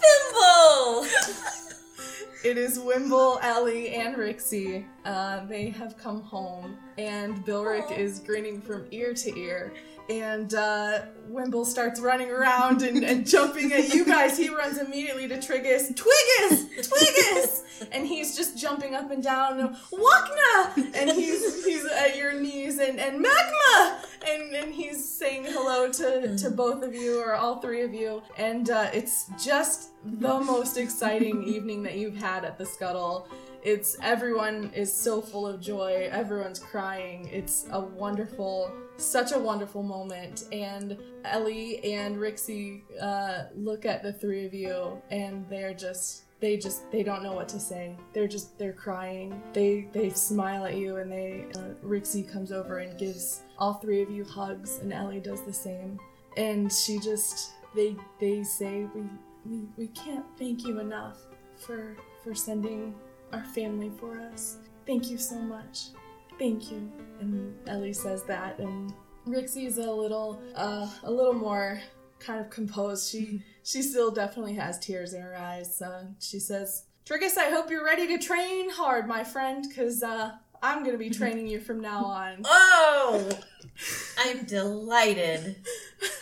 Thimble! 0.00 1.06
It 2.42 2.56
is 2.56 2.78
Wimble, 2.78 3.38
Ellie, 3.42 3.90
and 3.90 4.16
Rixie. 4.16 4.86
Uh, 5.04 5.44
they 5.44 5.68
have 5.68 5.98
come 5.98 6.22
home, 6.22 6.78
and 6.96 7.44
Bilric 7.44 7.96
is 7.96 8.20
grinning 8.20 8.62
from 8.62 8.86
ear 8.90 9.12
to 9.12 9.38
ear. 9.38 9.74
And 10.10 10.54
uh, 10.54 11.02
Wimble 11.28 11.64
starts 11.64 12.00
running 12.00 12.30
around 12.30 12.82
and, 12.82 13.04
and 13.04 13.24
jumping 13.24 13.72
at 13.72 13.94
you 13.94 14.04
guys. 14.04 14.36
He 14.36 14.48
runs 14.48 14.78
immediately 14.78 15.28
to 15.28 15.36
Triggus. 15.36 15.94
Twigus! 15.94 16.66
Twigus! 16.80 17.62
and 17.92 18.04
he's 18.04 18.36
just 18.36 18.58
jumping 18.58 18.96
up 18.96 19.12
and 19.12 19.22
down. 19.22 19.76
Wakna! 19.92 20.94
And 20.96 21.10
he's 21.10 21.64
he's 21.64 21.86
at 21.86 22.16
your 22.16 22.32
knees. 22.40 22.80
And, 22.80 22.98
and 22.98 23.20
Magma! 23.20 24.02
And, 24.28 24.52
and 24.52 24.74
he's 24.74 25.08
saying 25.08 25.44
hello 25.44 25.88
to, 25.92 26.36
to 26.38 26.50
both 26.50 26.82
of 26.82 26.92
you, 26.92 27.20
or 27.20 27.36
all 27.36 27.60
three 27.60 27.82
of 27.82 27.94
you. 27.94 28.20
And 28.36 28.68
uh, 28.68 28.90
it's 28.92 29.30
just 29.42 29.90
the 30.04 30.40
most 30.40 30.76
exciting 30.76 31.44
evening 31.44 31.84
that 31.84 31.96
you've 31.96 32.16
had 32.16 32.44
at 32.44 32.58
the 32.58 32.66
Scuttle. 32.66 33.28
It's 33.62 33.96
everyone 34.02 34.70
is 34.74 34.92
so 34.92 35.20
full 35.20 35.46
of 35.46 35.60
joy. 35.60 36.08
Everyone's 36.10 36.58
crying. 36.58 37.28
It's 37.30 37.66
a 37.70 37.80
wonderful, 37.80 38.72
such 38.96 39.32
a 39.32 39.38
wonderful 39.38 39.82
moment. 39.82 40.44
And 40.50 40.96
Ellie 41.24 41.84
and 41.84 42.16
Rixie 42.16 42.82
uh, 43.00 43.44
look 43.54 43.84
at 43.84 44.02
the 44.02 44.12
three 44.12 44.46
of 44.46 44.54
you, 44.54 45.00
and 45.10 45.46
they're 45.48 45.74
just 45.74 46.24
they 46.40 46.56
just 46.56 46.90
they 46.90 47.02
don't 47.02 47.22
know 47.22 47.34
what 47.34 47.48
to 47.50 47.60
say. 47.60 47.96
They're 48.14 48.28
just 48.28 48.58
they're 48.58 48.72
crying. 48.72 49.42
They 49.52 49.88
they 49.92 50.10
smile 50.10 50.64
at 50.64 50.74
you 50.74 50.96
and 50.96 51.12
they 51.12 51.44
uh, 51.54 51.74
Rixie 51.84 52.30
comes 52.30 52.50
over 52.50 52.78
and 52.78 52.98
gives 52.98 53.42
all 53.58 53.74
three 53.74 54.00
of 54.02 54.10
you 54.10 54.24
hugs 54.24 54.78
and 54.78 54.92
Ellie 54.92 55.20
does 55.20 55.42
the 55.42 55.52
same. 55.52 56.00
And 56.36 56.72
she 56.72 56.98
just 56.98 57.52
they 57.76 57.94
they 58.18 58.42
say 58.42 58.86
we 58.94 59.02
we, 59.44 59.64
we 59.76 59.86
can't 59.88 60.24
thank 60.38 60.64
you 60.64 60.80
enough 60.80 61.18
for 61.58 61.96
for 62.24 62.34
sending 62.34 62.94
our 63.32 63.44
family 63.44 63.90
for 63.98 64.20
us. 64.32 64.58
Thank 64.86 65.10
you 65.10 65.18
so 65.18 65.36
much. 65.36 65.88
Thank 66.38 66.70
you. 66.70 66.90
And 67.20 67.54
Ellie 67.68 67.92
says 67.92 68.24
that 68.24 68.58
and 68.58 68.92
Rixie's 69.26 69.78
a 69.78 69.90
little 69.90 70.40
uh 70.54 70.88
a 71.02 71.10
little 71.10 71.34
more 71.34 71.80
kind 72.18 72.40
of 72.40 72.50
composed. 72.50 73.10
She 73.10 73.42
she 73.62 73.82
still 73.82 74.10
definitely 74.10 74.54
has 74.54 74.78
tears 74.78 75.12
in 75.12 75.22
her 75.22 75.36
eyes. 75.36 75.80
Uh, 75.82 76.06
she 76.18 76.38
says, 76.38 76.84
Triggus, 77.04 77.36
I 77.36 77.50
hope 77.50 77.70
you're 77.70 77.84
ready 77.84 78.06
to 78.08 78.18
train 78.18 78.70
hard, 78.70 79.06
my 79.06 79.24
friend, 79.24 79.64
because 79.68 80.02
uh, 80.02 80.32
I'm 80.62 80.80
going 80.80 80.92
to 80.92 80.98
be 80.98 81.10
training 81.10 81.46
you 81.46 81.60
from 81.60 81.80
now 81.80 82.04
on. 82.04 82.44
Oh, 82.46 83.28
I'm 84.18 84.44
delighted. 84.44 85.56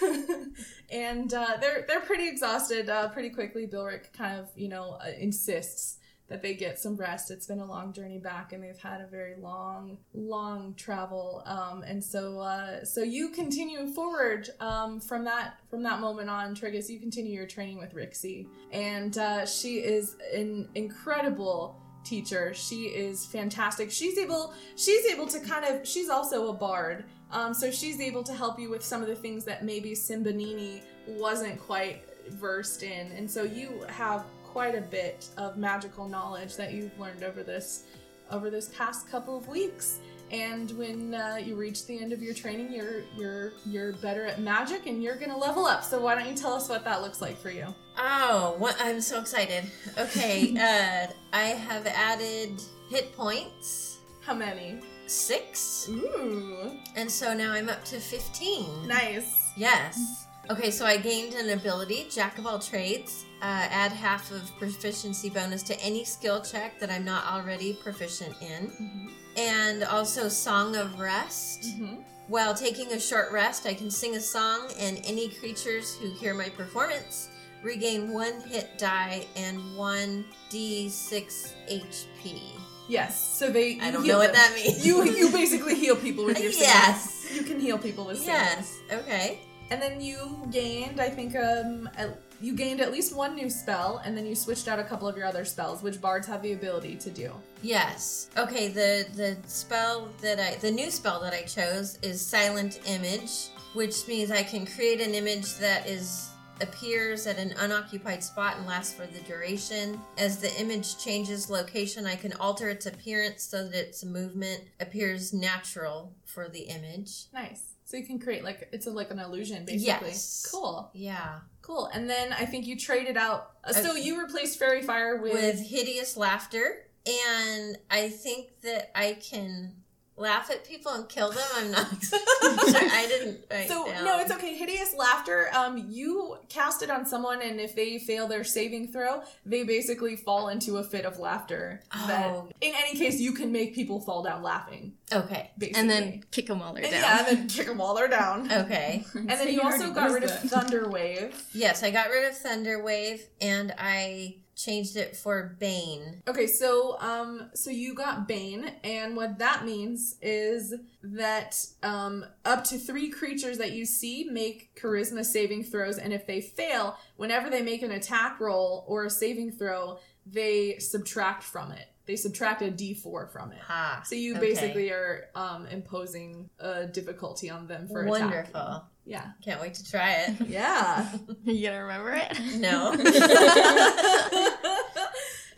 and 0.91 1.35
uh, 1.35 1.57
they're 1.61 1.85
they're 1.89 2.01
pretty 2.01 2.29
exhausted 2.29 2.89
uh, 2.89 3.09
pretty 3.09 3.31
quickly. 3.31 3.67
Bilric 3.67 4.13
kind 4.13 4.39
of 4.39 4.49
you 4.55 4.69
know 4.69 4.99
uh, 5.03 5.11
insists 5.19 5.98
that 6.29 6.43
they 6.43 6.55
get 6.55 6.79
some 6.79 6.97
rest. 6.97 7.31
It's 7.31 7.47
been 7.47 7.61
a 7.61 7.64
long 7.64 7.93
journey 7.93 8.18
back, 8.18 8.53
and 8.53 8.62
they've 8.62 8.79
had 8.79 9.01
a 9.01 9.07
very 9.07 9.37
long, 9.37 9.99
long 10.14 10.74
travel. 10.74 11.43
Um, 11.47 11.83
and 11.83 12.03
so, 12.03 12.39
uh, 12.39 12.85
so 12.85 13.03
you 13.03 13.31
continue 13.31 13.87
forward 13.87 14.49
um, 14.61 15.01
from 15.01 15.24
that 15.24 15.59
from 15.70 15.83
that 15.85 16.01
moment 16.01 16.29
on, 16.29 16.55
Triggus. 16.55 16.89
You 16.89 17.01
continue 17.01 17.33
your 17.33 17.47
training 17.47 17.79
with 17.79 17.95
Rixie, 17.95 18.47
and 18.72 19.16
uh, 19.16 19.47
she 19.47 19.79
is 19.79 20.16
an 20.35 20.68
incredible 20.74 21.81
teacher. 22.05 22.53
She 22.55 22.85
is 22.85 23.26
fantastic. 23.26 23.91
She's 23.91 24.18
able 24.18 24.55
she's 24.76 25.07
able 25.07 25.26
to 25.29 25.41
kind 25.41 25.64
of 25.64 25.87
she's 25.87 26.09
also 26.09 26.49
a 26.49 26.53
bard. 26.53 27.05
Um, 27.31 27.53
so 27.53 27.70
she's 27.70 28.01
able 28.01 28.22
to 28.22 28.33
help 28.33 28.59
you 28.59 28.70
with 28.70 28.83
some 28.83 29.03
of 29.03 29.09
the 29.09 29.14
things 29.14 29.45
that 29.45 29.62
maybe 29.62 29.91
Simbanini 29.91 30.81
wasn't 31.07 31.61
quite 31.61 32.03
versed 32.31 32.83
in. 32.83 33.12
And 33.12 33.31
so 33.31 33.43
you 33.43 33.85
have 33.89 34.24
quite 34.59 34.75
a 34.75 34.81
bit 34.81 35.29
of 35.37 35.57
magical 35.57 36.09
knowledge 36.09 36.57
that 36.57 36.73
you've 36.73 36.99
learned 36.99 37.23
over 37.23 37.45
this 37.45 37.85
over 38.33 38.51
this 38.51 38.71
past 38.71 39.09
couple 39.09 39.39
of 39.39 39.47
weeks. 39.47 40.01
And 40.33 40.69
when 40.73 41.15
uh, 41.15 41.39
you 41.41 41.55
reach 41.55 41.87
the 41.87 41.97
end 42.03 42.13
of 42.13 42.21
your 42.21 42.35
training, 42.35 42.73
you're 42.73 43.03
you're 43.17 43.53
you're 43.65 43.93
better 43.93 44.27
at 44.27 44.41
magic, 44.41 44.87
and 44.87 45.01
you're 45.01 45.15
gonna 45.15 45.39
level 45.39 45.65
up. 45.65 45.85
So 45.85 46.01
why 46.01 46.17
don't 46.17 46.29
you 46.29 46.35
tell 46.35 46.55
us 46.55 46.69
what 46.69 46.85
that 46.87 47.03
looks 47.03 47.23
like 47.23 47.39
for 47.39 47.53
you? 47.53 47.73
Oh, 47.97 48.57
what, 48.59 48.77
I'm 48.81 49.01
so 49.01 49.21
excited. 49.21 49.63
Okay, 49.97 50.53
uh, 50.59 51.07
I 51.33 51.43
have 51.69 51.87
added 51.87 52.61
hit 52.91 53.17
points. 53.17 53.99
How 54.23 54.35
many? 54.35 54.81
Six. 55.07 55.89
Ooh, 55.89 56.73
And 56.97 57.09
so 57.09 57.33
now 57.33 57.53
I'm 57.53 57.69
up 57.69 57.85
to 57.85 58.01
15. 58.01 58.89
nice. 58.89 59.33
Yes. 59.57 60.27
Okay, 60.51 60.70
so 60.70 60.86
I 60.86 60.97
gained 60.97 61.34
an 61.34 61.51
ability, 61.51 62.07
Jack 62.11 62.39
of 62.39 62.47
all 62.47 62.59
trades. 62.59 63.26
Uh, 63.43 63.45
add 63.70 63.93
half 63.93 64.30
of 64.32 64.51
proficiency 64.59 65.28
bonus 65.28 65.62
to 65.64 65.78
any 65.80 66.05
skill 66.05 66.41
check 66.41 66.80
that 66.80 66.91
I'm 66.91 67.05
not 67.05 67.26
already 67.26 67.74
proficient 67.74 68.34
in. 68.41 69.11
And 69.36 69.84
also 69.84 70.28
Song 70.28 70.74
of 70.74 70.99
Rest. 70.99 71.64
Mhm. 71.78 72.03
While 72.28 72.55
taking 72.55 72.93
a 72.93 73.01
short 73.01 73.30
rest, 73.30 73.66
I 73.66 73.74
can 73.74 73.91
sing 73.91 74.16
a 74.16 74.20
song, 74.20 74.70
and 74.78 75.01
any 75.05 75.28
creatures 75.28 75.95
who 75.97 76.11
hear 76.14 76.34
my 76.34 76.49
performance 76.49 77.28
regain 77.62 78.12
one 78.12 78.41
hit 78.43 78.78
die 78.78 79.26
and 79.36 79.76
one 79.76 80.24
d6 80.51 81.53
HP. 81.68 82.41
Yes. 82.89 83.20
So 83.39 83.51
they. 83.51 83.78
I 83.80 83.91
don't 83.91 84.07
know 84.07 84.18
what 84.18 84.32
them. 84.32 84.34
that 84.34 84.55
means. 84.55 84.84
You 84.86 85.05
you 85.05 85.30
basically 85.30 85.74
heal 85.74 85.97
people 85.97 86.24
with 86.24 86.41
your 86.41 86.53
singing. 86.53 86.68
Yes. 86.68 87.26
You 87.34 87.43
can 87.43 87.61
heal 87.61 87.78
people 87.78 88.07
with 88.07 88.18
singing. 88.18 88.32
Yes. 88.34 88.76
Okay. 88.91 89.41
And 89.71 89.83
then 89.83 90.01
you 90.01 90.47
gained, 90.51 91.01
I 91.01 91.11
think, 91.11 91.37
um, 91.37 91.89
at, 91.97 92.19
you 92.41 92.55
gained 92.55 92.81
at 92.81 92.93
least 92.93 93.14
one 93.14 93.35
new 93.35 93.51
spell, 93.51 94.01
and 94.05 94.16
then 94.16 94.25
you 94.25 94.35
switched 94.35 94.69
out 94.69 94.79
a 94.79 94.85
couple 94.85 95.09
of 95.09 95.16
your 95.16 95.27
other 95.27 95.45
spells, 95.45 95.83
which 95.83 96.01
bards 96.01 96.27
have 96.27 96.43
the 96.43 96.53
ability 96.53 96.97
to 96.97 97.11
do. 97.11 97.33
Yes. 97.62 98.31
Okay, 98.37 98.69
the 98.69 99.07
the 99.14 99.37
spell 99.47 100.09
that 100.23 100.39
I 100.39 100.55
the 100.57 100.71
new 100.71 100.91
spell 100.91 101.21
that 101.21 101.35
I 101.35 101.43
chose 101.43 101.99
is 102.03 102.25
silent 102.25 102.81
image, 102.87 103.49
which 103.75 104.07
means 104.07 104.31
I 104.31 104.43
can 104.43 104.66
create 104.66 105.01
an 105.01 105.14
image 105.14 105.57
that 105.57 105.87
is 105.87 106.31
appears 106.61 107.27
at 107.27 107.39
an 107.39 107.55
unoccupied 107.59 108.23
spot 108.23 108.57
and 108.57 108.67
lasts 108.67 108.95
for 108.95 109.07
the 109.07 109.21
duration. 109.21 110.01
As 110.17 110.39
the 110.39 110.55
image 110.61 110.99
changes 110.99 111.51
location, 111.51 112.07
I 112.07 112.17
can 112.17 112.33
alter 112.35 112.69
its 112.69 112.87
appearance 112.87 113.43
so 113.43 113.69
that 113.69 113.75
its 113.75 114.05
movement 114.05 114.63
appears 114.81 115.33
natural 115.33 116.15
for 116.25 116.49
the 116.49 116.61
image. 116.61 117.27
Nice. 117.33 117.75
So 117.85 117.97
you 117.97 118.05
can 118.05 118.19
create 118.19 118.45
like 118.45 118.69
it's 118.73 118.87
a, 118.87 118.91
like 118.91 119.11
an 119.11 119.19
illusion, 119.19 119.65
basically. 119.65 120.09
Yes. 120.11 120.47
Cool. 120.51 120.91
Yeah. 120.93 121.39
Cool. 121.63 121.89
And 121.93 122.09
then 122.09 122.33
I 122.33 122.45
think 122.45 122.67
you 122.67 122.77
traded 122.77 123.17
out. 123.17 123.53
Uh, 123.65 123.73
so 123.73 123.95
you 123.95 124.21
replaced 124.21 124.59
Faerie 124.59 124.83
Fire 124.83 125.17
with. 125.17 125.33
With 125.33 125.61
hideous 125.61 126.17
laughter. 126.17 126.85
And 127.07 127.79
I 127.91 128.11
think 128.11 128.61
that 128.63 128.91
I 128.95 129.15
can 129.15 129.73
laugh 130.19 130.51
at 130.51 130.64
people 130.66 130.93
and 130.93 131.09
kill 131.09 131.31
them. 131.31 131.47
I'm 131.57 131.71
not 131.71 131.87
sure. 132.03 132.19
I 132.43 133.07
didn't 133.09 133.41
write 133.51 133.69
so 133.69 133.87
down. 133.87 134.05
no, 134.05 134.19
it's 134.21 134.33
okay. 134.33 134.55
Hideous 134.57 134.95
laughter. 134.97 135.49
Um, 135.55 135.87
you 135.89 136.37
cast 136.49 136.83
it 136.83 136.91
on 136.91 137.07
someone, 137.07 137.41
and 137.43 137.61
if 137.61 137.75
they 137.77 137.99
fail 137.99 138.27
their 138.29 138.45
saving 138.45 138.89
throw, 138.93 139.23
they 139.47 139.62
basically 139.64 140.16
fall 140.16 140.49
into 140.49 140.77
a 140.79 140.85
fit 140.85 141.05
of 141.05 141.19
laughter. 141.19 141.81
That, 142.07 142.27
Oh. 142.27 142.49
in 142.61 142.73
any 142.75 142.99
case, 142.99 143.21
you 143.21 143.33
can 143.33 143.53
make 143.53 143.75
people 143.75 144.01
fall 144.01 144.23
down 144.23 144.43
laughing. 144.43 144.95
Okay. 145.12 145.51
Basically. 145.57 145.81
And 145.81 145.91
then 145.91 146.25
kick 146.31 146.47
them 146.49 146.61
while 146.61 146.75
they're 146.75 146.85
And 146.85 146.93
down. 146.93 147.03
yeah, 147.03 147.19
and 147.29 147.39
then 147.39 147.49
kick 147.49 147.66
them 147.66 147.79
while 147.79 147.95
they're 147.95 148.09
down. 148.09 148.51
Okay. 148.59 149.05
And 149.14 149.29
then 149.29 149.39
So 149.39 149.45
you 149.45 149.51
you 149.53 149.61
also 149.62 149.91
got 149.93 150.05
used 150.11 150.14
rid 150.14 150.25
of 150.25 150.31
that. 150.31 150.43
Thunder 150.51 150.89
Wave. 150.89 151.43
Yes, 151.53 151.83
I 151.83 151.91
got 151.91 152.11
rid 152.11 152.29
of 152.29 152.37
Thunder 152.37 152.83
Wave 152.83 153.23
and 153.41 153.73
I 153.79 154.37
changed 154.59 154.97
it 154.97 155.17
for 155.17 155.57
Bane. 155.61 156.21
Okay, 156.27 156.49
so 156.49 156.99
um, 157.01 157.49
so 157.55 157.71
you 157.71 157.95
got 157.95 158.27
Bane, 158.27 158.73
and 158.83 159.17
what 159.17 159.39
that 159.39 159.65
means 159.65 160.17
is 160.21 160.75
that 161.03 161.57
um, 161.83 162.27
up 162.45 162.65
to 162.65 162.77
three 162.77 163.09
creatures 163.09 163.57
that 163.59 163.71
you 163.71 163.87
see 163.87 164.29
make 164.31 164.75
Charisma 164.75 165.25
saving 165.25 165.63
throws, 165.63 165.97
and 165.97 166.13
if 166.13 166.27
they 166.27 166.41
fail, 166.41 166.99
whenever 167.17 167.49
they 167.49 167.63
make 167.63 167.83
an 167.83 167.93
attack 167.93 168.41
roll 168.41 168.85
or 168.89 169.05
a 169.05 169.11
saving 169.11 169.53
throw, 169.53 169.99
they 170.27 170.79
subtract 170.79 171.45
from 171.45 171.71
it. 171.71 171.87
They 172.07 172.17
subtract 172.17 172.63
a 172.63 172.71
D4 172.71 173.31
from 173.31 173.53
it. 173.53 173.59
Ha. 173.59 174.03
So 174.07 174.15
you 174.15 174.33
Okay. 174.33 174.41
basically 174.41 174.91
are 174.91 175.27
um, 175.35 175.67
imposing 175.67 176.49
a 176.59 176.87
difficulty 176.87 177.51
on 177.51 177.67
them 177.67 177.87
for 177.87 178.01
attacking. 178.01 178.25
Wonderful. 178.25 178.85
Yeah. 179.05 179.27
Can't 179.45 179.61
wait 179.61 179.75
to 179.75 179.85
try 179.91 180.13
it. 180.13 180.49
Yeah. 180.49 181.07
you 181.45 181.69
gonna 181.69 181.83
remember 181.83 182.13
it? 182.15 182.39
No. 182.57 182.93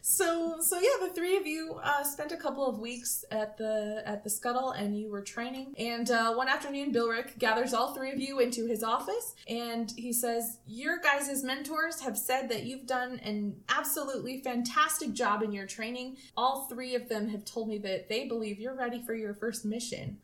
so 0.03 0.57
so 0.61 0.77
yeah 0.77 1.07
the 1.07 1.13
three 1.15 1.37
of 1.37 1.47
you 1.47 1.79
uh, 1.83 2.00
spent 2.11 2.33
a 2.33 2.37
couple 2.37 2.67
of 2.67 2.79
weeks 2.79 3.25
at 3.31 3.57
the 3.57 4.03
at 4.05 4.23
the 4.25 4.31
scuttle 4.31 4.73
and 4.73 4.99
you 4.99 5.11
were 5.11 5.23
training 5.23 5.75
and 5.79 6.11
uh, 6.11 6.33
one 6.35 6.49
afternoon 6.49 6.93
bilric 6.93 7.39
gathers 7.39 7.73
all 7.73 7.95
three 7.95 8.11
of 8.13 8.21
you 8.21 8.41
into 8.41 8.67
his 8.67 8.83
office 8.83 9.35
and 9.49 9.93
he 9.97 10.13
says 10.13 10.59
your 10.67 10.99
guys' 10.99 11.43
mentors 11.45 12.01
have 12.01 12.19
said 12.19 12.49
that 12.49 12.65
you've 12.65 12.87
done 12.87 13.19
an 13.21 13.55
absolutely 13.69 14.41
fantastic 14.43 15.13
job 15.13 15.43
in 15.43 15.53
your 15.53 15.67
training 15.67 16.17
all 16.37 16.67
three 16.69 16.95
of 16.95 17.09
them 17.09 17.29
have 17.29 17.45
told 17.45 17.69
me 17.69 17.79
that 17.79 18.09
they 18.09 18.27
believe 18.27 18.59
you're 18.59 18.75
ready 18.77 19.01
for 19.01 19.15
your 19.15 19.35
first 19.35 19.65
mission 19.65 20.19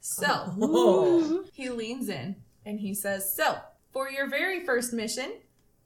so 0.00 0.54
Oh. 0.60 1.44
he 1.52 1.68
leans 1.68 2.08
in 2.08 2.36
and 2.64 2.80
he 2.80 2.94
says, 2.94 3.32
So, 3.34 3.58
for 3.92 4.10
your 4.10 4.28
very 4.28 4.64
first 4.64 4.92
mission, 4.92 5.32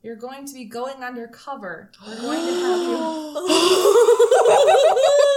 you're 0.02 0.16
going 0.16 0.46
to 0.46 0.54
be 0.54 0.64
going 0.64 1.02
undercover. 1.02 1.90
We're 2.06 2.20
going 2.20 2.46
to 2.46 2.60
have 2.60 2.80
you. 2.80 2.94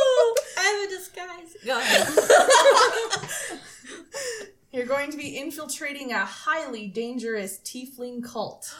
I 0.67 0.71
have 0.71 0.89
a 0.89 0.95
disguise. 0.95 1.55
Go 1.65 1.79
ahead. 1.79 3.59
You're 4.73 4.85
going 4.85 5.11
to 5.11 5.17
be 5.17 5.37
infiltrating 5.37 6.11
a 6.11 6.25
highly 6.25 6.87
dangerous 6.87 7.59
tiefling 7.59 8.23
cult. 8.23 8.75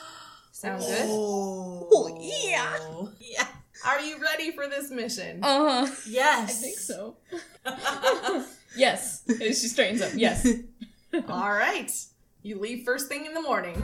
Sound 0.52 0.80
good? 0.82 1.06
Oh, 1.08 2.18
yeah. 2.20 2.76
Yeah. 3.20 3.46
Are 3.86 4.00
you 4.00 4.18
ready 4.20 4.52
for 4.52 4.68
this 4.68 4.90
mission? 4.90 5.40
Uh 5.42 5.86
huh. 5.86 5.94
Yes. 6.06 6.50
I 6.50 6.52
think 6.52 6.78
so. 6.78 7.16
yes. 8.76 9.22
She 9.26 9.52
straightens 9.54 10.02
up. 10.02 10.12
Yes. 10.14 10.46
All 11.28 11.50
right. 11.50 11.90
You 12.42 12.58
leave 12.58 12.84
first 12.84 13.08
thing 13.08 13.24
in 13.24 13.32
the 13.32 13.42
morning. 13.42 13.76